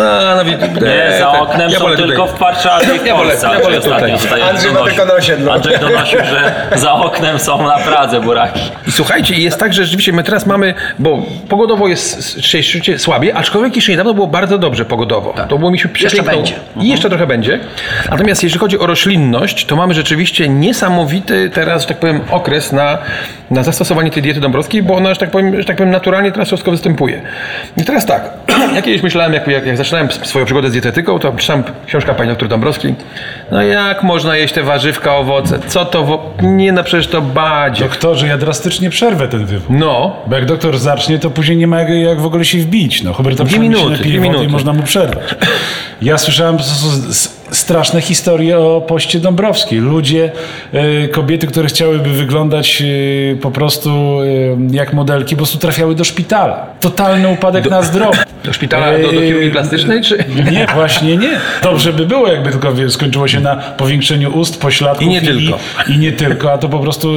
A, 0.00 0.34
no. 0.36 0.42
Nie, 0.86 1.18
za 1.18 1.28
oknem 1.40 1.70
ja 1.70 1.78
są 1.78 1.96
tylko 1.96 2.26
w 2.26 2.38
Warszawie 2.38 2.96
i 2.96 2.98
w 2.98 3.06
Ja 3.06 3.14
wolę- 3.16 3.28
Polsce. 3.30 3.46
ja 3.46 3.60
wolę 3.60 3.76
Andrzej 3.76 3.92
tutaj. 3.92 4.42
Andrzej 4.42 4.72
ma 4.72 4.80
tylko 4.84 5.04
na 5.04 5.14
osiedlu. 5.14 5.50
Andrzej 5.50 5.78
donosił, 5.78 6.18
że 6.18 6.54
za 6.78 6.92
oknem 6.92 7.38
są 7.38 7.62
na 7.66 7.78
Pradze 7.78 8.20
buraki. 8.20 8.60
I 8.88 8.92
słuchajcie, 8.92 9.34
jest 9.34 9.58
tak, 9.58 9.72
że 9.72 9.84
rzeczywiście 9.84 10.12
my 10.12 10.22
teraz 10.24 10.46
mamy, 10.46 10.74
bo 10.98 11.22
pogodowo 11.48 11.88
jest 11.88 12.36
rzeczywiście 12.36 12.98
słabiej, 12.98 13.32
aczkolwiek 13.32 13.76
jeszcze 13.76 13.92
niedawno 13.92 14.14
było 14.14 14.26
bardzo 14.26 14.58
dobrze 14.58 14.84
pogodowo. 14.84 15.34
To 15.48 15.58
było 15.58 15.70
mieliśmy 15.70 15.90
przepiękną... 15.90 16.32
będzie. 16.32 16.54
I 16.76 16.88
jeszcze 16.88 17.08
trochę 17.08 17.26
będzie. 17.26 17.58
Natomiast 18.10 18.42
jeśli 18.42 18.58
chodzi 18.58 18.78
o 18.78 18.86
roślinność, 18.86 19.66
to 19.66 19.76
mamy 19.76 19.94
rzeczywiście 19.94 20.48
niesamowity 20.48 21.50
teraz, 21.54 21.82
że 21.82 21.88
tak 21.88 21.96
powiem, 21.98 22.20
okres 22.30 22.72
na, 22.72 22.98
na 23.50 23.62
zastosowanie 23.62 24.10
tej 24.10 24.22
diety 24.22 24.40
dąbrowskiej, 24.40 24.82
bo 24.82 24.94
ona, 24.94 25.14
że 25.14 25.20
tak 25.20 25.30
powiem, 25.30 25.58
że 25.58 25.64
tak 25.64 25.76
powiem 25.76 25.90
naturalnie 25.92 26.32
teraz 26.32 26.48
wszystko 26.48 26.70
występuje. 26.70 27.22
I 27.76 27.84
teraz 27.84 28.06
tak, 28.06 28.30
ja 28.74 28.82
kiedyś 28.82 29.02
myślałem, 29.02 29.32
jak, 29.32 29.46
jak, 29.46 29.66
jak 29.66 29.76
zaczynałem 29.84 30.10
swoją 30.10 30.44
przygodę 30.44 30.68
z 30.68 30.72
dietetyką, 30.72 31.18
to 31.18 31.32
czytałem 31.32 31.64
książka 31.86 32.14
pani 32.14 32.30
dr 32.30 32.48
Dąbrowskiej. 32.48 32.94
No 33.50 33.62
jak 33.62 34.02
można 34.02 34.36
jeść 34.36 34.54
te 34.54 34.62
warzywka, 34.62 35.16
owoce? 35.16 35.58
Co 35.66 35.84
to? 35.84 36.04
Wo... 36.04 36.34
Nie, 36.42 36.72
no 36.72 36.84
przecież 36.84 37.06
to 37.06 37.22
badzie. 37.22 37.84
Doktorze, 37.84 38.26
ja 38.26 38.38
drastycznie 38.38 38.90
przerwę 38.90 39.28
ten 39.28 39.46
wywód. 39.46 39.66
No, 39.70 40.16
Bo 40.26 40.34
jak 40.36 40.44
doktor 40.46 40.78
zacznie, 40.78 41.18
to 41.18 41.30
później 41.30 41.56
nie 41.56 41.66
ma 41.66 41.78
jak, 41.80 41.88
jak 41.90 42.20
w 42.20 42.26
ogóle 42.26 42.44
się 42.44 42.58
wbić. 42.58 43.02
No, 43.02 43.12
Huberta 43.12 43.44
Dwie 43.44 43.58
minuty, 43.58 43.84
się 43.84 43.90
napije 43.90 44.14
wody 44.20 44.26
i 44.28 44.30
minuty. 44.30 44.48
można 44.48 44.72
mu 44.72 44.82
przerwać. 44.82 45.34
Ja 46.02 46.18
słyszałem 46.18 46.56
po 46.56 46.62
prostu 46.62 46.86
straszne 47.52 48.00
historie 48.00 48.58
o 48.58 48.80
poście 48.80 49.20
Dąbrowskiej. 49.20 49.78
Ludzie, 49.78 50.32
e, 50.72 51.08
kobiety, 51.08 51.46
które 51.46 51.68
chciałyby 51.68 52.10
wyglądać 52.10 52.82
e, 52.82 53.36
po 53.36 53.50
prostu 53.50 53.90
e, 53.90 54.76
jak 54.76 54.92
modelki, 54.92 55.34
po 55.34 55.38
prostu 55.38 55.58
trafiały 55.58 55.94
do 55.94 56.04
szpitala. 56.04 56.66
Totalny 56.80 57.28
upadek 57.28 57.70
na 57.70 57.82
zdrowie. 57.82 58.18
do 58.44 58.52
szpitala, 58.52 58.98
do, 58.98 59.12
do 59.12 59.20
chirurgii 59.20 59.50
plastycznej, 59.50 60.02
czy... 60.02 60.24
Nie, 60.52 60.66
właśnie 60.74 61.16
nie. 61.16 61.40
Dobrze 61.62 61.92
by 61.92 62.06
było, 62.06 62.28
jakby 62.28 62.50
tylko 62.50 62.72
skończyło 62.88 63.28
się 63.28 63.40
na 63.40 63.56
powiększeniu 63.56 64.38
ust, 64.38 64.60
pośladków 64.60 65.06
I 65.06 65.10
nie 65.10 65.20
tylko. 65.20 65.58
I, 65.88 65.98
nie 65.98 66.12
tylko, 66.12 66.52
a 66.52 66.58
to 66.58 66.68
po 66.68 66.78
prostu 66.78 67.12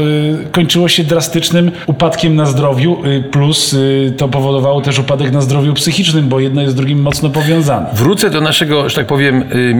kończyło 0.51 0.87
się 0.87 1.03
drastycznym 1.03 1.71
upadkiem 1.85 2.35
na 2.35 2.45
zdrowiu, 2.45 3.01
plus 3.31 3.75
to 4.17 4.27
powodowało 4.27 4.81
też 4.81 4.99
upadek 4.99 5.31
na 5.31 5.41
zdrowiu 5.41 5.73
psychicznym, 5.73 6.29
bo 6.29 6.39
jedno 6.39 6.61
jest 6.61 6.73
z 6.73 6.75
drugim 6.75 7.01
mocno 7.01 7.29
powiązane. 7.29 7.87
Wrócę 7.93 8.29
do 8.29 8.41
naszego, 8.41 8.89
że 8.89 8.95
tak 8.95 9.07
powiem, 9.07 9.43
y, 9.55 9.73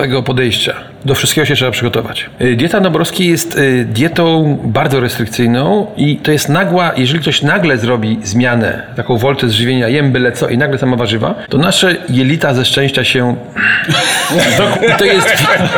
mikrofalowego 0.00 0.22
podejścia. 0.22 0.74
Do 1.04 1.14
wszystkiego 1.14 1.44
się 1.44 1.54
trzeba 1.54 1.70
przygotować. 1.70 2.30
Y, 2.40 2.56
Dieta 2.56 2.80
Dąbrowskiej 2.80 3.28
jest 3.28 3.58
y, 3.58 3.84
dietą 3.84 4.58
bardzo 4.64 5.00
restrykcyjną 5.00 5.86
i 5.96 6.16
to 6.16 6.32
jest 6.32 6.48
nagła, 6.48 6.92
jeżeli 6.96 7.20
ktoś 7.20 7.42
nagle 7.42 7.78
zrobi 7.78 8.18
zmianę, 8.22 8.82
taką 8.96 9.16
woltę 9.16 9.48
z 9.48 9.52
żywienia, 9.52 9.88
jem 9.88 10.12
byle 10.12 10.32
co 10.32 10.48
i 10.48 10.58
nagle 10.58 10.78
sama 10.78 10.96
warzywa, 10.96 11.34
to 11.48 11.58
nasze 11.58 11.96
jelita 12.08 12.54
ze 12.54 12.64
szczęścia 12.64 13.04
się... 13.04 13.36
I 14.94 14.98
to 14.98 15.04
jest, 15.04 15.28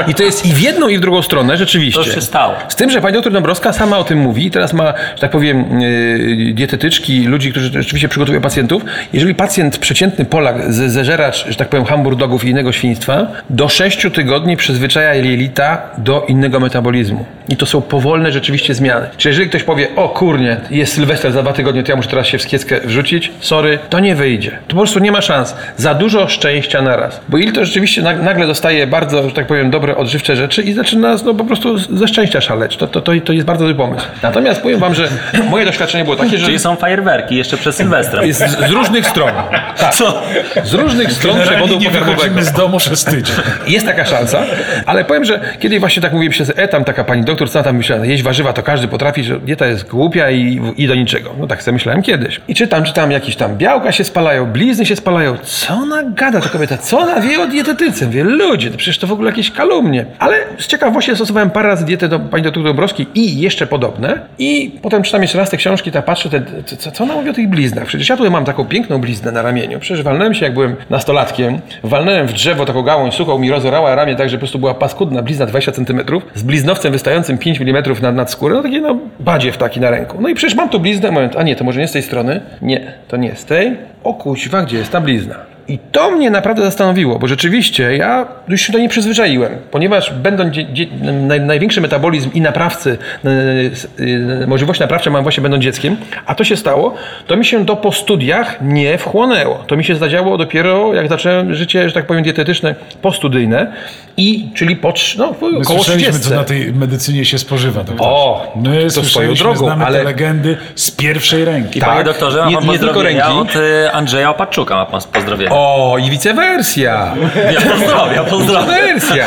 i 0.08 0.14
to 0.14 0.22
jest 0.22 0.46
i 0.46 0.52
w 0.52 0.60
jedną 0.60 0.88
i 0.88 0.98
w 0.98 1.00
drugą 1.00 1.22
stronę, 1.22 1.56
rzeczywiście. 1.56 2.04
To 2.04 2.12
się 2.12 2.20
stało. 2.20 2.54
Z 2.68 2.76
tym, 2.76 2.90
że 2.90 3.00
pani 3.00 3.14
doktor 3.14 3.32
Dąbrowska 3.32 3.72
sama 3.72 3.98
o 3.98 4.04
tym 4.04 4.18
mówi, 4.18 4.50
teraz 4.50 4.72
ma, 4.72 4.94
że 5.14 5.20
tak 5.20 5.30
powiem, 5.30 5.80
yy, 5.80 6.54
dietetyczki, 6.54 7.24
ludzi, 7.24 7.50
którzy 7.50 7.70
rzeczywiście 7.72 8.08
przygotowują 8.08 8.42
pacjentów. 8.42 8.82
Jeżeli 9.12 9.34
pacjent, 9.34 9.78
przeciętny 9.78 10.24
Polak, 10.24 10.72
ze- 10.72 10.90
zeżeracz, 10.90 11.46
że 11.48 11.54
tak 11.54 11.68
powiem, 11.68 11.84
hamburgów 11.84 12.44
i 12.44 12.48
innego 12.48 12.72
świństwa, 12.72 13.26
do 13.50 13.68
6 13.68 14.06
tygodni 14.14 14.56
przyzwyczaja 14.56 15.11
jelita 15.14 15.82
do 15.98 16.24
innego 16.28 16.60
metabolizmu. 16.60 17.24
I 17.48 17.56
to 17.56 17.66
są 17.66 17.82
powolne 17.82 18.32
rzeczywiście 18.32 18.74
zmiany. 18.74 19.06
Czyli 19.16 19.30
jeżeli 19.32 19.48
ktoś 19.48 19.62
powie, 19.62 19.88
o 19.96 20.08
kurnie, 20.08 20.56
jest 20.70 20.92
Sylwester 20.94 21.32
za 21.32 21.42
dwa 21.42 21.52
tygodnie, 21.52 21.82
to 21.82 21.92
ja 21.92 21.96
muszę 21.96 22.08
teraz 22.08 22.26
się 22.26 22.38
w 22.38 22.42
skieckę 22.42 22.80
wrzucić, 22.84 23.32
sorry, 23.40 23.78
to 23.90 24.00
nie 24.00 24.14
wyjdzie. 24.14 24.50
To 24.50 24.74
po 24.74 24.76
prostu 24.80 24.98
nie 24.98 25.12
ma 25.12 25.20
szans. 25.20 25.54
Za 25.76 25.94
dużo 25.94 26.28
szczęścia 26.28 26.82
naraz. 26.82 27.20
Bo 27.28 27.38
jelito 27.38 27.64
rzeczywiście 27.64 28.02
nag- 28.02 28.22
nagle 28.22 28.46
dostaje 28.46 28.86
bardzo, 28.86 29.28
że 29.28 29.34
tak 29.34 29.46
powiem, 29.46 29.70
dobre, 29.70 29.96
odżywcze 29.96 30.36
rzeczy 30.36 30.62
i 30.62 30.72
zaczyna 30.72 31.16
no, 31.24 31.34
po 31.34 31.44
prostu 31.44 31.78
ze 31.78 32.08
szczęścia 32.08 32.40
szaleć. 32.40 32.76
To, 32.76 32.86
to, 32.86 33.00
to, 33.00 33.12
to 33.24 33.32
jest 33.32 33.46
bardzo 33.46 33.64
zły 33.64 33.74
pomysł. 33.74 34.06
Natomiast 34.22 34.62
powiem 34.62 34.80
wam, 34.80 34.94
że 34.94 35.08
moje 35.50 35.64
doświadczenie 35.64 36.04
było 36.04 36.16
takie, 36.16 36.38
że 36.38 36.46
Czyli 36.46 36.58
są 36.58 36.76
fajerwerki 36.76 37.36
jeszcze 37.36 37.56
przed 37.56 37.74
Sylwestrem. 37.74 38.32
z, 38.32 38.38
z 38.68 38.70
różnych 38.70 39.06
stron. 39.06 39.30
Tak. 39.78 39.94
Co? 39.94 40.22
Z 40.64 40.72
różnych 40.74 41.12
stron 41.12 41.40
przewodu 41.40 41.78
nie 41.78 41.90
pokarmowego. 41.90 42.42
z 42.42 42.52
domu 42.52 42.78
przez 42.78 43.04
tydzień. 43.04 43.36
Jest 43.66 43.86
taka 43.86 44.04
szansa, 44.04 44.42
ale 44.86 45.01
powiem, 45.04 45.24
że 45.24 45.40
kiedyś 45.58 45.80
właśnie 45.80 46.02
tak 46.02 46.12
mówiłem 46.12 46.32
przez 46.32 46.52
e, 46.56 46.68
tam 46.68 46.84
taka 46.84 47.04
pani 47.04 47.24
doktor, 47.24 47.50
co 47.50 47.62
tam 47.62 47.76
myślała, 47.76 48.06
jeść 48.06 48.22
warzywa 48.22 48.52
to 48.52 48.62
każdy 48.62 48.88
potrafi, 48.88 49.24
że 49.24 49.40
dieta 49.40 49.66
jest 49.66 49.88
głupia 49.88 50.30
i, 50.30 50.60
i 50.76 50.86
do 50.86 50.94
niczego. 50.94 51.30
No 51.38 51.46
tak 51.46 51.62
sobie 51.62 51.72
myślałem 51.72 52.02
kiedyś. 52.02 52.40
I 52.48 52.54
czytam, 52.54 52.84
czytam, 52.84 53.10
jakieś 53.10 53.36
tam 53.36 53.56
białka 53.56 53.92
się 53.92 54.04
spalają, 54.04 54.46
blizny 54.46 54.86
się 54.86 54.96
spalają. 54.96 55.36
Co 55.42 55.74
ona 55.74 56.02
gada 56.02 56.40
ta 56.40 56.48
kobieta? 56.48 56.76
Co 56.76 56.98
ona 56.98 57.20
wie 57.20 57.40
o 57.40 57.46
dietetyce? 57.46 58.06
Wie, 58.06 58.24
ludzie, 58.24 58.70
to 58.70 58.76
przecież 58.76 58.98
to 58.98 59.06
w 59.06 59.12
ogóle 59.12 59.30
jakieś 59.30 59.50
kalumnie. 59.50 60.04
Ale 60.18 60.36
z 60.58 60.66
ciekawości 60.66 61.14
stosowałem 61.14 61.50
parę 61.50 61.68
razy 61.68 61.84
dietę 61.84 62.08
do 62.08 62.20
pani 62.20 62.42
doktor 62.42 62.64
Dąbrowskiej 62.64 63.06
i 63.14 63.40
jeszcze 63.40 63.66
podobne. 63.66 64.20
I 64.38 64.78
potem 64.82 65.02
czytam 65.02 65.22
jeszcze 65.22 65.38
raz 65.38 65.50
te 65.50 65.56
książki, 65.56 65.90
tak 65.90 66.04
patrzę, 66.04 66.30
te, 66.30 66.42
co, 66.76 66.90
co 66.90 67.04
ona 67.04 67.14
mówi 67.14 67.30
o 67.30 67.32
tych 67.32 67.48
bliznach? 67.48 67.86
Przecież 67.86 68.08
ja 68.08 68.16
tutaj 68.16 68.30
mam 68.30 68.44
taką 68.44 68.64
piękną 68.64 68.98
bliznę 68.98 69.32
na 69.32 69.42
ramieniu. 69.42 69.80
Przecież 69.80 70.02
walnąłem 70.02 70.34
się, 70.34 70.44
jak 70.44 70.54
byłem 70.54 70.76
nastolatkiem, 70.90 71.60
walnąłem 71.82 72.26
w 72.26 72.32
drzewo 72.32 72.66
taką 72.66 72.82
gałąź 72.82 73.14
suchą, 73.14 73.38
mi 73.38 73.50
rozorała 73.50 73.94
ramię 73.94 74.16
tak, 74.16 74.28
że 74.28 74.36
po 74.36 74.38
prostu 74.38 74.58
była 74.58 74.74
paskudna 74.92 75.22
blizna 75.22 75.46
20 75.46 75.72
cm, 75.72 76.00
z 76.34 76.42
bliznowcem 76.42 76.92
wystającym 76.92 77.38
5 77.38 77.60
mm 77.60 77.82
nad, 78.02 78.14
nad 78.14 78.30
skórę, 78.30 78.54
no 78.54 78.62
taki 78.62 78.80
no 78.80 78.98
badziew 79.20 79.58
taki 79.58 79.80
na 79.80 79.90
ręku. 79.90 80.18
No 80.20 80.28
i 80.28 80.34
przecież 80.34 80.56
mam 80.56 80.68
tu 80.68 80.80
bliznę, 80.80 81.10
moment, 81.10 81.36
a 81.36 81.42
nie, 81.42 81.56
to 81.56 81.64
może 81.64 81.80
nie 81.80 81.88
z 81.88 81.92
tej 81.92 82.02
strony? 82.02 82.40
Nie, 82.62 82.92
to 83.08 83.16
nie 83.16 83.36
z 83.36 83.44
tej. 83.44 83.76
O 84.04 84.14
kuźwa, 84.14 84.62
gdzie 84.62 84.78
jest 84.78 84.92
ta 84.92 85.00
blizna? 85.00 85.52
I 85.68 85.78
to 85.92 86.10
mnie 86.10 86.30
naprawdę 86.30 86.62
zastanowiło, 86.62 87.18
bo 87.18 87.26
rzeczywiście 87.26 87.96
ja 87.96 88.26
już 88.48 88.60
się 88.60 88.72
do 88.72 88.78
niej 88.78 88.88
przyzwyczaiłem, 88.88 89.52
ponieważ 89.70 90.12
będąc 90.12 90.56
naj, 91.02 91.40
największy 91.40 91.80
metabolizm 91.80 92.30
i 92.34 92.40
naprawcy, 92.40 92.98
yy, 93.24 94.06
yy, 94.06 94.46
możliwości 94.46 94.82
naprawcze 94.82 95.10
mam 95.10 95.22
właśnie 95.22 95.42
będąc 95.42 95.64
dzieckiem, 95.64 95.96
a 96.26 96.34
to 96.34 96.44
się 96.44 96.56
stało, 96.56 96.94
to 97.26 97.36
mi 97.36 97.44
się 97.44 97.66
to 97.66 97.76
po 97.76 97.92
studiach 97.92 98.58
nie 98.62 98.98
wchłonęło. 98.98 99.64
To 99.66 99.76
mi 99.76 99.84
się 99.84 99.96
zadziało 99.96 100.38
dopiero 100.38 100.94
jak 100.94 101.08
zacząłem 101.08 101.54
życie, 101.54 101.88
że 101.88 101.94
tak 101.94 102.06
powiem, 102.06 102.22
dietetyczne 102.22 102.74
postudyjne 103.02 103.72
i, 104.16 104.48
czyli 104.54 104.76
po, 104.76 104.92
no, 105.18 105.34
My 105.42 105.58
około 105.58 105.62
słyszeliśmy, 105.78 106.12
30. 106.12 106.28
co 106.28 106.34
na 106.34 106.44
tej 106.44 106.72
medycynie 106.72 107.24
się 107.24 107.38
spożywa. 107.38 107.84
doktorze. 107.84 108.10
O, 108.10 108.52
My 108.56 108.86
to 108.94 109.04
swoją 109.04 109.34
drogą, 109.34 109.58
znamy 109.66 109.84
ale- 109.86 109.98
te 109.98 110.04
legendy 110.04 110.56
z 110.74 110.90
pierwszej 110.90 111.44
ręki. 111.44 111.80
Tak. 111.80 111.88
Panie 111.88 112.04
doktorze, 112.04 112.38
ma 112.42 112.48
Nie- 112.50 112.56
pan 112.56 112.66
nie 112.66 112.78
tylko 112.78 113.02
ręki. 113.02 113.22
od 113.22 113.56
y, 113.56 113.92
Andrzeja 113.92 114.30
Opatczuka 114.30 114.74
ma 114.76 114.86
pan 114.86 115.00
pozdrowienia. 115.12 115.50
O, 115.52 115.96
i 116.06 116.10
vice 116.10 116.34
wersja. 116.34 117.14
Ja 117.52 117.60
pozdrawiam, 117.60 118.26
pozdrawiam. 118.26 118.68
Wersja. 118.70 119.26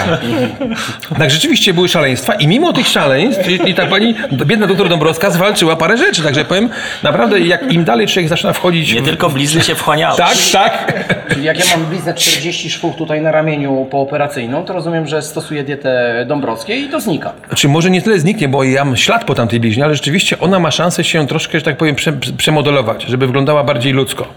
Tak, 1.18 1.32
rzeczywiście 1.32 1.74
były 1.74 1.90
szaleństwa 1.90 2.34
i 2.34 2.48
mimo 2.48 2.74
tych 2.74 2.88
szaleństw, 2.88 3.50
i, 3.50 3.70
i 3.70 3.74
ta 3.76 3.86
pani, 3.86 4.16
biedna 4.32 4.68
doktor 4.68 4.90
Dąbrowska 4.90 5.30
zwalczyła 5.30 5.76
parę 5.76 5.98
rzeczy, 5.98 6.24
także 6.24 6.46
powiem, 6.46 6.70
naprawdę 7.04 7.40
jak 7.40 7.74
im 7.74 7.84
dalej 7.84 8.08
człowiek 8.08 8.30
zaczyna 8.30 8.54
wchodzić... 8.54 8.94
Nie 8.94 9.02
w- 9.02 9.06
tylko 9.06 9.30
blizny 9.30 9.62
się 9.64 9.76
wchłaniały. 9.76 10.18
Tak, 10.18 10.36
tak. 10.52 10.94
Czyli 11.30 11.44
jak 11.46 11.60
ja 11.60 11.78
mam 11.78 11.86
bliznę 11.86 12.14
40 12.14 12.70
szwów 12.70 12.96
tutaj 12.96 13.22
na 13.22 13.32
ramieniu 13.32 13.88
pooperacyjną, 13.92 14.66
to 14.66 14.74
rozumiem, 14.76 15.08
że 15.08 15.22
stosuję 15.22 15.64
dietę 15.64 16.26
Dąbrowskiej 16.28 16.82
i 16.82 16.90
to 16.90 17.00
znika. 17.00 17.34
Znaczy 17.48 17.68
może 17.68 17.90
nie 17.90 18.02
tyle 18.02 18.20
zniknie, 18.20 18.48
bo 18.48 18.64
ja 18.64 18.86
mam 18.86 18.98
ślad 18.98 19.24
po 19.24 19.36
tamtej 19.36 19.60
bliźnie, 19.60 19.84
ale 19.86 19.96
rzeczywiście 19.96 20.40
ona 20.40 20.60
ma 20.60 20.72
szansę 20.72 21.04
się 21.04 21.28
troszkę, 21.28 21.60
że 21.60 21.66
tak 21.66 21.78
powiem, 21.78 21.96
prze, 21.96 22.14
przemodelować, 22.38 23.04
żeby 23.04 23.28
wyglądała 23.28 23.64
bardziej 23.64 23.94
ludzko. 23.94 24.28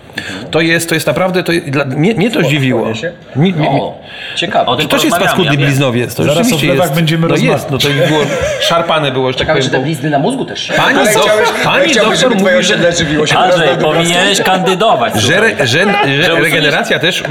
To 0.50 0.60
jest, 0.60 0.88
to 0.88 0.94
jest 0.94 1.06
naprawdę, 1.06 1.42
to, 1.42 1.52
dla, 1.66 1.84
mnie, 1.84 2.14
mnie 2.14 2.30
to 2.30 2.42
zdziwiło. 2.42 2.88
Mi, 3.36 3.52
mi, 3.52 3.60
mi, 3.60 3.66
O, 3.68 3.98
ciekawe. 4.36 4.64
To 4.82 4.88
też 4.88 5.04
jest 5.04 5.18
paskudny 5.18 5.54
ja 5.54 5.60
bliznowiec. 5.60 6.14
To 6.14 6.24
Zaraz 6.24 6.52
o 6.52 6.56
jest. 6.64 6.94
będziemy 6.94 7.22
no 7.22 7.28
rozmawiać. 7.28 7.56
jest, 7.56 7.70
no 7.70 7.78
to 7.78 7.88
było 7.88 8.20
szarpane 8.60 9.12
było, 9.12 9.32
że 9.32 9.38
tak 9.38 9.46
Ciekawe, 9.46 9.60
czy 9.60 9.64
te 9.64 9.70
powiem. 9.70 9.82
bo- 9.82 9.86
blizny 9.86 10.10
na 10.10 10.18
mózgu 10.18 10.44
też. 10.44 10.72
Pani, 10.76 10.98
Ale 10.98 11.14
do, 11.14 11.20
chciałeś, 11.20 11.48
pani 11.64 11.88
chciałbyś, 11.88 12.20
doktor 12.20 12.38
mówi, 12.38 12.64
że 12.64 12.92
żywiło 12.92 13.26
się 13.26 13.38
Andrzej, 13.38 13.68
powinieneś 13.82 14.40
kandydować. 14.42 15.14
Że, 15.20 15.36
re, 15.36 15.66
że, 15.66 15.84
że 16.22 16.40
regeneracja 16.40 16.98
też, 16.98 17.20
y, 17.20 17.24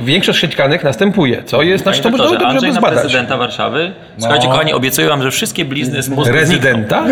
większość 0.00 0.40
sietkanek 0.40 0.84
następuje, 0.84 1.42
co 1.44 1.62
jest, 1.62 1.82
znaczy 1.82 2.02
to 2.02 2.10
można 2.10 2.51
Andrzej 2.56 2.72
na 2.72 2.80
zbadać. 2.80 3.00
prezydenta 3.00 3.36
Warszawy. 3.36 3.92
Słuchajcie, 4.18 4.46
No. 4.46 4.52
kochani, 4.52 4.72
obiecuję 4.72 5.08
wam, 5.08 5.22
że 5.22 5.30
wszystkie 5.30 5.64
blizny 5.64 6.02
z 6.02 6.08
mózgu. 6.08 6.32
Rezydenta? 6.34 7.04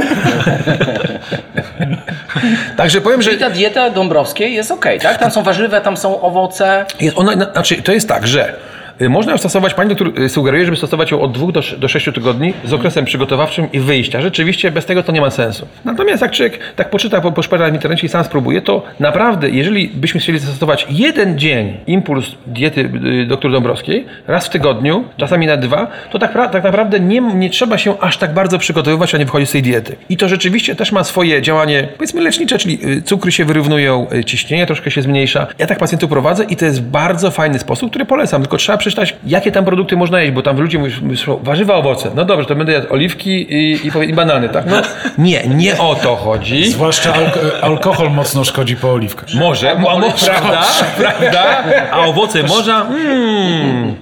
Także 2.76 3.00
powiem, 3.00 3.22
że 3.22 3.30
Czyli 3.30 3.40
ta 3.42 3.50
dieta 3.50 3.90
Dąbrowskiej 3.90 4.54
jest 4.54 4.70
ok, 4.70 4.86
tak? 5.02 5.18
Tam 5.18 5.30
są 5.30 5.42
warzywa, 5.42 5.80
tam 5.80 5.96
są 5.96 6.20
owoce. 6.20 6.86
jest 7.00 7.18
ona, 7.18 7.36
na- 7.36 7.52
znaczy, 7.52 7.82
to 7.82 7.92
jest 7.92 8.08
tak, 8.08 8.26
że 8.26 8.54
Można 9.08 9.32
ją 9.32 9.38
stosować, 9.38 9.74
pani 9.74 9.88
doktor 9.88 10.20
y, 10.20 10.28
sugeruje, 10.28 10.64
żeby 10.64 10.76
stosować 10.76 11.10
ją 11.10 11.20
od 11.20 11.32
2 11.32 11.52
do, 11.52 11.60
do 11.78 11.88
6 11.88 12.06
tygodni 12.14 12.54
z 12.64 12.72
okresem 12.72 13.04
przygotowawczym 13.04 13.72
i 13.72 13.80
wyjścia. 13.80 14.20
Rzeczywiście 14.20 14.70
bez 14.70 14.86
tego 14.86 15.02
to 15.02 15.12
nie 15.12 15.20
ma 15.20 15.30
sensu. 15.30 15.66
Natomiast 15.84 16.22
jak 16.22 16.30
człowiek 16.32 16.58
tak 16.76 16.90
poczyta, 16.90 17.20
po, 17.20 17.32
poszpera 17.32 17.70
w 17.70 17.74
internecie 17.74 18.06
i 18.06 18.10
sam 18.10 18.24
spróbuje, 18.24 18.62
to 18.62 18.82
naprawdę, 19.00 19.48
jeżeli 19.48 19.88
byśmy 19.88 20.20
chcieli 20.20 20.38
zastosować 20.38 20.86
jeden 20.90 21.38
dzień 21.38 21.76
impuls 21.86 22.26
diety 22.46 22.90
y, 23.22 23.26
dr 23.26 23.52
Dąbrowskiej, 23.52 24.06
raz 24.26 24.46
w 24.46 24.50
tygodniu, 24.50 25.04
czasami 25.16 25.46
na 25.46 25.56
dwa, 25.56 25.86
to 26.10 26.18
tak, 26.18 26.32
tak 26.32 26.64
naprawdę 26.64 27.00
nie, 27.00 27.20
nie 27.20 27.50
trzeba 27.50 27.78
się 27.78 28.00
aż 28.00 28.16
tak 28.16 28.34
bardzo 28.34 28.58
przygotowywać, 28.58 29.14
a 29.14 29.18
nie 29.18 29.24
wychodzić 29.24 29.48
z 29.48 29.52
tej 29.52 29.62
diety. 29.62 29.96
I 30.08 30.16
to 30.16 30.28
rzeczywiście 30.28 30.74
też 30.74 30.92
ma 30.92 31.04
swoje 31.04 31.42
działanie, 31.42 31.88
powiedzmy 31.96 32.20
lecznicze, 32.20 32.58
czyli 32.58 32.86
y, 32.86 33.02
cukry 33.02 33.32
się 33.32 33.44
wyrównują, 33.44 34.06
y, 34.12 34.24
ciśnienie 34.24 34.66
troszkę 34.66 34.90
się 34.90 35.02
zmniejsza. 35.02 35.46
Ja 35.58 35.66
tak 35.66 35.78
pacjentów 35.78 36.10
prowadzę 36.10 36.44
i 36.44 36.56
to 36.56 36.64
jest 36.64 36.82
bardzo 36.82 37.30
fajny 37.30 37.58
sposób, 37.58 37.90
który 37.90 38.04
polecam. 38.04 38.42
Tylko 38.42 38.56
trzeba 38.56 38.78
przeczytać, 38.94 39.20
jakie 39.26 39.52
tam 39.52 39.64
produkty 39.64 39.96
można 39.96 40.20
jeść, 40.20 40.32
bo 40.32 40.42
tam 40.42 40.60
ludzie 40.60 40.78
mówią, 40.78 40.94
warzywa, 41.42 41.74
owoce. 41.74 42.10
No 42.14 42.24
dobrze, 42.24 42.46
to 42.46 42.54
będę 42.54 42.72
jadł 42.72 42.92
oliwki 42.92 43.54
i, 43.54 43.72
i, 43.86 43.90
i 44.08 44.12
banany, 44.14 44.48
tak? 44.48 44.66
No 44.66 44.76
nie, 45.18 45.42
nie 45.48 45.78
o 45.78 45.94
to 45.94 46.16
chodzi. 46.16 46.70
Zwłaszcza 46.70 47.12
alko- 47.12 47.60
alkohol 47.62 48.10
mocno 48.10 48.44
szkodzi 48.44 48.76
po 48.76 48.92
oliwkach. 48.92 49.28
Może, 49.34 49.70
a 49.70 49.74
może, 49.74 50.26
prawda, 50.26 50.62
prawda? 50.98 51.64
A 51.92 52.06
owoce 52.06 52.42
morza, 52.42 52.86
mm. 52.90 53.94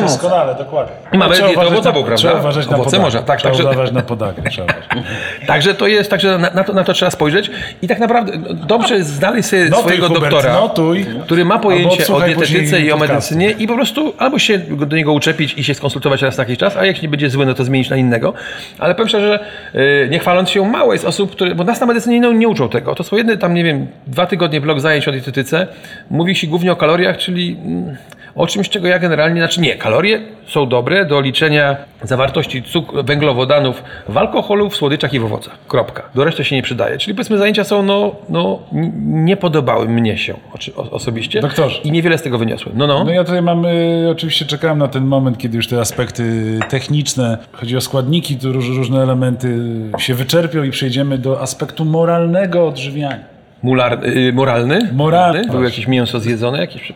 Doskonale, 0.00 0.54
dokładnie. 0.54 0.92
I 1.12 1.18
mamy 1.18 1.34
Trzeba 1.34 1.48
dietę 1.48 1.60
uważać 1.60 1.72
owocową, 1.78 2.00
na- 2.00 2.06
prawda? 2.06 2.16
Trzeba 2.16 2.40
uważać 2.40 2.68
na 2.68 2.76
Owoce 2.76 2.98
można, 2.98 3.22
tak, 3.22 3.38
trzeba 3.38 3.54
także- 3.54 3.70
uważać 3.70 3.92
na 3.92 4.02
uważać. 4.14 4.60
Także 5.46 5.74
to 5.74 5.86
jest, 5.86 6.10
także 6.10 6.38
na, 6.38 6.50
na, 6.50 6.64
to, 6.64 6.72
na 6.72 6.84
to 6.84 6.92
trzeba 6.92 7.10
spojrzeć 7.10 7.50
i 7.82 7.88
tak 7.88 7.98
naprawdę 7.98 8.32
no, 8.38 8.54
dobrze 8.54 8.94
jest 8.94 9.10
znaleźć 9.10 9.48
sobie 9.48 9.64
Notuj, 9.64 9.82
swojego 9.82 10.08
Hubert, 10.08 10.30
doktora, 10.30 10.52
notuj. 10.52 11.06
który 11.24 11.44
ma 11.44 11.58
pojęcie 11.58 12.14
o 12.14 12.20
dietetyce 12.20 12.80
i 12.80 12.92
o 12.92 12.96
medycynie 12.96 13.50
i 13.50 13.66
po 13.66 13.74
prostu 13.74 14.14
albo 14.18 14.38
się 14.38 14.58
do 14.58 14.96
niego 14.96 15.12
uczepić 15.12 15.54
i 15.58 15.64
się 15.64 15.74
skonsultować 15.74 16.22
raz 16.22 16.38
na 16.38 16.42
jakiś 16.42 16.58
czas, 16.58 16.76
a 16.76 16.86
jak 16.86 17.02
nie 17.02 17.08
będzie 17.08 17.30
zły, 17.30 17.46
no 17.46 17.54
to 17.54 17.64
zmienić 17.64 17.90
na 17.90 17.96
innego. 17.96 18.32
Ale 18.78 18.94
powiem 18.94 19.08
szczerze, 19.08 19.44
yy, 19.74 20.08
nie 20.10 20.18
chwaląc 20.18 20.50
się, 20.50 20.68
mało 20.68 20.92
jest 20.92 21.04
osób, 21.04 21.32
które, 21.32 21.54
bo 21.54 21.64
nas 21.64 21.80
na 21.80 21.86
medycynie 21.86 22.20
nie, 22.20 22.34
nie 22.34 22.48
uczą 22.48 22.68
tego. 22.68 22.94
To 22.94 23.04
są 23.04 23.16
jedne 23.16 23.36
tam, 23.36 23.54
nie 23.54 23.64
wiem, 23.64 23.86
dwa 24.06 24.26
tygodnie 24.26 24.60
blok 24.60 24.80
zajęć 24.80 25.08
o 25.08 25.12
dietetyce. 25.12 25.66
Mówi 26.10 26.34
się 26.34 26.46
głównie 26.46 26.72
o 26.72 26.76
kaloriach, 26.76 27.16
czyli 27.16 27.56
mm, 27.64 27.96
o 28.34 28.46
czymś, 28.46 28.68
czego 28.68 28.88
ja 28.88 28.98
generalnie, 28.98 29.40
znaczy 29.40 29.60
nie, 29.60 29.74
kalorie 29.76 30.20
są 30.46 30.68
dobre 30.68 31.04
do 31.04 31.20
liczenia 31.20 31.76
zawartości 32.02 32.62
cukru, 32.62 33.04
węglowodanów 33.04 33.82
w 34.08 34.16
alkoholu, 34.16 34.70
w 34.70 34.76
słodyczach 34.76 35.14
i 35.14 35.18
w 35.20 35.24
owocach. 35.24 35.58
Kropka. 35.68 36.02
Do 36.14 36.24
reszty 36.24 36.44
się 36.44 36.56
nie 36.56 36.62
przydaje. 36.62 36.98
Czyli 36.98 37.14
powiedzmy 37.14 37.38
zajęcia 37.38 37.64
są, 37.64 37.82
no, 37.82 38.14
no 38.28 38.58
nie 39.02 39.36
podobały 39.36 39.88
mnie 39.88 40.18
się 40.18 40.34
o- 40.76 40.90
osobiście. 40.90 41.40
Doktorze. 41.40 41.80
I 41.84 41.92
niewiele 41.92 42.18
z 42.18 42.22
tego 42.22 42.38
wyniosłem. 42.38 42.74
No, 42.78 42.86
no. 42.86 43.04
No 43.04 43.10
ja 43.10 43.24
tutaj 43.24 43.42
mam, 43.42 43.64
y, 43.66 44.08
oczywiście 44.10 44.44
czekałem 44.44 44.78
na 44.78 44.88
ten 44.88 45.04
moment, 45.04 45.38
kiedy 45.38 45.56
już 45.56 45.68
te 45.68 45.80
aspekty 45.80 46.58
techniczne, 46.68 47.38
chodzi 47.52 47.76
o 47.76 47.80
składniki, 47.80 48.36
tu 48.36 48.52
róż, 48.52 48.68
różne 48.68 49.02
elementy 49.02 49.58
się 49.98 50.14
wyczerpią 50.14 50.62
i 50.62 50.70
przejdziemy 50.70 51.18
do 51.18 51.40
aspektu 51.40 51.84
moralnego 51.84 52.66
odżywiania. 52.66 53.18
Mular, 53.62 54.06
y, 54.06 54.32
moralny? 54.32 54.90
Moralny. 54.92 55.46
Był 55.50 55.62
jakieś 55.64 55.86
mięso 55.88 56.20
zjedzone? 56.20 56.58
Jakieś... 56.58 56.92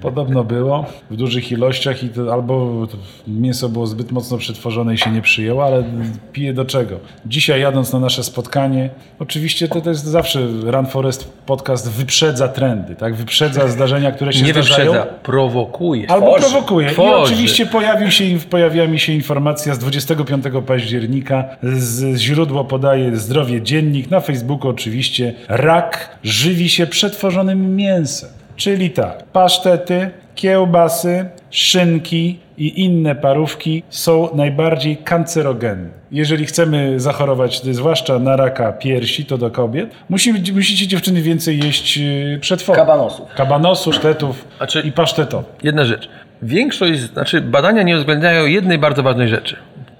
Podobno 0.00 0.44
było 0.44 0.86
w 1.10 1.16
dużych 1.16 1.52
ilościach 1.52 2.04
i 2.04 2.08
to, 2.08 2.32
albo 2.32 2.86
mięso 3.28 3.68
było 3.68 3.86
zbyt 3.86 4.12
mocno 4.12 4.38
przetworzone 4.38 4.94
i 4.94 4.98
się 4.98 5.10
nie 5.10 5.22
przyjęło, 5.22 5.64
ale 5.64 5.84
piję 6.32 6.52
do 6.52 6.64
czego? 6.64 6.96
Dzisiaj 7.26 7.60
jadąc 7.60 7.92
na 7.92 8.00
nasze 8.00 8.24
spotkanie, 8.24 8.90
oczywiście 9.18 9.68
to, 9.68 9.80
to 9.80 9.90
jest 9.90 10.04
zawsze 10.04 10.40
Run 10.62 10.86
Forest 10.86 11.32
podcast 11.46 11.90
wyprzedza 11.90 12.48
trendy, 12.48 12.96
tak? 12.96 13.14
Wyprzedza 13.14 13.68
zdarzenia, 13.68 14.12
które 14.12 14.32
się 14.32 14.42
Nie 14.44 14.52
zdarzają. 14.52 14.92
wyprzedza, 14.92 15.14
prowokuje. 15.22 16.10
Albo 16.10 16.34
prowokuje. 16.38 16.88
I 16.88 16.92
Tworzy. 16.92 17.14
oczywiście 17.34 17.66
pojawił 17.66 18.10
się, 18.10 18.24
pojawia 18.50 18.86
mi 18.86 18.98
się 18.98 19.12
informacja 19.12 19.74
z 19.74 19.78
25 19.78 20.44
października. 20.66 21.44
Z 21.62 22.18
źródło 22.18 22.64
podaje 22.64 23.16
Zdrowie 23.16 23.62
Dziennik. 23.62 24.10
Na 24.10 24.20
Facebooku 24.20 24.68
oczywiście. 24.70 25.34
Rak 25.48 26.18
żywi 26.22 26.68
się 26.68 26.86
przetworzonym 26.86 27.76
mięsem. 27.76 28.30
Czyli 28.60 28.90
tak, 28.90 29.22
pasztety, 29.32 30.10
kiełbasy, 30.34 31.24
szynki 31.50 32.38
i 32.58 32.84
inne 32.84 33.14
parówki 33.14 33.82
są 33.90 34.28
najbardziej 34.34 34.96
kancerogenne. 34.96 35.88
Jeżeli 36.12 36.46
chcemy 36.46 37.00
zachorować, 37.00 37.62
zwłaszcza 37.62 38.18
na 38.18 38.36
raka 38.36 38.72
piersi, 38.72 39.24
to 39.24 39.38
do 39.38 39.50
kobiet, 39.50 39.90
musi, 40.08 40.32
musicie 40.52 40.86
dziewczyny 40.86 41.22
więcej 41.22 41.58
jeść 41.58 41.96
yy, 41.96 42.38
przetworów. 42.40 42.76
Kabanosów. 42.76 43.34
Kabanosów, 43.34 43.94
sztetów 43.94 44.44
czy- 44.68 44.80
i 44.80 44.92
pasztetów. 44.92 45.44
Jedna 45.62 45.84
rzecz. 45.84 46.08
Większość, 46.42 47.00
znaczy 47.00 47.40
badania 47.40 47.82
nie 47.82 47.96
uwzględniają 47.96 48.46
jednej 48.46 48.78
bardzo 48.78 49.02
ważnej 49.02 49.28
rzeczy. 49.28 49.56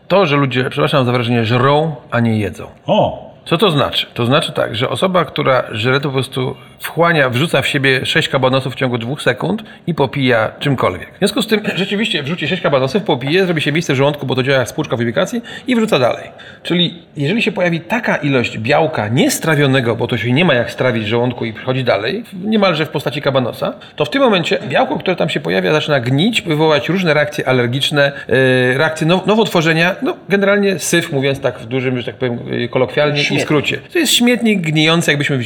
To, 0.09 0.27
że 0.27 0.37
ludzie, 0.37 0.71
przepraszam 0.71 1.07
za 1.07 1.13
wrażenie, 1.13 1.45
żrą, 1.45 1.95
a 2.11 2.21
nie 2.21 2.39
jedzą. 2.39 2.67
O, 2.87 3.30
Co 3.51 3.59
to 3.59 3.71
znaczy? 3.71 4.07
To 4.15 4.27
znaczy 4.27 4.53
tak, 4.53 4.77
że 4.77 4.89
osoba, 4.89 5.25
która 5.25 5.65
żre 5.73 6.01
to 6.01 6.09
po 6.09 6.13
prostu 6.13 6.57
wchłania, 6.81 7.31
wrzuca 7.31 7.63
w 7.63 7.67
siebie 7.67 8.07
6 8.07 8.29
kabanosów 8.29 8.73
w 8.75 8.77
ciągu 8.77 8.99
dwóch 8.99 9.23
sekund 9.23 9.63
i 9.87 9.95
popija 9.95 10.53
czymkolwiek. 10.59 11.15
W 11.15 11.19
związku 11.19 11.43
z 11.43 11.47
tym 11.47 11.61
rzeczywiście 11.75 12.23
wrzuci 12.23 12.49
6 12.49 12.63
kabanosów, 12.63 13.03
popije, 13.03 13.45
zrobi 13.45 13.61
się 13.61 13.73
miejsce 13.73 13.93
w 13.93 13.97
żołądku, 13.97 14.27
bo 14.27 14.35
to 14.35 14.43
działa 14.43 14.59
jak 14.59 14.69
spłuczka 14.69 14.97
w 14.97 15.01
ubikacji 15.01 15.43
i 15.67 15.77
wrzuca 15.77 15.99
dalej. 15.99 16.31
Czyli 16.63 17.03
jeżeli 17.17 17.43
się 17.43 17.53
pojawi 17.53 17.81
taka 17.81 18.17
ilość 18.17 18.59
białka 18.59 19.09
niestrawionego, 19.09 19.97
bo 19.97 20.07
to 20.07 20.17
się 20.17 20.33
nie 20.33 20.45
ma 20.45 20.55
jak 20.55 20.71
strawić 20.71 21.05
w 21.05 21.09
żołądku 21.09 21.45
i 21.45 21.53
przychodzi 21.53 21.85
dalej, 21.85 22.25
niemalże 22.45 22.87
w 22.87 22.89
postaci 22.89 23.23
kabanosa, 23.23 23.73
to 23.97 24.05
w 24.05 24.11
tym 24.11 24.23
momencie 24.23 24.59
białko, 24.69 24.99
które 24.99 25.17
tam 25.17 25.29
się 25.29 25.41
pojawia, 25.41 25.73
zaczyna 25.73 26.01
gnić, 26.01 26.43
wywołać 26.43 26.89
różne 26.89 27.15
reakcje 27.15 27.49
alergiczne, 27.49 28.13
yy, 28.29 28.79
reakcje 28.79 29.07
now- 29.07 29.27
nowotworzenia, 29.27 29.97
no 30.03 30.17
generalnie 30.29 30.79
syf, 30.79 31.13
mówiąc 31.13 31.41
tak 31.41 31.59
w 31.59 31.67
dużym, 31.67 31.99
że 31.99 32.05
tak 32.05 32.15
powiem 32.15 32.39
kolokwialnie 32.71 33.25
i 33.41 33.45
skrócie. 33.45 33.77
To 33.93 33.99
jest 33.99 34.13
śmietnik 34.13 34.61
gnijący, 34.61 35.11
jakbyśmy 35.11 35.39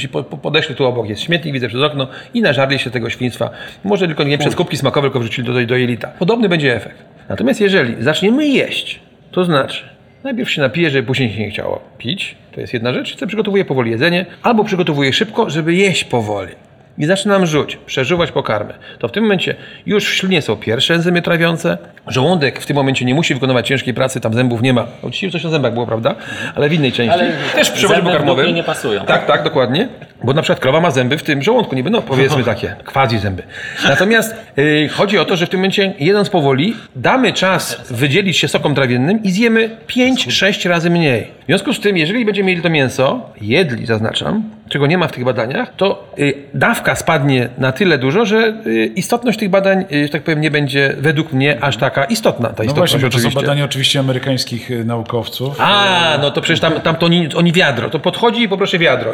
podeszli 0.43 0.75
tu 0.75 0.87
obok, 0.87 1.09
jest 1.09 1.23
śmietnik, 1.23 1.55
widzę 1.55 1.69
przez 1.69 1.83
okno 1.83 2.09
i 2.35 2.43
nażarli 2.43 2.79
się 2.79 2.91
tego 2.91 3.11
świństwa. 3.11 3.51
Może 3.85 4.07
tylko 4.07 4.25
nie 4.25 4.39
przez 4.39 4.55
kubki 4.55 4.77
smakowe, 4.77 5.07
tylko 5.07 5.21
wrzucili 5.21 5.47
do, 5.47 5.53
do, 5.53 5.67
do 5.67 5.77
jelita. 5.77 6.09
Podobny 6.09 6.49
będzie 6.49 6.77
efekt. 6.77 6.97
Natomiast 7.29 7.61
jeżeli 7.61 8.03
zaczniemy 8.03 8.47
jeść, 8.47 9.01
to 9.31 9.45
znaczy 9.45 9.95
Najpierw 10.25 10.51
się 10.51 10.63
napije, 10.63 10.91
żeby 10.91 11.07
później 11.07 11.33
się 11.33 11.41
nie 11.41 11.51
chciało 11.51 11.81
pić. 11.99 12.37
To 12.53 12.61
jest 12.61 12.73
jedna 12.73 12.95
rzecz. 12.95 13.17
Co 13.17 13.27
przygotowuję 13.27 13.65
powoli 13.65 13.91
jedzenie, 13.91 14.27
albo 14.43 14.65
przygotowuję 14.65 15.13
szybko, 15.13 15.51
żeby 15.51 15.75
jeść 15.75 16.05
powoli. 16.05 16.53
I 16.99 17.05
zaczynam 17.05 17.47
rzuć, 17.47 17.79
przeżuwać 17.87 18.33
pokarmy. 18.33 18.75
To 18.99 19.09
w 19.09 19.13
tym 19.13 19.25
momencie 19.25 19.55
już 19.87 20.05
w 20.05 20.15
ślinie 20.15 20.43
są 20.43 20.57
pierwsze 20.57 20.95
enzymy 20.95 21.23
trawiące. 21.23 21.79
Żołądek 22.07 22.61
w 22.61 22.67
tym 22.67 22.77
momencie 22.77 23.05
nie 23.05 23.15
musi 23.15 23.35
wykonywać 23.35 23.69
ciężkiej 23.69 23.95
pracy, 23.95 24.21
tam 24.21 24.35
zębów 24.35 24.63
nie 24.63 24.73
ma. 24.73 24.87
No, 25.03 25.11
Dzisiaj 25.11 25.31
coś 25.31 25.45
na 25.45 25.51
zębach 25.51 25.73
było, 25.75 25.87
prawda? 25.87 26.15
Ale 26.55 26.69
w 26.69 26.73
innej 26.73 26.93
części. 26.93 27.13
Ale 27.13 27.33
Też 27.55 27.71
w 27.71 28.03
pokarmowym. 28.03 28.55
nie 28.55 28.63
pasują. 28.65 29.05
Tak, 29.05 29.27
tak, 29.27 29.45
dokładnie. 29.45 29.89
Bo 30.25 30.33
na 30.33 30.43
przykład 30.43 30.61
krowa 30.61 30.81
ma 30.81 30.91
zęby 30.91 31.19
w 31.19 31.23
tym 31.23 31.43
żołądku, 31.43 31.75
niby, 31.75 31.91
no 31.91 32.03
powiedzmy 32.03 32.45
takie, 32.55 32.77
quasi 32.93 33.19
zęby. 33.19 33.43
Natomiast 33.89 34.35
y, 34.59 34.89
chodzi 34.93 35.19
o 35.19 35.25
to, 35.25 35.37
że 35.37 35.47
w 35.47 35.49
tym 35.49 35.61
momencie 35.61 35.95
jedząc 35.99 36.31
powoli, 36.31 36.77
damy 36.97 37.33
czas 37.33 37.81
wydzielić 37.91 38.39
się 38.39 38.49
sokom 38.49 38.75
trawiennym 38.75 39.23
i 39.23 39.31
zjemy 39.31 39.71
5-6 39.89 40.69
razy 40.69 40.91
mniej. 40.91 41.27
W 41.43 41.47
związku 41.47 41.73
z 41.73 41.81
tym, 41.81 41.97
jeżeli 41.97 42.25
będziemy 42.25 42.47
mieli 42.49 42.63
to 42.63 42.71
mięso, 42.71 43.31
jedli 43.41 43.87
zaznaczam, 43.87 44.43
czego 44.75 44.87
nie 44.87 44.99
ma 44.99 45.09
w 45.09 45.13
tych 45.13 45.25
badaniach, 45.25 45.69
to 45.77 46.05
y, 46.19 46.35
dawka 46.55 46.95
spadnie 46.95 47.49
na 47.59 47.73
tyle 47.73 47.99
dużo, 47.99 48.25
że 48.25 48.55
y, 48.67 48.93
istotność 48.97 49.39
tych 49.39 49.51
badań, 49.51 49.85
y, 49.93 50.07
że 50.07 50.09
tak 50.09 50.23
powiem, 50.23 50.41
nie 50.41 50.51
będzie 50.51 50.95
według 50.99 51.33
mnie 51.33 51.59
aż 51.61 51.77
taka 51.77 52.05
istotna. 52.05 52.49
Ta 52.49 52.65
no 52.65 52.75
właśnie, 52.75 52.99
bo 52.99 53.07
to 53.07 53.13
są 53.13 53.19
oczywiście. 53.19 53.41
badania 53.41 53.65
oczywiście 53.65 54.01
amerykańskich 54.01 54.71
naukowców. 54.85 55.57
A, 55.61 56.19
no 56.23 56.31
to 56.31 56.41
przecież 56.41 56.61
tam, 56.61 56.81
tam 56.81 56.97
to 56.97 57.07
oni, 57.07 57.29
oni 57.35 57.53
wiadro. 57.53 57.91
To 57.91 57.99
podchodzi 57.99 58.43
i 58.43 58.49
poproszę 58.49 58.79
wiadro. 58.79 59.13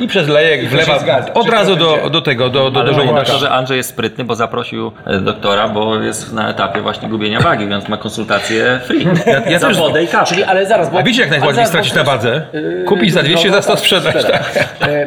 I 0.00 0.08
przez 0.08 0.28
lejek 0.28 0.68
wlewa 0.68 0.98
zgadza. 0.98 1.34
od 1.34 1.48
razu 1.48 1.76
do, 1.76 2.10
do 2.10 2.20
tego, 2.20 2.50
do, 2.50 2.64
do, 2.64 2.70
do 2.70 2.80
Ale 2.80 2.94
żołądka. 2.94 3.24
to, 3.24 3.38
że 3.38 3.50
Andrzej 3.50 3.76
jest 3.76 3.88
sprytny, 3.88 4.24
bo 4.24 4.34
zaprosił 4.34 4.92
e, 5.06 5.20
doktora, 5.20 5.68
bo 5.68 6.00
jest 6.00 6.32
na 6.32 6.50
etapie 6.50 6.80
właśnie 6.80 7.08
gubienia 7.08 7.40
wagi, 7.40 7.66
więc 7.72 7.88
ma 7.88 7.96
konsultację 7.96 8.80
free. 8.84 9.06
ja 9.50 9.58
za 9.58 9.68
też- 9.68 9.78
wodę 9.78 10.04
i 10.04 10.08
kawę. 10.08 10.26
Czyli, 10.26 10.44
ale 10.44 10.66
zaraz, 10.66 10.90
bo... 10.90 10.98
A 10.98 11.02
wiecie 11.02 11.22
jak 11.26 11.40
bo 11.40 11.66
stracić 11.66 11.94
na 11.94 12.04
wadze? 12.04 12.46
Kupić 12.86 13.12
za 13.12 13.22
200, 13.22 13.50
za 13.50 13.62
100 13.62 13.72
tak, 13.72 13.80
sprzedać. 13.80 14.24
Tak. 14.24 14.76
E, 14.86 15.06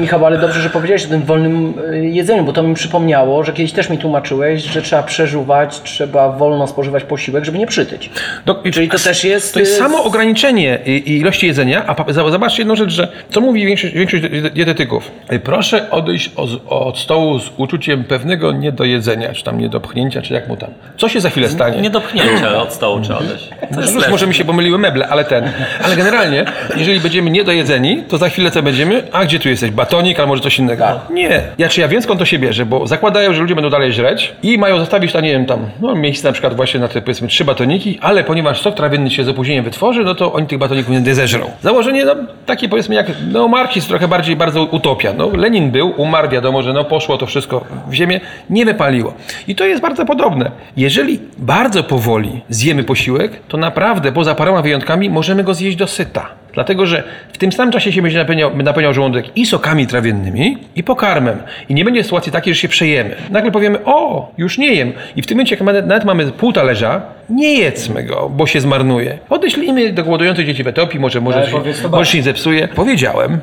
Michał, 0.00 0.26
ale 0.26 0.38
dobrze, 0.38 0.60
że 0.60 0.70
powiedziałeś 0.70 1.04
o 1.04 1.08
tym 1.08 1.22
wolnym 1.22 1.74
e, 1.90 1.96
jedzeniu, 1.96 2.44
bo 2.44 2.52
to 2.52 2.62
mi 2.62 2.74
przypomniało, 2.74 3.44
że 3.44 3.52
kiedyś 3.52 3.72
też 3.72 3.90
mi 3.90 3.98
tłumaczyłeś, 3.98 4.62
że 4.62 4.82
trzeba 4.82 5.02
przeżuwać, 5.02 5.82
trzeba 5.82 6.32
wolno 6.32 6.66
spożywać 6.66 7.04
posiłek, 7.04 7.44
żeby 7.44 7.58
nie 7.58 7.66
przytyć. 7.66 8.10
Do, 8.46 8.62
Czyli 8.72 8.88
to 8.88 8.98
też 8.98 9.24
jest, 9.24 9.54
To 9.54 9.60
jest 9.60 9.72
y, 9.72 9.76
samo 9.76 10.04
ograniczenie 10.04 10.78
ilości 11.06 11.46
jedzenia, 11.46 11.84
a 11.86 12.12
zobaczcie 12.12 12.62
jedną 12.62 12.76
rzecz, 12.76 12.90
że 12.90 13.08
co 13.30 13.40
mówi 13.40 13.66
większość, 13.66 13.94
większość 13.94 14.22
dietetyków? 14.54 15.10
Proszę 15.44 15.90
odejść 15.90 16.30
od, 16.36 16.50
od 16.66 16.98
stołu 16.98 17.38
z 17.38 17.50
uczuciem 17.56 18.04
pewnego 18.04 18.52
niedojedzenia, 18.52 19.32
czy 19.32 19.44
tam 19.44 19.58
niedopchnięcia, 19.58 20.22
czy 20.22 20.34
jak 20.34 20.48
mu 20.48 20.56
tam. 20.56 20.70
Co 20.96 21.08
się 21.08 21.20
za 21.20 21.30
chwilę 21.30 21.48
stanie? 21.48 21.80
Nie 21.80 21.90
do 21.90 22.00
pchnięcia 22.00 22.62
od 22.62 22.72
stołu 22.72 23.00
trzeba 23.00 23.18
odejść. 23.18 23.50
To 23.74 23.80
jest 23.80 23.94
Już 23.94 24.08
może 24.08 24.26
mi 24.26 24.34
się 24.34 24.44
pomyliły 24.44 24.78
meble, 24.78 25.08
ale 25.08 25.24
ten. 25.24 25.50
Ale 25.82 25.96
generalnie, 25.96 26.44
jeżeli 26.76 27.00
będziemy 27.00 27.30
niedojedzeni, 27.30 28.02
to 28.08 28.18
za 28.18 28.28
chwilę 28.28 28.50
co 28.50 28.62
będziemy? 28.62 29.02
A 29.12 29.24
gdzie 29.24 29.38
tu 29.38 29.48
jesteś, 29.48 29.70
batonik, 29.70 30.20
a 30.20 30.26
może 30.26 30.42
coś 30.42 30.58
innego? 30.58 30.84
Nie. 31.10 31.42
Ja 31.58 31.68
czy 31.68 31.80
ja 31.80 31.88
wiem 31.88 32.02
skąd 32.02 32.20
to 32.20 32.26
się 32.26 32.38
bierze, 32.38 32.66
bo 32.66 32.86
zakładają, 32.86 33.32
że 33.34 33.40
ludzie 33.40 33.54
będą 33.54 33.70
dalej 33.70 33.92
żreć 33.92 34.34
i 34.42 34.58
mają 34.58 34.78
zostawić 34.78 35.12
tam, 35.12 35.22
nie 35.22 35.30
wiem, 35.30 35.46
tam, 35.46 35.66
no 35.80 35.94
miejsce 35.94 36.28
na 36.28 36.32
przykład 36.32 36.56
właśnie 36.56 36.80
na 36.80 36.88
te 36.88 37.00
powiedzmy 37.02 37.28
trzy 37.28 37.44
batoniki, 37.44 37.98
ale 38.02 38.24
ponieważ 38.24 38.60
sok 38.60 38.74
trawienny 38.74 39.10
się 39.10 39.24
z 39.24 39.28
opóźnieniem 39.28 39.64
wytworzy, 39.64 40.04
no 40.04 40.14
to 40.14 40.32
oni 40.32 40.46
tych 40.46 40.58
batoników 40.58 40.94
nie 40.94 41.14
zeżrą. 41.14 41.50
Założenie, 41.62 42.04
no 42.04 42.14
takie 42.46 42.68
powiedzmy 42.68 42.94
jak, 42.94 43.06
no 43.32 43.48
marksizm 43.48 43.88
trochę 43.88 44.08
bardziej, 44.08 44.36
bardzo 44.36 44.64
utopia. 44.64 45.12
No 45.12 45.30
Lenin 45.36 45.70
był, 45.70 45.94
umarł, 45.96 46.28
wiadomo, 46.28 46.62
że 46.62 46.72
no 46.72 46.84
poszło 46.84 47.18
to 47.18 47.26
wszystko 47.26 47.64
w 47.88 47.94
ziemię, 47.94 48.20
nie 48.50 48.64
wypaliło. 48.64 49.14
I 49.48 49.54
to 49.54 49.64
jest 49.64 49.82
bardzo 49.82 50.06
podobne. 50.06 50.50
Jeżeli 50.76 51.20
bardzo 51.38 51.82
powoli 51.82 52.40
zjemy 52.48 52.84
posiłek, 52.84 53.32
to 53.48 53.56
naprawdę 53.56 54.12
poza 54.12 54.34
paroma 54.34 54.62
wyjątkami 54.62 55.10
możemy 55.10 55.44
go 55.44 55.54
zjeść 55.54 55.76
do 55.76 55.86
syta. 55.86 56.43
Dlatego, 56.54 56.86
że 56.86 57.02
w 57.32 57.38
tym 57.38 57.52
samym 57.52 57.72
czasie 57.72 57.92
się 57.92 58.02
będzie 58.02 58.18
napełniał, 58.18 58.56
napełniał 58.56 58.94
żołądek 58.94 59.36
i 59.36 59.46
sokami 59.46 59.86
trawiennymi, 59.86 60.58
i 60.76 60.82
pokarmem. 60.82 61.38
I 61.68 61.74
nie 61.74 61.84
będzie 61.84 62.04
sytuacji 62.04 62.32
takiej, 62.32 62.54
że 62.54 62.60
się 62.60 62.68
przejemy. 62.68 63.16
Nagle 63.30 63.50
powiemy, 63.50 63.78
o, 63.84 64.32
już 64.38 64.58
nie 64.58 64.74
jem. 64.74 64.92
I 65.16 65.22
w 65.22 65.26
tym 65.26 65.36
momencie, 65.36 65.56
jak 65.56 65.86
nawet 65.86 66.04
mamy 66.04 66.32
pół 66.32 66.52
talerza, 66.52 67.02
nie 67.28 67.54
jedzmy 67.54 68.02
go, 68.02 68.28
bo 68.28 68.46
się 68.46 68.60
zmarnuje. 68.60 69.18
Odeślijmy 69.30 69.92
do 69.92 70.04
głodujących 70.04 70.46
dzieci 70.46 70.64
w 70.64 70.66
Etiopii, 70.68 71.00
może, 71.00 71.20
może, 71.20 71.50
się, 71.50 71.62
może 71.90 72.10
się 72.10 72.18
nie 72.18 72.24
zepsuje. 72.24 72.68
Powiedziałem. 72.68 73.40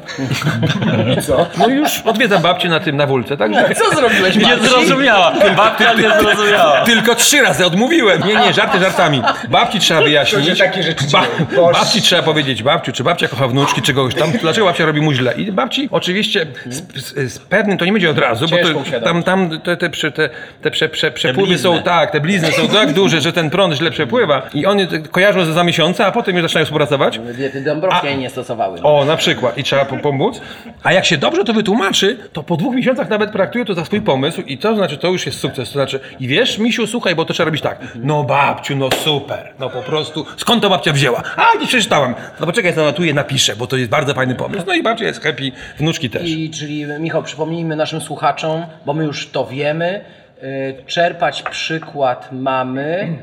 Co? 1.28 1.48
No 1.58 1.68
już 1.68 2.00
odwiedzam 2.06 2.42
babcię 2.42 2.70
na 2.70 2.80
tym, 2.80 2.98
na 2.98 3.08
wólce, 3.08 3.38
także... 3.38 3.76
Co 3.76 3.96
zrobiłeś, 3.96 4.36
Nie 4.36 4.44
Marcin? 4.44 4.68
zrozumiała. 4.68 5.34
Babcia 5.58 5.94
nie 5.94 6.10
zrozumiała. 6.22 6.82
Tylko 6.82 7.16
trzy 7.16 7.42
razy 7.42 7.66
odmówiłem. 7.66 8.22
Nie, 8.28 8.36
nie, 8.36 8.54
żarty 8.54 8.80
żartami. 8.80 9.22
Babci 9.50 9.80
trzeba 9.80 10.02
wyjaśnić. 10.02 10.50
To, 10.50 10.56
takie 10.56 10.84
rzeczy 10.84 11.06
Ba- 11.12 11.72
babci 11.74 12.02
trzeba 12.02 12.24
powiedzieć, 12.24 12.64
babciu, 12.64 12.92
czy 12.92 13.04
babcia 13.04 13.28
kocha 13.28 13.48
wnuczki, 13.48 13.82
czy 13.82 13.94
kogoś 13.94 14.16
tam, 14.16 14.32
dlaczego 14.32 14.66
babcia 14.68 14.86
robi 14.86 15.02
mu 15.02 15.14
źle. 15.14 15.34
I 15.34 15.52
babci 15.52 15.90
oczywiście 15.92 16.46
z, 16.66 17.02
z, 17.04 17.34
z 17.34 17.40
pewnym, 17.40 17.78
to 17.78 17.86
nie 17.86 17.92
będzie 17.92 18.10
od 18.10 18.18
razu, 18.18 18.46
bo 18.48 18.58
to, 18.58 19.00
tam, 19.00 19.24
tam 19.24 19.60
te, 19.60 19.78
te, 19.78 19.90
te, 19.90 20.30
te 20.62 20.72
prze, 20.72 20.90
prze, 20.90 21.12
przepływy 21.12 21.58
są 21.58 21.82
tak, 21.84 22.12
te 22.12 22.20
blizny 22.20 22.52
są 22.52 22.68
tak 22.68 22.94
duże, 22.94 23.22
że 23.22 23.34
ten 23.34 23.50
prąd 23.50 23.71
źle 23.76 23.92
przepływa 23.92 24.42
i 24.54 24.66
oni 24.66 24.88
te 24.88 25.00
kojarzą 25.00 25.46
ze 25.46 25.54
za 25.54 25.64
miesiąca, 25.64 26.06
a 26.06 26.12
potem 26.12 26.36
już 26.36 26.42
zaczynają 26.44 26.66
współpracować. 26.66 27.20
Diety 27.20 27.62
Dąbrowskiej 27.62 28.18
nie 28.18 28.30
stosowały. 28.30 28.82
O, 28.84 29.06
na 29.06 29.18
przykład. 29.18 29.58
I 29.58 29.64
trzeba 29.64 29.86
po- 29.86 29.98
pomóc. 29.98 30.42
A 30.84 30.94
jak 30.94 31.06
się 31.06 31.18
dobrze 31.18 31.44
to 31.44 31.54
wytłumaczy, 31.54 32.18
to 32.34 32.44
po 32.44 32.58
dwóch 32.58 32.76
miesiącach 32.76 33.10
nawet 33.10 33.32
traktuje 33.32 33.66
to 33.66 33.74
za 33.74 33.86
swój 33.86 34.02
pomysł 34.02 34.42
i 34.42 34.58
to 34.58 34.76
znaczy, 34.76 34.98
to 34.98 35.08
już 35.08 35.26
jest 35.26 35.40
sukces. 35.40 35.70
To 35.70 35.74
znaczy, 35.74 36.00
i 36.20 36.28
wiesz, 36.28 36.58
misiu, 36.58 36.88
słuchaj, 36.88 37.16
bo 37.16 37.26
to 37.26 37.34
trzeba 37.34 37.46
robić 37.46 37.62
tak. 37.62 37.80
No 37.96 38.24
babciu, 38.24 38.76
no 38.76 38.90
super. 38.92 39.54
No 39.60 39.70
po 39.70 39.82
prostu, 39.82 40.26
skąd 40.38 40.62
to 40.62 40.70
babcia 40.70 40.94
wzięła? 40.94 41.24
A, 41.36 41.60
nie 41.62 41.68
przeczytałem. 41.68 42.16
No 42.40 42.46
poczekaj, 42.46 42.74
zanotuję, 42.74 43.14
napiszę, 43.14 43.56
bo 43.56 43.68
to 43.68 43.78
jest 43.78 43.90
bardzo 43.92 44.14
fajny 44.14 44.36
pomysł. 44.36 44.64
No 44.68 44.74
i 44.74 44.84
babcia 44.84 45.06
jest 45.06 45.24
happy, 45.24 45.52
wnuczki 45.78 46.10
też. 46.10 46.30
I, 46.30 46.50
czyli 46.50 46.86
Michał, 47.00 47.24
przypomnijmy 47.24 47.76
naszym 47.76 48.02
słuchaczom, 48.02 48.66
bo 48.86 48.94
my 48.94 49.04
już 49.04 49.30
to 49.30 49.46
wiemy, 49.46 50.02
y, 50.44 50.76
czerpać 50.86 51.44
przykład 51.44 52.30
mamy, 52.32 53.18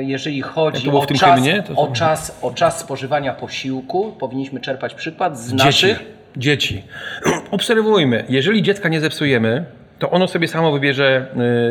jeżeli 0.00 0.38
Jak 0.38 0.46
chodzi 0.46 0.90
o 0.90 1.06
czas, 1.06 1.40
to- 1.66 1.74
o, 1.76 1.92
czas, 1.92 2.38
o 2.42 2.50
czas 2.50 2.78
spożywania 2.80 3.32
posiłku, 3.32 4.12
powinniśmy 4.18 4.60
czerpać 4.60 4.94
przykład 4.94 5.38
z 5.38 5.50
Dzieci. 5.50 5.64
naszych... 5.64 6.04
Dzieci. 6.36 6.82
Obserwujmy. 7.50 8.24
Jeżeli 8.28 8.62
dziecka 8.62 8.88
nie 8.88 9.00
zepsujemy, 9.00 9.64
to 9.98 10.10
ono 10.10 10.28
sobie 10.28 10.48
samo 10.48 10.72
wybierze 10.72 11.26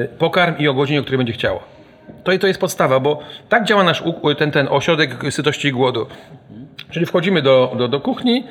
y, 0.06 0.18
pokarm 0.18 0.58
i 0.58 0.68
o 0.68 0.74
godzinie, 0.74 1.00
o 1.00 1.04
której 1.04 1.18
będzie 1.18 1.34
chciało. 1.34 1.64
To, 2.24 2.38
to 2.38 2.48
jest 2.48 2.60
podstawa, 2.60 3.00
bo 3.00 3.20
tak 3.50 3.64
działa 3.66 3.84
nasz 3.84 4.04
ten, 4.38 4.52
ten 4.52 4.68
ośrodek 4.70 5.16
sytości 5.30 5.68
i 5.68 5.72
głodu. 5.72 6.08
Czyli 6.91 7.06
wchodzimy 7.06 7.41
do, 7.41 7.76
do, 7.78 7.88
do 7.88 8.00
kuchni, 8.00 8.44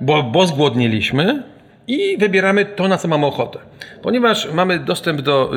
bo, 0.00 0.22
bo 0.22 0.46
zgłodnieliśmy 0.46 1.42
i 1.88 2.16
wybieramy 2.18 2.64
to, 2.64 2.88
na 2.88 2.96
co 2.96 3.08
mamy 3.08 3.26
ochotę. 3.26 3.58
Ponieważ 4.02 4.52
mamy 4.52 4.78
dostęp 4.78 5.20
do 5.20 5.50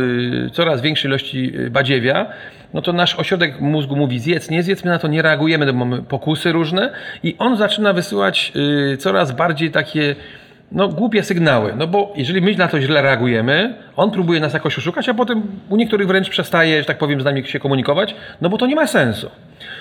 y, 0.48 0.50
coraz 0.54 0.82
większej 0.82 1.10
ilości 1.10 1.52
y, 1.60 1.70
badziewia, 1.70 2.26
no 2.74 2.82
to 2.82 2.94
nasz 2.94 3.16
ośrodek 3.16 3.62
mózgu 3.62 3.96
mówi 3.96 4.20
zjedz, 4.20 4.50
nie 4.50 4.64
zjedz, 4.64 4.84
my 4.84 4.92
na 4.92 5.00
to 5.00 5.08
nie 5.08 5.22
reagujemy, 5.22 5.66
bo 5.66 5.86
mamy 5.86 6.02
pokusy 6.02 6.52
różne 6.52 6.92
i 7.24 7.36
on 7.40 7.58
zaczyna 7.58 7.94
wysyłać 7.94 8.52
y, 8.94 8.98
coraz 8.98 9.32
bardziej 9.32 9.72
takie 9.72 10.16
no, 10.72 10.88
głupie 10.88 11.24
sygnały. 11.24 11.74
No 11.78 11.88
bo 11.88 12.14
jeżeli 12.16 12.42
my 12.42 12.56
na 12.56 12.68
to 12.68 12.82
źle 12.82 13.02
reagujemy, 13.02 13.76
on 13.96 14.12
próbuje 14.12 14.40
nas 14.40 14.54
jakoś 14.54 14.78
oszukać, 14.78 15.10
a 15.10 15.14
potem 15.14 15.42
u 15.70 15.76
niektórych 15.76 16.08
wręcz 16.08 16.30
przestaje, 16.30 16.80
że 16.80 16.86
tak 16.86 16.98
powiem, 16.98 17.22
z 17.22 17.26
nami 17.26 17.48
się 17.48 17.60
komunikować, 17.60 18.16
no 18.42 18.50
bo 18.50 18.58
to 18.58 18.68
nie 18.68 18.76
ma 18.76 18.88
sensu. 18.88 19.30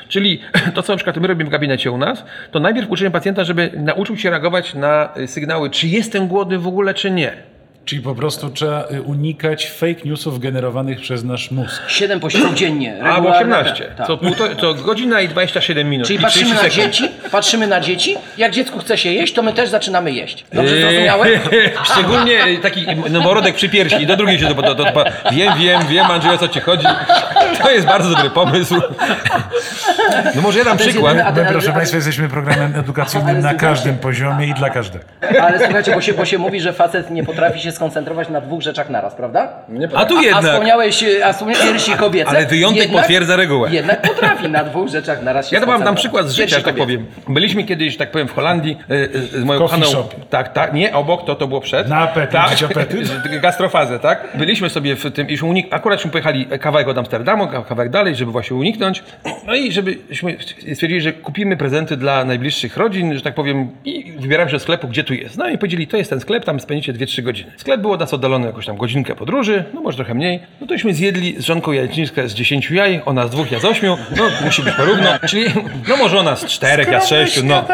Czyli 0.08 0.40
to, 0.74 0.82
co 0.82 0.92
na 0.92 0.96
przykład 0.96 1.16
my 1.16 1.28
robimy 1.28 1.48
w 1.48 1.52
gabinecie 1.52 1.90
u 1.90 1.98
nas, 1.98 2.24
to 2.50 2.60
najpierw 2.60 2.90
uczymy 2.90 3.10
pacjenta, 3.10 3.44
żeby 3.44 3.70
nauczył 3.76 4.16
się 4.16 4.30
reagować 4.30 4.74
na 4.74 5.08
y, 5.16 5.26
sygnały, 5.26 5.70
czy 5.70 5.88
jestem 5.88 6.28
głodny 6.28 6.58
w 6.58 6.66
ogóle, 6.66 6.94
czy 6.94 7.10
nie. 7.10 7.47
Czyli 7.88 8.02
po 8.02 8.14
prostu 8.14 8.50
trzeba 8.50 8.84
y, 8.92 9.02
unikać 9.02 9.70
fake 9.70 9.94
newsów 10.04 10.40
generowanych 10.40 11.00
przez 11.00 11.24
nasz 11.24 11.50
mózg. 11.50 11.82
7 11.88 12.20
posiłków 12.20 12.54
dziennie. 12.54 13.02
Albo 13.02 13.28
regularne- 13.28 13.56
18. 13.60 13.84
Tak. 13.96 14.06
Co, 14.06 14.16
półto, 14.16 14.44
co 14.60 14.74
godzina 14.74 15.20
i 15.20 15.28
27 15.28 15.90
minut. 15.90 16.06
Czyli 16.06 16.18
patrzymy 16.18 16.54
30 16.56 16.64
na 16.80 16.84
dzieci, 16.86 17.08
patrzymy 17.32 17.66
na 17.66 17.80
dzieci, 17.80 18.16
jak 18.38 18.52
dziecku 18.52 18.78
chce 18.78 18.98
się 18.98 19.12
jeść, 19.12 19.34
to 19.34 19.42
my 19.42 19.52
też 19.52 19.68
zaczynamy 19.70 20.12
jeść. 20.12 20.44
Dobrze 20.52 20.80
zrozumiałem? 20.80 21.28
Eee, 21.28 21.40
Szczególnie 21.92 22.38
taki 22.62 22.86
noworodek 23.10 23.54
przy 23.54 23.68
piersi. 23.68 24.06
Do 24.06 24.16
drugiej 24.16 24.38
się 24.38 24.46
to, 24.54 24.62
to, 24.62 24.74
to, 24.74 24.84
to 24.84 25.04
Wiem, 25.32 25.52
wiem, 25.58 25.80
wiem, 25.88 26.06
Andrzej, 26.06 26.30
o 26.34 26.38
co 26.38 26.48
ci 26.48 26.60
chodzi. 26.60 26.86
To 27.62 27.70
jest 27.70 27.86
bardzo 27.86 28.10
dobry 28.14 28.30
pomysł. 28.30 28.74
No 30.34 30.42
może 30.42 30.58
ja 30.58 30.64
dam 30.64 30.76
przykład. 30.78 31.16
jedyny- 31.16 31.32
My, 31.34 31.42
ale- 31.42 31.52
proszę 31.52 31.72
Państwa, 31.72 31.96
jesteśmy 31.96 32.28
programem 32.28 32.76
edukacyjnym 32.76 33.40
na 33.40 33.54
każdym 33.54 33.98
poziomie 33.98 34.46
i 34.46 34.54
dla 34.54 34.70
każdego. 34.70 35.04
Ale 35.42 35.58
słuchajcie, 35.64 35.92
bo 35.94 36.00
się, 36.00 36.12
bo 36.14 36.24
się 36.24 36.38
mówi, 36.38 36.60
że 36.60 36.72
facet 36.72 37.10
nie 37.10 37.24
potrafi 37.24 37.60
się 37.60 37.72
skoncentrować 37.82 38.28
na 38.28 38.40
dwóch 38.40 38.62
rzeczach 38.62 38.90
naraz, 38.90 39.14
prawda? 39.14 39.48
A 39.94 40.04
tu 40.04 40.18
A 40.18 40.22
jednak. 40.22 40.44
wspomniałeś, 40.44 41.04
a 41.24 41.32
wspomniałeś 41.32 41.66
piersi 41.70 41.92
kobiece. 41.92 42.28
Ale 42.30 42.46
wyjątek 42.46 42.90
potwierdza 42.92 43.36
regułę. 43.36 43.70
Jednak 43.72 44.02
potrafi 44.02 44.48
na 44.48 44.64
dwóch 44.64 44.88
rzeczach 44.88 45.22
naraz 45.22 45.50
się 45.50 45.56
Ja 45.56 45.60
to 45.60 45.66
dam 45.66 45.74
skoncentrować. 45.74 46.00
przykład 46.00 46.26
z 46.28 46.32
życia, 46.32 46.56
tak 46.56 46.64
kobiece. 46.64 46.80
powiem. 46.86 47.06
Byliśmy 47.28 47.64
kiedyś, 47.64 47.96
tak 47.96 48.10
powiem, 48.10 48.28
w 48.28 48.34
Holandii 48.34 48.76
y, 48.90 48.94
y, 49.34 49.40
z 49.40 49.44
moją 49.44 49.60
Coffee 49.60 49.80
kochaną. 49.80 50.08
Tak, 50.30 50.52
tak, 50.52 50.72
nie 50.72 50.94
obok, 50.94 51.24
to 51.26 51.34
to 51.34 51.46
było 51.48 51.60
przed. 51.60 51.88
Na 51.88 51.96
apetyt, 51.98 52.30
tak, 52.30 52.62
apetyt. 52.70 53.08
Gastrofazę, 53.42 53.98
tak? 53.98 54.28
Byliśmy 54.34 54.70
sobie 54.70 54.96
w 54.96 55.12
tym, 55.12 55.28
już 55.30 55.42
unik- 55.42 55.66
akuratśmy 55.70 56.10
pojechali 56.10 56.46
kawałek 56.60 56.88
od 56.88 56.98
Amsterdamu, 56.98 57.44
kaw- 57.46 57.64
kawałek 57.66 57.92
dalej, 57.92 58.14
żeby 58.16 58.32
właśnie 58.32 58.56
uniknąć. 58.56 59.02
No 59.46 59.54
i 59.54 59.72
żebyśmy 59.72 60.36
stwierdzili, 60.74 61.00
że 61.00 61.12
kupimy 61.12 61.56
prezenty 61.56 61.96
dla 61.96 62.24
najbliższych 62.24 62.76
rodzin, 62.76 63.14
że 63.14 63.20
tak 63.20 63.34
powiem, 63.34 63.70
i 63.84 64.12
wybieramy 64.18 64.50
się 64.50 64.56
do 64.56 64.60
sklepu, 64.60 64.88
gdzie 64.88 65.04
tu 65.04 65.14
jest. 65.14 65.36
No 65.38 65.48
i 65.48 65.58
powiedzieli, 65.58 65.86
to 65.86 65.96
jest 65.96 66.10
ten 66.10 66.20
sklep, 66.20 66.44
tam 66.44 66.60
spędzicie 66.60 66.92
2-3 66.92 67.22
godziny. 67.22 67.52
Sklep 67.68 67.80
był 67.80 67.92
od 67.92 68.00
nas 68.00 68.14
oddalony 68.14 68.46
jakąś 68.46 68.66
tam 68.66 68.76
godzinkę 68.76 69.14
podróży, 69.14 69.64
no 69.74 69.80
może 69.80 69.96
trochę 69.96 70.14
mniej. 70.14 70.40
No 70.60 70.66
tośmy 70.66 70.94
zjedli 70.94 71.42
z 71.42 71.44
żonką 71.44 71.72
jajecznickę 71.72 72.28
z 72.28 72.34
10 72.34 72.70
jaj, 72.70 73.00
ona 73.04 73.26
z 73.26 73.30
dwóch, 73.30 73.52
ja 73.52 73.60
z 73.60 73.64
8. 73.64 73.96
No 74.16 74.24
musi 74.44 74.62
być 74.62 74.74
porówno. 74.74 75.08
Czyli, 75.28 75.44
no 75.88 75.96
może 75.96 76.18
ona 76.18 76.36
z 76.36 76.44
czterech, 76.44 76.88
ja 76.88 77.00
z 77.00 77.08
sześciu, 77.08 77.40
no. 77.44 77.64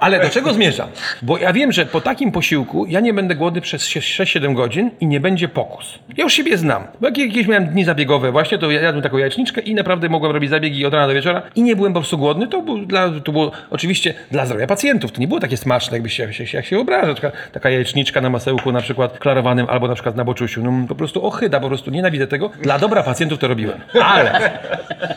Ale 0.00 0.20
do 0.20 0.30
czego 0.30 0.52
zmierzam? 0.52 0.88
Bo 1.22 1.38
ja 1.38 1.52
wiem, 1.52 1.72
że 1.72 1.86
po 1.86 2.00
takim 2.00 2.32
posiłku 2.32 2.86
ja 2.86 3.00
nie 3.00 3.14
będę 3.14 3.34
głodny 3.34 3.60
przez 3.60 3.82
6-7 3.82 4.54
godzin 4.54 4.90
i 5.00 5.06
nie 5.06 5.20
będzie 5.20 5.48
pokus. 5.48 5.98
Ja 6.16 6.24
już 6.24 6.32
siebie 6.32 6.58
znam. 6.58 6.84
Bo 7.00 7.06
jak 7.06 7.18
jakieś 7.18 7.46
miałem 7.46 7.66
dni 7.66 7.84
zabiegowe 7.84 8.32
właśnie, 8.32 8.58
to 8.58 8.70
ja 8.70 8.80
jadłem 8.80 9.02
taką 9.02 9.18
jajeczniczkę 9.18 9.60
i 9.60 9.74
naprawdę 9.74 10.08
mogłem 10.08 10.32
robić 10.32 10.50
zabiegi 10.50 10.86
od 10.86 10.94
rana 10.94 11.06
do 11.06 11.14
wieczora 11.14 11.42
i 11.54 11.62
nie 11.62 11.76
byłem 11.76 11.92
po 11.92 12.00
prostu 12.00 12.18
głodny. 12.18 12.46
To, 12.46 12.62
był 12.62 12.86
dla, 12.86 13.10
to 13.24 13.32
było 13.32 13.52
oczywiście 13.70 14.14
dla 14.30 14.46
zdrowia 14.46 14.66
pacjentów. 14.66 15.12
To 15.12 15.20
nie 15.20 15.28
było 15.28 15.40
takie 15.40 15.56
smaczne, 15.56 15.96
jakby 15.96 16.10
się, 16.10 16.22
jak 16.22 16.34
się, 16.34 16.44
jak 16.56 16.66
się 16.66 16.76
wyobraża. 16.76 17.14
Taka, 17.14 17.32
taka 17.52 17.70
jajeczniczka 17.70 18.20
na 18.20 18.30
masełku 18.30 18.72
na 18.72 18.80
przykład 18.80 19.13
klarowanym 19.18 19.66
albo 19.70 19.88
na 19.88 19.94
przykład 19.94 20.16
na 20.16 20.24
boczusiu. 20.24 20.62
No 20.62 20.88
po 20.88 20.94
prostu 20.94 21.26
ochyda, 21.26 21.60
po 21.60 21.68
prostu 21.68 21.90
nienawidzę 21.90 22.26
tego. 22.26 22.50
Dla 22.62 22.78
dobra 22.78 23.02
pacjentów 23.02 23.38
to 23.38 23.48
robiłem. 23.48 23.80
Ale 24.02 24.50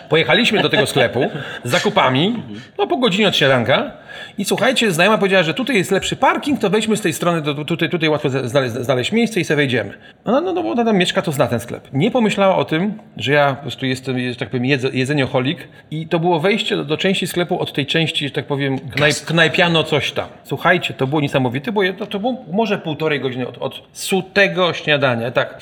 pojechaliśmy 0.09 0.61
do 0.61 0.69
tego 0.69 0.85
sklepu 0.85 1.29
z 1.63 1.69
zakupami, 1.69 2.43
no 2.77 2.87
po 2.87 2.97
godzinie 2.97 3.27
od 3.27 3.35
śniadanka 3.35 3.91
i 4.37 4.45
słuchajcie, 4.45 4.91
znajoma 4.91 5.17
powiedziała, 5.17 5.43
że 5.43 5.53
tutaj 5.53 5.75
jest 5.75 5.91
lepszy 5.91 6.15
parking, 6.15 6.59
to 6.59 6.69
wejdźmy 6.69 6.97
z 6.97 7.01
tej 7.01 7.13
strony, 7.13 7.41
tutaj, 7.65 7.89
tutaj 7.89 8.09
łatwo 8.09 8.29
znaleźć, 8.29 8.75
znaleźć 8.75 9.11
miejsce 9.11 9.39
i 9.39 9.43
sobie 9.43 9.55
wejdziemy. 9.55 9.93
No, 10.25 10.41
no, 10.41 10.53
no 10.53 10.63
bo 10.63 10.71
ona 10.71 10.85
tam 10.85 10.97
mieszka, 10.97 11.21
to 11.21 11.31
zna 11.31 11.47
ten 11.47 11.59
sklep. 11.59 11.87
Nie 11.93 12.11
pomyślała 12.11 12.55
o 12.55 12.65
tym, 12.65 12.93
że 13.17 13.33
ja 13.33 13.55
po 13.55 13.61
prostu 13.61 13.85
jestem, 13.85 14.29
że 14.29 14.35
tak 14.35 14.49
powiem, 14.49 14.65
jedze, 14.65 14.89
jedzenioholik 14.93 15.67
i 15.91 16.07
to 16.07 16.19
było 16.19 16.39
wejście 16.39 16.77
do, 16.77 16.85
do 16.85 16.97
części 16.97 17.27
sklepu 17.27 17.59
od 17.59 17.73
tej 17.73 17.85
części, 17.85 18.27
że 18.27 18.33
tak 18.33 18.45
powiem, 18.45 18.79
knajp, 18.79 19.15
knajpiano 19.25 19.83
coś 19.83 20.11
tam. 20.11 20.27
Słuchajcie, 20.43 20.93
to 20.93 21.07
było 21.07 21.21
niesamowite, 21.21 21.71
bo 21.71 21.81
to, 21.97 22.07
to 22.07 22.19
było 22.19 22.45
może 22.51 22.77
półtorej 22.77 23.19
godziny 23.19 23.47
od, 23.47 23.57
od 23.57 23.81
sutego 23.93 24.73
śniadania, 24.73 25.31
tak. 25.31 25.59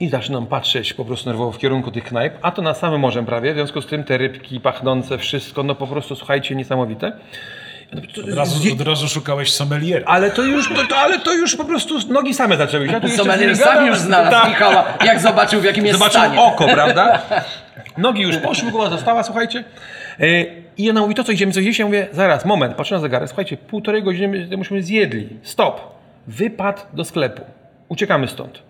I 0.00 0.08
zaczynam 0.08 0.46
patrzeć 0.46 0.94
po 0.94 1.04
prostu 1.04 1.28
nerwowo 1.28 1.52
w 1.52 1.58
kierunku 1.58 1.90
tych 1.90 2.04
knajp, 2.04 2.34
a 2.42 2.50
to 2.50 2.62
na 2.62 2.74
samym 2.74 3.00
morzem 3.00 3.26
prawie, 3.26 3.52
w 3.52 3.56
związku 3.56 3.82
z 3.82 3.86
tym 3.86 4.04
te 4.04 4.18
rybki 4.18 4.60
pachnące, 4.60 5.18
wszystko, 5.18 5.62
no 5.62 5.74
po 5.74 5.86
prostu, 5.86 6.16
słuchajcie, 6.16 6.54
niesamowite. 6.54 7.12
Od 8.28 8.34
razu, 8.34 8.72
od 8.72 8.80
razu 8.80 9.08
szukałeś 9.08 9.52
sommeliera. 9.52 10.06
Ale 10.06 10.30
to 10.30 10.42
już, 10.42 10.68
to, 10.68 10.86
to, 10.86 10.96
ale 10.96 11.18
to 11.18 11.34
już 11.34 11.56
po 11.56 11.64
prostu 11.64 11.94
nogi 12.08 12.34
same 12.34 12.56
zaczęły 12.56 12.88
się. 12.88 13.00
Ja 13.02 13.08
Sommelier 13.16 13.56
sam 13.56 13.86
już 13.86 13.98
znalazł 13.98 14.30
Tak. 14.30 14.48
Michała, 14.48 14.84
jak 15.04 15.20
zobaczył 15.20 15.60
w 15.60 15.64
jakim 15.64 15.86
jest 15.86 15.98
Zobaczył 15.98 16.20
stanie. 16.20 16.40
oko, 16.40 16.64
prawda? 16.68 17.22
Nogi 17.98 18.22
już 18.22 18.36
poszły, 18.36 18.70
głowa 18.70 18.90
została, 18.90 19.22
słuchajcie. 19.22 19.64
E, 20.20 20.24
I 20.78 20.90
ona 20.90 21.00
mówi, 21.00 21.14
to 21.14 21.24
co, 21.24 21.32
idziemy 21.32 21.52
coś 21.52 21.64
jeść? 21.64 21.78
Ja 21.78 21.86
mówię, 21.86 22.08
zaraz, 22.12 22.44
moment, 22.44 22.74
patrzę 22.74 22.94
na 22.94 23.00
zegarek, 23.00 23.28
słuchajcie, 23.28 23.56
półtorej 23.56 24.02
godziny 24.02 24.46
my- 24.50 24.56
myśmy 24.56 24.82
zjedli. 24.82 25.28
Stop. 25.42 25.80
Wypad 26.26 26.86
do 26.92 27.04
sklepu. 27.04 27.42
Uciekamy 27.88 28.28
stąd. 28.28 28.62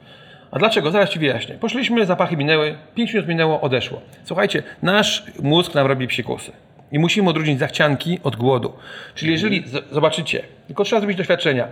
A 0.51 0.59
dlaczego? 0.59 0.90
Zaraz 0.90 1.11
Ci 1.11 1.18
wyjaśnię. 1.18 1.55
Poszliśmy, 1.55 2.07
zapachy 2.07 2.36
minęły, 2.36 2.74
5 2.94 3.12
minut 3.12 3.28
minęło, 3.28 3.61
odeszło. 3.61 4.01
Słuchajcie, 4.24 4.62
nasz 4.82 5.22
mózg 5.42 5.74
nam 5.74 5.86
robi 5.86 6.07
psikusy. 6.09 6.53
I 6.93 6.99
musimy 6.99 7.30
odróżnić 7.30 7.59
zachcianki 7.59 8.18
od 8.22 8.36
głodu. 8.36 8.72
Czyli 9.14 9.32
jeżeli 9.32 9.64
zobaczycie, 9.93 10.43
tylko 10.66 10.84
trzeba 10.84 11.01
zrobić 11.01 11.18
doświadczenia, 11.18 11.68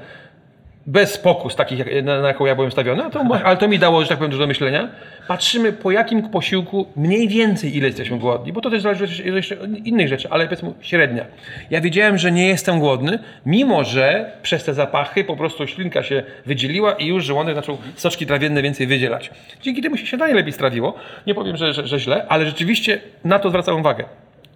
bez 0.87 1.19
pokus 1.19 1.57
takich, 1.57 1.79
jak, 1.79 2.05
na, 2.05 2.21
na 2.21 2.29
jaką 2.29 2.47
ja 2.47 2.55
byłem 2.55 2.71
stawiony, 2.71 3.11
to, 3.11 3.25
ale 3.45 3.57
to 3.57 3.69
mi 3.69 3.79
dało, 3.79 4.03
że 4.03 4.09
tak 4.09 4.19
powiem, 4.19 4.31
dużo 4.31 4.47
myślenia. 4.47 4.89
Patrzymy 5.29 5.73
po 5.73 5.91
jakim 5.91 6.31
posiłku 6.31 6.87
mniej 6.97 7.29
więcej 7.29 7.77
ile 7.77 7.87
jesteśmy 7.87 8.19
głodni, 8.19 8.53
bo 8.53 8.61
to 8.61 8.71
też 8.71 8.83
zależy 8.83 9.23
jeszcze- 9.25 9.61
od 9.61 9.71
innych 9.87 10.09
rzeczy, 10.09 10.29
ale 10.31 10.45
powiedzmy 10.45 10.73
średnia. 10.81 11.25
Ja 11.71 11.81
wiedziałem, 11.81 12.19
że 12.19 12.33
nie 12.33 12.47
jestem 12.49 12.79
głodny, 12.79 13.19
mimo 13.47 13.85
że 13.85 14.33
przez 14.43 14.65
te 14.65 14.75
zapachy 14.75 15.25
po 15.25 15.37
prostu 15.37 15.67
ślinka 15.67 16.03
się 16.03 16.23
wydzieliła 16.47 16.93
i 16.93 17.07
już 17.07 17.25
żołądek 17.25 17.55
zaczął 17.55 17.79
soczki 17.97 18.27
trawienne 18.27 18.63
więcej 18.63 18.87
wydzielać. 18.87 19.31
Dzięki 19.63 19.83
temu 19.83 19.97
się 19.97 20.07
śniadanie 20.07 20.35
lepiej 20.35 20.53
strawiło. 20.53 20.95
Nie 21.27 21.35
powiem, 21.35 21.57
że, 21.57 21.73
że, 21.73 21.87
że 21.87 21.99
źle, 21.99 22.27
ale 22.29 22.47
rzeczywiście 22.47 23.01
na 23.25 23.39
to 23.39 23.49
zwracałem 23.49 23.81
uwagę. 23.81 24.05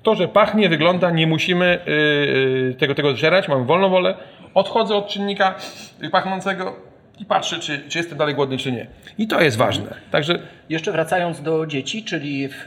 To, 0.03 0.15
że 0.15 0.29
pachnie, 0.29 0.69
wygląda, 0.69 1.11
nie 1.11 1.27
musimy 1.27 1.79
yy, 1.87 1.95
yy, 1.95 2.75
tego, 2.75 2.95
tego 2.95 3.13
zżerać, 3.13 3.49
mamy 3.49 3.65
wolną 3.65 3.89
wolę. 3.89 4.15
Odchodzę 4.55 4.97
od 4.97 5.09
czynnika 5.09 5.55
pachnącego 6.13 6.92
i 7.23 7.25
patrzę, 7.25 7.59
czy, 7.59 7.81
czy 7.89 7.99
jestem 7.99 8.19
dalej 8.19 8.35
głodny, 8.35 8.59
czy 8.59 8.73
nie. 8.73 8.87
I 9.19 9.29
to 9.29 9.41
jest 9.41 9.57
ważne. 9.57 9.95
Także 10.11 10.39
Jeszcze 10.69 10.93
wracając 10.93 11.43
do 11.43 11.67
dzieci, 11.67 12.05
czyli 12.05 12.49
w, 12.49 12.65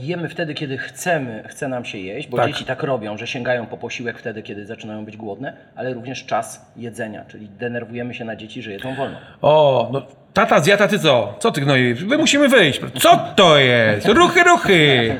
jemy 0.00 0.28
wtedy, 0.28 0.54
kiedy 0.54 0.78
chcemy, 0.78 1.44
chce 1.48 1.68
nam 1.68 1.84
się 1.84 1.98
jeść, 1.98 2.28
bo 2.28 2.36
Tak. 2.36 2.46
dzieci 2.46 2.64
tak 2.64 2.82
robią, 2.82 3.16
że 3.16 3.26
sięgają 3.26 3.66
po 3.66 3.76
posiłek 3.76 4.18
wtedy, 4.18 4.42
kiedy 4.42 4.66
zaczynają 4.66 5.04
być 5.04 5.16
głodne, 5.16 5.52
ale 5.76 5.94
również 5.94 6.24
czas 6.26 6.72
jedzenia, 6.76 7.24
czyli 7.28 7.48
denerwujemy 7.48 8.14
się 8.14 8.24
na 8.24 8.36
dzieci, 8.36 8.62
że 8.62 8.72
jedzą 8.72 8.94
wolno. 8.94 9.18
O, 9.42 9.88
no 9.92 10.06
tata 10.32 10.60
zjada, 10.60 10.88
ty 10.88 10.98
co? 10.98 11.34
Co 11.38 11.50
ty 11.50 11.60
gnoi? 11.60 11.94
My 12.06 12.18
musimy 12.18 12.48
wyjść. 12.48 12.80
Co 13.00 13.16
to 13.36 13.58
jest? 13.58 14.06
Ruchy, 14.06 14.44
ruchy! 14.44 15.16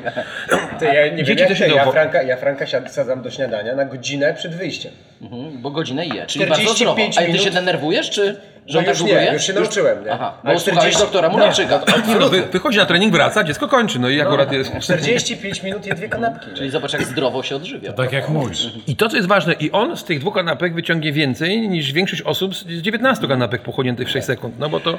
To 0.79 0.85
ja 0.85 1.09
nie 1.09 1.16
Dzieci 1.16 1.29
wiem 1.29 1.39
jak 1.39 1.49
też 1.49 1.59
ty, 1.59 1.68
ja 1.68 1.91
Franka, 1.91 2.22
ja 2.22 2.37
Franka 2.37 2.66
sadzam 2.87 3.22
do 3.22 3.31
śniadania 3.31 3.74
na 3.74 3.85
godzinę 3.85 4.35
przed 4.35 4.55
wyjściem. 4.55 4.93
Mhm, 5.23 5.62
bo 5.62 5.71
godzinę 5.71 6.07
je, 6.07 6.27
czyli 6.27 6.47
bardzo 6.47 6.75
45 6.75 7.14
zdrowo. 7.14 7.21
A 7.21 7.21
ty 7.21 7.27
minut. 7.27 7.43
się 7.43 7.51
denerwujesz, 7.51 8.11
czy 8.11 8.37
że 8.69 8.75
No 8.75 8.79
on 8.79 8.85
tak 8.85 8.95
już 8.95 8.99
długo 8.99 9.21
nie, 9.21 9.33
już 9.33 9.43
się 9.47 9.53
nauczyłem, 9.53 10.05
nie? 10.05 10.12
Aha, 10.12 10.35
bo 10.45 10.59
słuchałeś 10.59 10.95
40 10.95 11.01
doktora 11.01 11.29
Murawczyka. 11.29 11.81
Nie, 12.09 12.14
no, 12.14 12.29
wy, 12.29 12.43
wychodzi 12.43 12.79
na 12.79 12.87
trening, 12.87 13.12
wraca, 13.12 13.45
dziecko 13.45 13.69
kończy. 13.69 13.99
No 13.99 14.09
i 14.09 14.21
akurat 14.21 14.53
jest... 14.53 14.73
45 14.81 15.62
minut 15.62 15.87
je 15.87 15.95
dwie 15.95 16.09
kanapki. 16.09 16.47
Czyli 16.55 16.71
zobacz, 16.71 16.93
jak 16.93 17.05
zdrowo 17.05 17.43
się 17.43 17.57
odżywia. 17.57 17.93
Tak 17.93 18.12
jak 18.12 18.29
mój. 18.29 18.51
I 18.87 18.97
to, 18.97 19.09
co 19.09 19.16
jest 19.16 19.29
ważne, 19.29 19.53
i 19.53 19.73
on 19.73 19.97
z 19.97 20.05
tych 20.05 20.21
dwóch 20.21 20.35
kanapek 20.35 20.75
wyciągnie 20.75 21.12
więcej 21.12 21.69
niż 21.69 21.93
większość 21.93 22.23
osób 22.23 22.57
z 22.57 22.66
z 22.66 22.83
19 22.83 23.29
kanapek 23.29 23.62
pochłoniętych 23.62 24.09
w 24.09 24.11
6 24.11 24.27
sekund. 24.27 24.59
No 24.59 24.69
bo 24.69 24.81
to... 24.81 24.99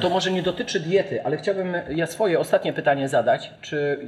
To 0.00 0.10
może 0.10 0.30
nie 0.30 0.42
dotyczy 0.42 0.80
diety, 0.80 1.24
ale 1.24 1.36
chciałbym 1.36 1.74
ja 1.90 2.06
swoje 2.06 2.38
ostatnie 2.38 2.72
pytanie 2.72 3.08
zadać. 3.08 3.50
Czy 3.60 3.98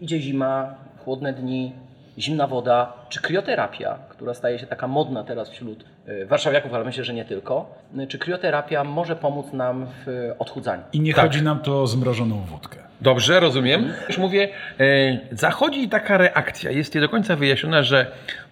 idzie 0.00 0.20
zima, 0.20 0.74
chłodne 1.04 1.32
dni, 1.32 1.72
zimna 2.20 2.46
woda, 2.46 2.92
czy 3.08 3.20
krioterapia, 3.22 3.98
która 4.08 4.34
staje 4.34 4.58
się 4.58 4.66
taka 4.66 4.88
modna 4.88 5.24
teraz 5.24 5.50
wśród 5.50 5.84
e, 6.06 6.26
warszawiaków, 6.26 6.74
ale 6.74 6.84
myślę, 6.84 7.04
że 7.04 7.14
nie 7.14 7.24
tylko, 7.24 7.74
e, 7.98 8.06
czy 8.06 8.18
krioterapia 8.18 8.84
może 8.84 9.16
pomóc 9.16 9.52
nam 9.52 9.86
w 10.06 10.32
odchudzaniu? 10.38 10.82
I 10.92 11.00
nie 11.00 11.14
Tak. 11.14 11.24
chodzi 11.24 11.42
nam 11.42 11.58
to 11.58 11.82
o 11.82 11.86
zmrożoną 11.86 12.40
wódkę. 12.40 12.76
Dobrze, 13.00 13.40
rozumiem. 13.40 13.92
Już 14.08 14.18
mówię, 14.18 14.48
e, 14.80 15.18
zachodzi 15.32 15.88
taka 15.88 16.18
reakcja, 16.18 16.70
jest 16.70 16.94
nie 16.94 17.00
do 17.00 17.08
końca 17.08 17.36
wyjaśniona, 17.36 17.82
że 17.82 18.06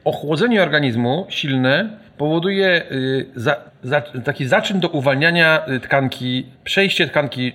ochłodzenie 0.04 0.62
organizmu 0.62 1.26
silne 1.28 1.88
powoduje 2.18 2.82
y, 2.92 3.26
za, 3.36 3.56
za, 3.82 4.00
taki 4.00 4.46
zaczyn 4.46 4.80
do 4.80 4.88
uwalniania 4.88 5.66
y, 5.68 5.80
tkanki, 5.80 6.46
przejście 6.64 7.06
tkanki 7.06 7.52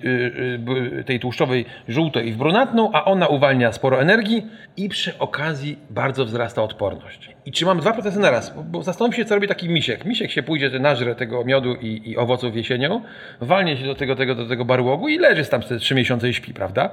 y, 1.00 1.04
tej 1.06 1.20
tłuszczowej 1.20 1.64
żółtej 1.88 2.32
w 2.32 2.36
brunatną, 2.36 2.90
a 2.92 3.04
ona 3.04 3.26
uwalnia 3.26 3.72
sporo 3.72 4.00
energii 4.00 4.46
i 4.76 4.88
przy 4.88 5.18
okazji 5.18 5.78
bardzo 5.90 6.24
wzrasta 6.24 6.62
odporność. 6.62 7.34
I 7.46 7.52
czy 7.52 7.66
mam 7.66 7.80
dwa 7.80 7.92
procesy 7.92 8.18
naraz? 8.18 8.56
Bo, 8.56 8.62
bo 8.62 8.82
zastanów 8.82 9.16
się, 9.16 9.24
co 9.24 9.34
robi 9.34 9.48
taki 9.48 9.68
misiek. 9.68 10.04
Misiek 10.04 10.30
się 10.30 10.42
pójdzie, 10.42 10.70
że 10.70 10.78
nażre 10.78 11.14
tego 11.14 11.44
miodu 11.44 11.74
i, 11.74 12.10
i 12.10 12.16
owoców 12.16 12.56
jesienią, 12.56 13.02
walnie 13.40 13.76
się 13.76 13.86
do 13.86 13.94
tego, 13.94 14.16
tego, 14.16 14.34
do 14.34 14.46
tego 14.46 14.64
barłogu 14.64 15.08
i 15.08 15.18
leży 15.18 15.44
tam 15.44 15.62
te 15.62 15.78
trzy 15.78 15.94
miesiące 15.94 16.28
i 16.28 16.34
śpi, 16.34 16.54
prawda? 16.54 16.90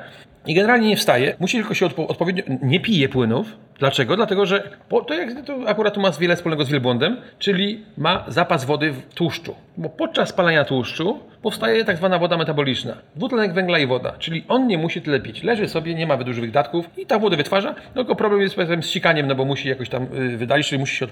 I 0.48 0.54
generalnie 0.54 0.88
nie 0.88 0.98
wstaje, 0.98 1.36
musi 1.40 1.58
tylko 1.58 1.74
się 1.74 1.86
odpo- 1.86 2.06
odpowiednio, 2.08 2.44
nie 2.62 2.80
pije 2.80 3.10
płynów. 3.10 3.58
Dlaczego? 3.80 4.16
Dlatego, 4.16 4.46
że 4.46 4.64
to, 5.08 5.14
jak, 5.14 5.46
to 5.46 5.58
akurat 5.68 5.94
tu 5.94 6.02
ma 6.02 6.12
wiele 6.12 6.36
wspólnego 6.36 6.66
z 6.66 6.70
wielbłądem, 6.70 7.18
czyli 7.40 7.61
ma 7.98 8.26
zapas 8.28 8.66
wody 8.66 8.92
w 8.92 9.14
tłuszczu. 9.14 9.56
Bo 9.82 9.90
podczas 9.90 10.30
spalania 10.30 10.66
tłuszczu 10.66 11.20
powstaje 11.42 11.86
tak 11.86 11.98
zwana 11.98 12.20
woda 12.20 12.38
metaboliczna. 12.38 12.98
Dwutlenek 13.16 13.54
węgla 13.54 13.80
i 13.80 13.88
woda, 13.88 14.14
czyli 14.20 14.46
on 14.48 14.68
nie 14.68 14.78
musi 14.78 15.02
tyle 15.02 15.20
pić. 15.20 15.44
Leży 15.44 15.68
sobie, 15.68 15.96
nie 15.96 16.08
ma 16.08 16.18
dużych 16.18 16.44
wydatków 16.46 16.86
i 16.98 17.06
ta 17.06 17.20
wodę 17.20 17.38
wytwarza. 17.38 17.76
No 17.96 18.02
tylko 18.02 18.16
problem 18.16 18.42
jest 18.42 18.56
z 18.82 18.86
sikaniem, 18.86 19.28
no 19.28 19.36
bo 19.36 19.46
musi 19.46 19.70
jakoś 19.70 19.90
tam 19.90 20.04
y, 20.04 20.38
wydalić, 20.38 20.68
czyli 20.68 20.80
musi 20.80 20.96
się 20.96 21.06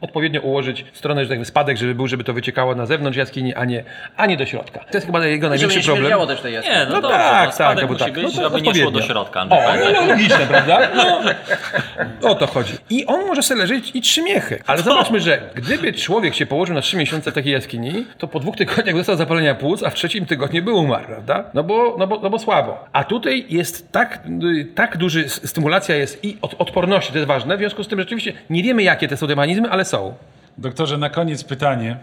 odpowiednio 0.00 0.40
ułożyć 0.40 0.84
w 0.92 0.98
stronę, 0.98 1.24
że 1.24 1.28
tak 1.28 1.36
powiem, 1.36 1.44
spadek, 1.44 1.76
żeby 1.76 1.94
był, 1.94 2.06
żeby 2.06 2.24
to 2.24 2.32
wyciekało 2.32 2.74
na 2.74 2.86
zewnątrz 2.86 3.18
jaskini, 3.18 3.54
a 3.54 3.64
nie, 3.64 3.84
a 4.16 4.26
nie 4.26 4.36
do 4.36 4.46
środka. 4.46 4.80
To 4.80 4.96
jest 4.96 5.06
chyba 5.06 5.26
jego 5.26 5.46
Żeby 5.46 5.48
największy 5.48 5.90
nie 5.90 5.96
problem. 5.96 6.28
też 6.28 6.40
tej 6.40 6.54
jaskini. 6.54 6.76
Nie, 6.76 6.84
no, 6.84 6.90
No 6.90 7.00
dobrze, 7.00 7.16
tak, 7.18 7.46
no, 7.48 7.52
spadek 7.52 7.78
tak, 7.78 7.86
bo 7.86 7.92
musi 7.92 8.04
tak. 8.04 8.14
być, 8.14 8.24
No 8.24 8.30
to 8.30 8.50
żeby 8.58 8.62
nie 8.62 8.74
szło 8.74 8.90
do 8.90 9.02
środka. 9.02 9.46
O, 9.50 9.64
Andrzej. 9.70 9.94
no 9.94 10.06
logiczne, 10.06 10.46
prawda? 10.48 10.88
No, 10.94 12.30
o 12.30 12.34
to 12.34 12.46
chodzi. 12.46 12.72
I 12.90 13.06
on 13.06 13.26
może 13.26 13.42
sobie 13.42 13.60
leżeć 13.60 13.90
i 13.94 14.00
trzy 14.00 14.22
miechy. 14.22 14.62
Ale 14.66 14.82
zobaczmy, 14.82 15.20
że 15.20 15.40
gdyby 15.54 15.92
człowiek 15.92 16.34
się 16.34 16.46
położył 16.46 16.74
na 16.74 16.80
trzy 16.80 16.96
miesiące 16.96 17.30
w 17.30 17.34
takiej 17.34 17.52
jaskini, 17.52 18.06
to 18.18 18.28
po 18.28 18.40
dwóch 18.40 18.56
tygodniach 18.56 18.96
dostał 18.96 19.16
zapalenia 19.16 19.54
płuc, 19.54 19.82
a 19.82 19.90
w 19.90 19.94
trzecim 19.94 20.26
tygodniu 20.26 20.62
by 20.62 20.72
umarł, 20.72 21.06
prawda? 21.06 21.44
No 21.54 21.64
bo, 21.64 21.96
no 21.98 22.06
bo, 22.06 22.20
no 22.20 22.30
bo 22.30 22.38
słabo. 22.38 22.84
A 22.92 23.04
tutaj 23.04 23.46
jest 23.48 23.92
tak, 23.92 24.20
y, 24.42 24.64
tak 24.74 24.96
duży, 24.96 25.28
stymulacja 25.28 25.96
jest 25.96 26.24
i 26.24 26.38
od, 26.42 26.54
odporności, 26.58 27.12
to 27.12 27.18
jest 27.18 27.28
ważne, 27.28 27.56
w 27.56 27.58
związku 27.58 27.84
z 27.84 27.88
tym 27.88 28.00
rzeczywiście 28.00 28.32
nie 28.50 28.62
wiemy, 28.62 28.82
jakie 28.82 29.08
te 29.08 29.16
są 29.16 29.26
te 29.26 29.36
mechanizmy, 29.36 29.70
ale 29.70 29.84
są. 29.84 30.14
Doktorze, 30.58 30.98
na 30.98 31.10
koniec 31.10 31.44
pytanie, 31.44 31.96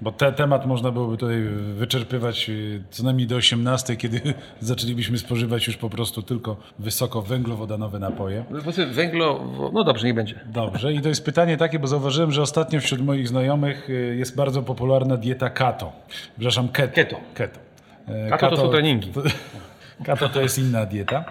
bo 0.00 0.12
ten 0.12 0.34
temat 0.34 0.66
można 0.66 0.90
byłoby 0.90 1.16
tutaj 1.16 1.42
wyczerpywać 1.74 2.48
y, 2.50 2.82
co 2.90 3.02
najmniej 3.04 3.26
do 3.26 3.36
18, 3.36 3.96
kiedy 3.96 4.20
zaczęlibyśmy 4.60 5.18
spożywać 5.18 5.66
już 5.66 5.76
po 5.76 5.90
prostu 5.90 6.22
tylko 6.22 6.56
wysoko 6.78 7.22
węglowodanowe 7.22 7.98
napoje. 7.98 8.44
Po 8.44 8.62
prostu 8.62 8.82
Węglo, 8.90 9.40
no 9.72 9.84
dobrze, 9.84 10.06
nie 10.06 10.14
będzie. 10.14 10.40
Dobrze, 10.46 10.92
i 10.92 11.00
to 11.00 11.08
jest 11.08 11.24
pytanie 11.24 11.56
takie, 11.56 11.78
bo 11.78 11.86
zauważyłem, 11.86 12.32
że 12.32 12.42
ostatnio 12.42 12.80
wśród 12.80 13.00
moich 13.00 13.28
znajomych 13.28 13.90
y, 13.90 14.16
jest 14.18 14.36
bardzo 14.36 14.62
popularna 14.62 15.16
dieta 15.16 15.50
keto. 15.50 15.92
Przepraszam, 16.34 16.68
keto. 16.68 16.94
Keto. 16.94 17.20
keto. 17.34 17.60
E, 18.08 18.30
Keto 18.30 18.50
to 18.50 18.56
są 18.56 18.68
treningi. 18.68 19.08
To, 19.12 19.22
keto 20.06 20.28
to 20.28 20.40
jest 20.40 20.58
inna 20.58 20.86
dieta. 20.86 21.24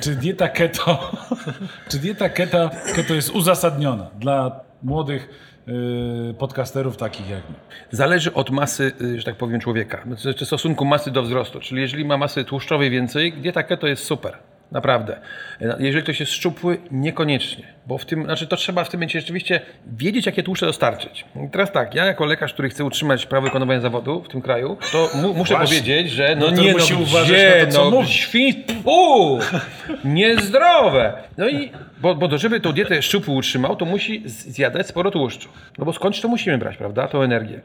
Czy 0.00 0.16
dieta 0.16 0.48
keto, 0.48 1.12
czy 1.90 1.98
dieta 1.98 2.28
keto, 2.28 2.70
keto 2.94 3.14
jest 3.14 3.30
uzasadniona 3.30 4.10
dla 4.20 4.60
młodych 4.82 5.28
y, 5.28 5.53
podcasterów 6.38 6.96
takich 6.96 7.30
jak 7.30 7.42
my? 7.48 7.54
Zależy 7.90 8.34
od 8.34 8.50
masy, 8.50 8.92
y, 9.00 9.18
że 9.18 9.24
tak 9.24 9.36
powiem, 9.36 9.60
człowieka, 9.60 10.04
czy 10.36 10.46
stosunku 10.46 10.84
masy 10.84 11.10
do 11.10 11.22
wzrostu. 11.22 11.60
Czyli 11.60 11.80
jeżeli 11.80 12.04
ma 12.04 12.16
masy 12.16 12.44
tłuszczowej 12.44 12.90
więcej, 12.90 13.32
dieta 13.32 13.62
keto 13.62 13.86
jest 13.86 14.04
super. 14.04 14.38
Naprawdę. 14.72 15.20
E, 15.60 15.76
Jeżeli 15.78 16.02
ktoś 16.02 16.20
jest 16.20 16.32
szczupły, 16.32 16.78
niekoniecznie. 16.90 17.73
Bo 17.86 17.98
w 17.98 18.04
tym, 18.04 18.24
znaczy 18.24 18.46
to 18.46 18.56
trzeba 18.56 18.84
w 18.84 18.88
tym 18.88 19.00
momencie 19.00 19.20
rzeczywiście 19.20 19.60
wiedzieć, 19.86 20.26
jakie 20.26 20.42
tłuszcze 20.42 20.66
dostarczyć. 20.66 21.24
I 21.46 21.50
teraz 21.50 21.72
tak, 21.72 21.94
ja 21.94 22.04
jako 22.04 22.24
lekarz, 22.24 22.52
który 22.52 22.68
chce 22.68 22.84
utrzymać 22.84 23.26
prawo 23.26 23.46
wykonywania 23.46 23.80
zawodu 23.80 24.22
w 24.22 24.28
tym 24.28 24.42
kraju, 24.42 24.76
to 24.92 25.10
mu, 25.14 25.34
muszę 25.34 25.54
Właśnie. 25.54 25.78
powiedzieć, 25.78 26.10
że 26.10 26.36
no 26.36 26.46
Doktor 26.46 26.64
nie 26.64 26.72
musi 26.72 26.94
no, 26.94 27.00
uważać 27.00 27.28
gdzie, 27.28 27.56
na 27.60 27.66
to, 27.66 27.72
co 27.72 27.84
no, 27.84 27.90
mówi. 27.90 28.12
świn, 28.12 28.54
pu, 28.84 29.38
niezdrowe. 30.04 31.12
No 31.38 31.48
i, 31.48 31.70
bo, 32.00 32.14
bo 32.14 32.28
to, 32.28 32.38
żeby 32.38 32.60
tą 32.60 32.72
dietę 32.72 33.02
szczupły 33.02 33.34
utrzymał, 33.34 33.76
to 33.76 33.84
musi 33.84 34.22
zjadać 34.26 34.86
sporo 34.86 35.10
tłuszczu. 35.10 35.48
No 35.78 35.84
bo 35.84 35.92
skądś 35.92 36.20
to 36.20 36.28
musimy 36.28 36.58
brać, 36.58 36.76
prawda, 36.76 37.08
tą 37.08 37.22
energię. 37.22 37.60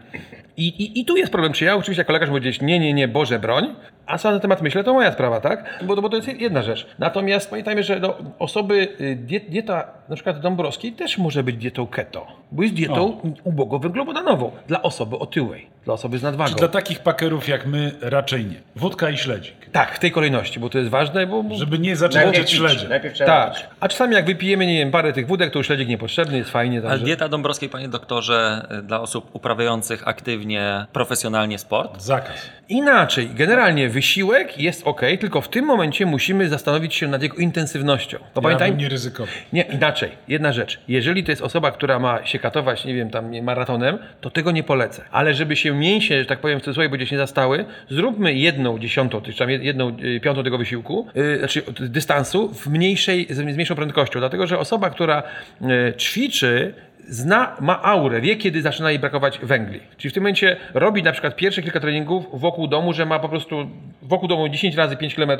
I, 0.57 0.67
i, 0.67 0.99
I 0.99 1.05
tu 1.05 1.17
jest 1.17 1.31
problem, 1.31 1.53
czy 1.53 1.65
ja 1.65 1.75
oczywiście 1.75 2.01
jako 2.01 2.13
lekarz 2.13 2.29
mogę 2.29 2.41
powiedzieć, 2.41 2.61
nie, 2.61 2.79
nie, 2.79 2.93
nie, 2.93 3.07
Boże, 3.07 3.39
broń, 3.39 3.75
a 4.05 4.17
co 4.17 4.31
na 4.31 4.39
temat 4.39 4.61
myślę, 4.61 4.83
to 4.83 4.93
moja 4.93 5.11
sprawa, 5.11 5.41
tak? 5.41 5.79
Bo, 5.83 5.95
bo 5.95 6.09
to 6.09 6.15
jest 6.15 6.27
jedna 6.27 6.63
rzecz. 6.63 6.87
Natomiast 6.99 7.49
pamiętajmy, 7.49 7.83
że 7.83 7.99
no, 7.99 8.17
osoby, 8.39 8.87
y, 9.01 9.15
diet, 9.15 9.49
dieta 9.49 9.87
na 10.09 10.15
przykład 10.15 10.39
Dąbrowskiej 10.39 10.91
też 10.91 11.17
może 11.17 11.43
być 11.43 11.57
dietą 11.57 11.87
keto, 11.87 12.27
bo 12.51 12.63
jest 12.63 12.75
dietą 12.75 13.17
ubogo 13.43 13.79
węglowodanową 13.79 14.51
dla 14.67 14.81
osoby 14.81 15.19
otyłej. 15.19 15.67
Dla 15.89 15.93
osoby 15.93 16.17
z 16.17 16.23
nadwagą. 16.23 16.55
Dla 16.55 16.67
takich 16.67 16.99
pakerów 16.99 17.47
jak 17.47 17.65
my 17.65 17.91
raczej 18.01 18.45
nie. 18.45 18.55
Wódka 18.75 19.09
i 19.09 19.17
śledzik. 19.17 19.53
Tak, 19.71 19.95
w 19.95 19.99
tej 19.99 20.11
kolejności, 20.11 20.59
bo 20.59 20.69
to 20.69 20.77
jest 20.77 20.89
ważne, 20.89 21.27
bo... 21.27 21.43
bo... 21.43 21.55
Żeby 21.55 21.79
nie 21.79 21.95
zaczynać 21.95 22.51
śledzia. 22.51 22.89
najpierw 22.89 23.15
trzeba 23.15 23.47
pić. 23.47 23.61
Tak. 23.61 23.69
A 23.79 23.87
czasami 23.87 24.15
jak 24.15 24.25
wypijemy, 24.25 24.65
nie 24.65 24.77
wiem, 24.77 24.91
parę 24.91 25.13
tych 25.13 25.27
wódek, 25.27 25.53
to 25.53 25.59
już 25.59 25.67
śledzik 25.67 25.87
niepotrzebny, 25.87 26.37
jest 26.37 26.49
fajnie. 26.49 26.79
Ale 26.79 26.89
Także... 26.89 27.05
dieta 27.05 27.29
Dąbrowskiej, 27.29 27.69
panie 27.69 27.87
doktorze, 27.87 28.67
y, 28.79 28.81
dla 28.81 29.01
osób 29.01 29.29
uprawiających 29.33 30.07
aktywnie, 30.07 30.85
profesjonalnie 30.93 31.59
sport? 31.59 32.01
Zakaz. 32.01 32.49
Inaczej, 32.69 33.29
generalnie 33.33 33.89
wysiłek 33.89 34.57
jest 34.57 34.87
ok, 34.87 35.01
tylko 35.19 35.41
w 35.41 35.49
tym 35.49 35.65
momencie 35.65 36.05
musimy 36.05 36.49
zastanowić 36.49 36.95
się 36.95 37.07
nad 37.07 37.21
jego 37.23 37.37
intensywnością. 37.37 38.17
Bo 38.17 38.25
Ja 38.35 38.41
pamiętaj, 38.41 38.69
bym 38.69 38.79
nie 38.79 38.89
ryzykował. 38.89 39.33
Nie, 39.53 39.61
inaczej. 39.61 40.11
Jedna 40.27 40.53
rzecz. 40.53 40.79
Jeżeli 40.87 41.23
to 41.23 41.31
jest 41.31 41.41
osoba, 41.41 41.71
która 41.71 41.99
ma 41.99 42.25
się 42.25 42.39
katować, 42.39 42.85
nie 42.85 42.93
wiem, 42.93 43.09
tam 43.09 43.41
maratonem, 43.41 43.97
to 44.21 44.29
tego 44.29 44.51
nie 44.51 44.63
polecę. 44.63 45.03
Ale 45.11 45.33
żeby 45.33 45.55
się 45.55 45.73
mięśnie, 45.79 46.19
że 46.19 46.25
tak 46.25 46.39
powiem 46.39 46.59
w 46.59 46.63
cudzysłowie, 46.63 46.89
gdzieś 46.89 47.11
nie 47.11 47.17
zastały, 47.17 47.65
zróbmy 47.89 48.33
jedną 48.33 48.79
dziesiątą, 48.79 49.21
czy 49.21 49.33
tam 49.33 49.49
jedną 49.49 49.97
y, 49.99 50.19
piątą 50.19 50.43
tego 50.43 50.57
wysiłku, 50.57 51.07
yy, 51.15 51.37
znaczy 51.39 51.63
dystansu 51.79 52.53
w 52.53 52.67
mniejszej, 52.67 53.27
z 53.29 53.39
mniejszą 53.39 53.75
prędkością. 53.75 54.19
Dlatego, 54.19 54.47
że 54.47 54.59
osoba, 54.59 54.89
która 54.89 55.23
y, 55.61 55.93
ćwiczy, 55.97 56.73
zna, 57.09 57.55
ma 57.59 57.83
aurę, 57.83 58.21
wie 58.21 58.35
kiedy 58.35 58.61
zaczyna 58.61 58.89
jej 58.89 58.99
brakować 58.99 59.39
węgli. 59.43 59.79
Czyli 59.97 60.11
w 60.11 60.13
tym 60.13 60.23
momencie 60.23 60.57
robi 60.73 61.03
na 61.03 61.11
przykład 61.11 61.35
pierwsze 61.35 61.61
kilka 61.61 61.79
treningów 61.79 62.25
wokół 62.33 62.67
domu, 62.67 62.93
że 62.93 63.05
ma 63.05 63.19
po 63.19 63.29
prostu 63.29 63.69
wokół 64.01 64.27
domu 64.29 64.49
10 64.49 64.75
razy 64.75 64.97
5 64.97 65.15
km, 65.15 65.31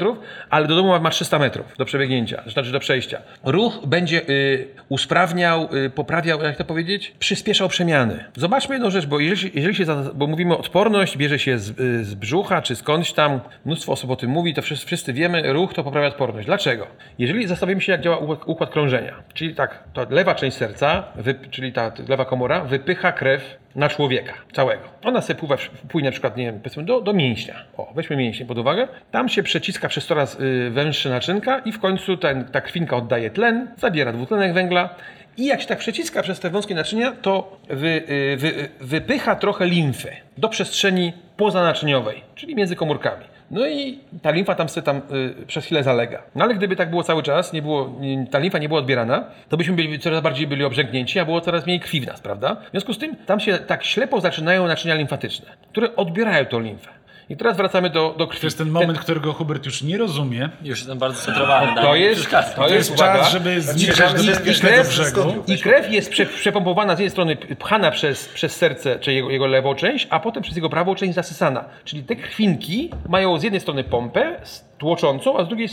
ale 0.49 0.67
do 0.67 0.75
domu 0.75 0.89
ma- 0.89 0.99
ma 0.99 1.09
300 1.09 1.39
metrów 1.39 1.65
do 1.77 1.85
przebiegnięcia, 1.85 2.43
znaczy 2.47 2.71
do 2.71 2.79
przejścia. 2.79 3.21
Ruch 3.43 3.79
będzie 3.85 4.29
y, 4.29 4.67
usprawniał, 4.89 5.69
y, 5.75 5.89
poprawiał, 5.89 6.43
jak 6.43 6.57
to 6.57 6.65
powiedzieć, 6.65 7.13
przyspieszał 7.19 7.69
przemiany. 7.69 8.23
Zobaczmy 8.35 8.75
jedną 8.75 8.89
rzecz, 8.89 9.05
bo 9.05 9.19
jeżeli, 9.19 9.51
jeżeli 9.55 9.75
się, 9.75 9.85
bo 10.15 10.27
mówimy 10.27 10.57
odporność, 10.57 11.17
bierze 11.17 11.39
się 11.39 11.59
z, 11.59 11.79
y, 11.79 12.03
z 12.03 12.15
brzucha 12.15 12.61
czy 12.61 12.75
skądś 12.75 13.11
tam, 13.13 13.39
mnóstwo 13.65 13.91
osób 13.91 14.11
o 14.11 14.15
tym 14.15 14.29
mówi, 14.29 14.53
to 14.53 14.61
wszyscy, 14.61 14.85
wszyscy 14.85 15.13
wiemy, 15.13 15.53
ruch 15.53 15.73
to 15.73 15.83
poprawia 15.83 16.07
odporność. 16.07 16.45
Dlaczego? 16.45 16.87
Jeżeli 17.19 17.47
zastawimy 17.47 17.81
się, 17.81 17.91
jak 17.91 18.01
działa 18.01 18.17
układ, 18.17 18.39
układ 18.45 18.69
krążenia, 18.69 19.13
czyli 19.33 19.55
tak, 19.55 19.83
to 19.93 20.05
lewa 20.09 20.35
część 20.35 20.57
serca, 20.57 21.03
wy, 21.15 21.35
czyli 21.59 21.73
ta 21.73 21.91
lewa 22.07 22.25
komora, 22.25 22.63
wypycha 22.63 23.11
krew 23.11 23.57
na 23.75 23.89
człowieka 23.89 24.33
całego. 24.53 24.83
Ona 25.03 25.21
sobie 25.21 25.39
pływa, 25.39 25.57
płynie 25.89 26.07
na 26.07 26.11
przykład, 26.11 26.37
nie 26.37 26.45
wiem, 26.45 26.59
powiedzmy 26.59 26.83
do, 26.83 27.01
do 27.01 27.13
mięśnia. 27.13 27.55
O, 27.77 27.91
weźmy 27.95 28.15
mięśnie 28.15 28.45
pod 28.45 28.57
uwagę. 28.57 28.87
Tam 29.11 29.29
się 29.29 29.43
przeciska 29.43 29.87
przez 29.87 30.05
coraz 30.05 30.39
y, 30.39 30.69
węższe 30.69 31.09
naczynka 31.09 31.59
i 31.59 31.71
w 31.71 31.79
końcu 31.79 32.17
ten, 32.17 32.45
ta 32.45 32.61
krwinka 32.61 32.95
oddaje 32.95 33.29
tlen, 33.29 33.67
zabiera 33.77 34.13
dwutlenek 34.13 34.53
węgla 34.53 34.95
i 35.37 35.45
jak 35.45 35.61
się 35.61 35.67
tak 35.67 35.79
przeciska 35.79 36.21
przez 36.21 36.39
te 36.39 36.49
wąskie 36.49 36.75
naczynia, 36.75 37.11
to 37.11 37.57
wy, 37.69 38.03
y, 38.09 38.37
wy, 38.37 38.47
y, 38.47 38.69
wypycha 38.79 39.35
trochę 39.35 39.65
limfy 39.65 40.11
do 40.37 40.49
przestrzeni 40.49 41.13
pozanaczyniowej, 41.37 42.21
czyli 42.35 42.55
między 42.55 42.75
komórkami. 42.75 43.25
No 43.51 43.67
i 43.67 43.99
ta 44.21 44.31
limfa 44.31 44.55
tam 44.55 44.69
sobie 44.69 44.85
tam 44.85 45.01
y, 45.41 45.45
przez 45.47 45.65
chwilę 45.65 45.83
zalega. 45.83 46.21
No 46.35 46.43
ale 46.43 46.55
gdyby 46.55 46.75
tak 46.75 46.89
było 46.89 47.03
cały 47.03 47.23
czas, 47.23 47.53
nie 47.53 47.61
było, 47.61 47.93
ta 48.31 48.39
limfa 48.39 48.57
nie 48.57 48.67
była 48.67 48.79
odbierana, 48.79 49.23
to 49.49 49.57
byśmy 49.57 49.75
byli 49.75 49.99
coraz 49.99 50.21
bardziej 50.21 50.47
byli 50.47 50.63
obrzęknięci, 50.63 51.19
a 51.19 51.25
było 51.25 51.41
coraz 51.41 51.65
mniej 51.65 51.79
krwi 51.79 52.01
w 52.01 52.07
nas, 52.07 52.21
prawda? 52.21 52.55
W 52.55 52.71
związku 52.71 52.93
z 52.93 52.97
tym 52.97 53.15
tam 53.15 53.39
się 53.39 53.57
tak 53.57 53.83
ślepo 53.83 54.21
zaczynają 54.21 54.67
naczynia 54.67 54.95
limfatyczne, 54.95 55.47
które 55.71 55.95
odbierają 55.95 56.45
tą 56.45 56.59
limfę. 56.59 56.98
I 57.29 57.37
teraz 57.37 57.57
wracamy 57.57 57.89
do, 57.89 58.15
do 58.17 58.27
krwi. 58.27 58.41
To 58.41 58.47
jest 58.47 58.57
ten 58.57 58.69
moment, 58.69 58.99
którego 58.99 59.33
Hubert 59.33 59.65
już 59.65 59.81
nie 59.81 59.97
rozumie. 59.97 60.49
Już 60.63 60.79
jestem 60.79 60.97
bardzo 60.97 61.21
scentrowany. 61.21 61.67
To 61.67 61.81
Daniel. 61.81 62.01
jest, 62.01 62.29
to 62.29 62.41
To 62.55 62.69
jest 62.69 62.91
uwaga, 62.91 63.19
czas, 63.19 63.31
żeby 63.31 63.61
zniszczyć 63.61 63.95
Zmierzamy 63.95 64.17
do 64.17 64.23
do 64.23 64.31
bezpiecznego 64.31 64.83
brzegu. 64.83 65.43
I 65.47 65.57
krew 65.57 65.91
jest 65.91 66.09
prze, 66.09 66.25
przepompowana 66.25 66.95
z 66.95 66.99
jednej 66.99 67.11
strony 67.11 67.35
pchana 67.35 67.91
przez, 67.91 68.27
przez 68.27 68.55
serce, 68.55 68.99
czy 68.99 69.13
jego, 69.13 69.29
jego 69.29 69.47
lewą 69.47 69.75
część, 69.75 70.07
a 70.09 70.19
potem 70.19 70.43
przez 70.43 70.55
jego 70.55 70.69
prawą 70.69 70.95
część 70.95 71.13
zasysana. 71.13 71.65
Czyli 71.83 72.03
te 72.03 72.15
krwinki 72.15 72.89
mają 73.09 73.37
z 73.39 73.43
jednej 73.43 73.61
strony 73.61 73.83
pompę 73.83 74.41
tłoczącą, 74.77 75.37
a 75.37 75.43
z 75.43 75.47
drugiej 75.47 75.69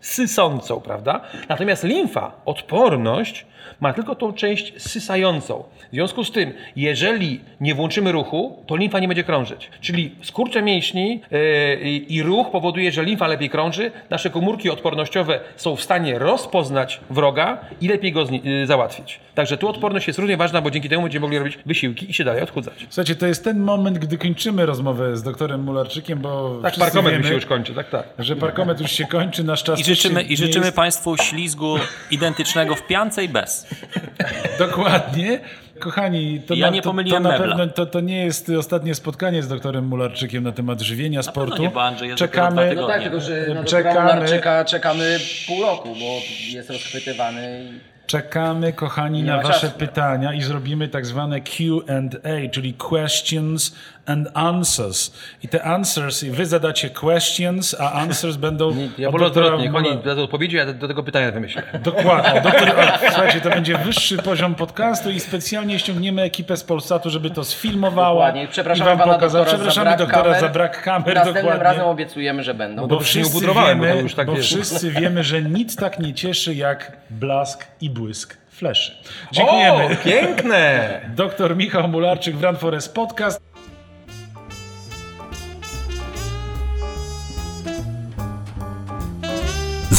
sysącą, 0.00 0.80
prawda? 0.80 1.20
Natomiast 1.48 1.84
limfa, 1.84 2.32
odporność, 2.44 3.46
ma 3.80 3.92
tylko 3.92 4.14
tą 4.14 4.32
część 4.32 4.72
sysającą. 4.82 5.64
W 5.88 5.92
związku 5.92 6.24
z 6.24 6.32
tym, 6.32 6.52
jeżeli 6.76 7.40
nie 7.60 7.74
włączymy 7.74 8.12
ruchu, 8.12 8.62
to 8.66 8.76
limfa 8.76 8.98
nie 8.98 9.08
będzie 9.08 9.24
krążyć. 9.24 9.70
Czyli 9.80 10.14
skurcze 10.22 10.62
mięśni 10.62 11.20
yy, 11.30 11.76
i- 12.08 12.22
ruch 12.22 12.50
powoduje, 12.50 12.92
że 12.92 13.04
limfa 13.04 13.26
lepiej 13.26 13.50
krąży, 13.50 13.90
nasze 14.10 14.30
komórki 14.30 14.70
odpornościowe 14.70 15.40
są 15.56 15.76
w 15.76 15.82
stanie 15.82 16.18
rozpoznać 16.18 17.00
wroga 17.10 17.58
i 17.80 17.88
lepiej 17.88 18.12
go 18.12 18.24
yy, 18.44 18.66
załatwić. 18.66 19.20
Także 19.34 19.56
tu 19.56 19.68
odporność 19.68 20.06
jest 20.06 20.18
równie 20.18 20.36
ważna, 20.36 20.60
bo 20.60 20.70
dzięki 20.70 20.88
temu 20.88 21.02
będziemy 21.02 21.20
mogli 21.22 21.38
robić 21.38 21.58
wysiłki 21.66 22.10
i 22.10 22.14
się 22.14 22.24
dalej 22.24 22.42
odchudzać. 22.42 22.86
Słuchajcie, 22.90 23.14
to 23.14 23.26
jest 23.26 23.44
ten 23.44 23.58
moment, 23.60 23.98
gdy 23.98 24.18
kończymy 24.18 24.66
rozmowę 24.66 25.16
z 25.16 25.22
doktorem 25.22 25.62
Mularczykiem, 25.62 26.18
bo 26.18 26.60
Tak, 26.62 26.94
mi 26.94 27.10
wiemy, 27.10 27.24
się 27.28 27.34
już 27.34 27.46
kończy, 27.46 27.74
tak, 27.74 27.90
tak. 27.90 28.06
że 28.18 28.36
parkometr 28.36 28.82
już 28.82 28.90
się 28.92 29.06
kończy, 29.06 29.44
nasz 29.44 29.62
czas 29.62 29.80
I 29.80 29.84
życzymy, 29.84 30.22
I 30.22 30.36
życzymy 30.36 30.64
jest... 30.66 30.76
Państwu 30.76 31.16
ślizgu 31.16 31.76
identycznego 32.10 32.74
w 32.74 32.86
piance 32.86 33.24
i 33.24 33.28
bez. 33.28 33.57
Dokładnie. 34.58 35.40
Kochani, 35.78 36.40
to, 36.46 36.54
Ja 36.54 36.66
na, 36.66 36.72
nie 36.72 36.82
to, 36.82 36.92
to 37.10 37.20
na 37.20 37.38
pewno 37.38 37.66
to, 37.66 37.86
to 37.86 38.00
nie 38.00 38.24
jest 38.24 38.50
ostatnie 38.58 38.94
spotkanie 38.94 39.42
z 39.42 39.48
doktorem 39.48 39.84
Mularczykiem 39.86 40.44
na 40.44 40.52
temat 40.52 40.80
żywienia, 40.80 41.22
sportu. 41.22 41.62
nie, 41.62 41.70
bo 41.70 41.82
Andrzej 41.82 42.08
jest 42.08 42.18
Czekamy, 42.18 42.72
No 42.76 42.86
tak, 42.86 43.02
tylko 43.02 43.20
że 43.20 43.40
na 43.40 43.54
doktora 43.54 43.64
Czekamy. 43.64 44.14
Mularczyka 44.14 44.64
czekamy 44.64 45.18
pół 45.46 45.62
roku, 45.62 45.88
bo 45.94 46.20
jest 46.48 46.70
rozchwytywany 46.70 47.64
i 47.64 47.98
Czekamy, 48.06 48.72
kochani, 48.72 49.22
Nie 49.22 49.30
na 49.30 49.42
Wasze 49.42 49.60
czasu. 49.60 49.78
pytania 49.78 50.32
i 50.34 50.42
zrobimy 50.42 50.88
tak 50.88 51.06
zwane 51.06 51.40
QA, 51.40 52.50
czyli 52.52 52.74
questions 52.74 53.74
and 54.08 54.28
answers. 54.34 55.12
I 55.42 55.48
te 55.48 55.62
answers, 55.62 56.22
i 56.22 56.30
Wy 56.30 56.46
zadacie 56.46 56.90
questions, 56.90 57.76
a 57.80 57.92
answers 57.92 58.36
będą. 58.36 58.76
Ja 58.98 59.10
wolę 59.10 59.26
odwrotnie, 59.26 59.72
oni 59.74 59.98
dadzą 60.04 60.22
odpowiedzi, 60.22 60.56
ja 60.56 60.72
do 60.72 60.88
tego 60.88 61.02
pytania 61.02 61.32
wymyślę. 61.32 61.62
Dokładnie. 61.82 62.40
Doktor, 62.40 62.72
słuchajcie, 63.00 63.40
to 63.40 63.50
będzie 63.50 63.78
wyższy 63.78 64.16
poziom 64.16 64.54
podcastu 64.54 65.10
i 65.10 65.20
specjalnie 65.20 65.78
ściągniemy 65.78 66.22
ekipę 66.22 66.56
z 66.56 66.64
Polsatu, 66.64 67.10
żeby 67.10 67.30
to 67.30 67.44
sfilmowała. 67.44 68.32
Dokładnie. 68.32 68.74
i 68.76 68.82
wam 68.82 68.98
pokazała. 68.98 69.44
Przepraszamy 69.44 69.90
za 69.90 69.96
doktora 69.96 70.22
kamer. 70.22 70.40
za 70.40 70.48
brak 70.48 70.82
kamer. 70.82 71.14
Następnym 71.14 71.44
dokładnie. 71.44 71.64
razem 71.64 71.84
obiecujemy, 71.84 72.42
że 72.42 72.54
będą. 72.54 72.82
No 72.82 72.88
Bo 72.88 72.94
nie 72.94 73.00
wszyscy, 73.00 73.46
bo 73.46 73.54
wiemy, 73.54 74.00
już 74.02 74.14
tak 74.14 74.26
bo 74.26 74.36
wszyscy 74.36 74.90
wiemy, 74.90 75.22
że 75.22 75.42
nic 75.42 75.76
tak 75.76 75.98
nie 75.98 76.14
cieszy 76.14 76.54
jak 76.54 76.92
blask 77.10 77.66
i 77.80 77.90
błysk 77.90 78.36
fleszy. 78.58 78.92
Dziękujemy. 79.32 79.84
O, 79.84 79.88
piękne! 80.04 81.00
Doktor 81.14 81.56
Michał 81.56 81.88
Mularczyk 81.88 82.36
w 82.36 82.42
Run 82.42 82.56
Forest 82.56 82.94
Podcast. 82.94 83.57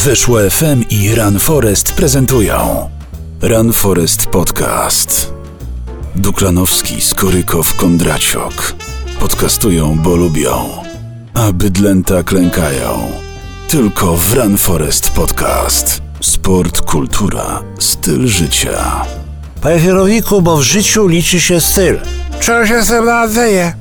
Weszło 0.05 0.39
FM 0.49 0.83
i 0.89 1.15
Run 1.15 1.39
Forest 1.39 1.93
prezentują 1.93 2.89
Run 3.41 3.73
Forest 3.73 4.25
Podcast. 4.25 5.33
Duklanowski, 6.15 7.01
Skorykow, 7.01 7.75
Kondraciok. 7.75 8.73
Podcastują, 9.19 9.99
bo 9.99 10.15
lubią. 10.15 10.69
A 11.33 11.51
bydlęta 11.51 12.23
klękają. 12.23 13.11
Tylko 13.69 14.17
w 14.17 14.33
Run 14.33 14.57
Forest 14.57 15.09
Podcast. 15.09 16.01
Sport, 16.21 16.81
kultura, 16.81 17.63
styl 17.79 18.27
życia. 18.27 19.05
Panie 19.61 19.81
kierowniku, 19.81 20.41
bo 20.41 20.57
w 20.57 20.63
życiu 20.63 21.07
liczy 21.07 21.39
się 21.39 21.61
styl. 21.61 21.99
Czego 22.39 22.67
się 22.67 22.83
ze 22.83 23.01
mną 23.01 23.29
dzieje? 23.33 23.73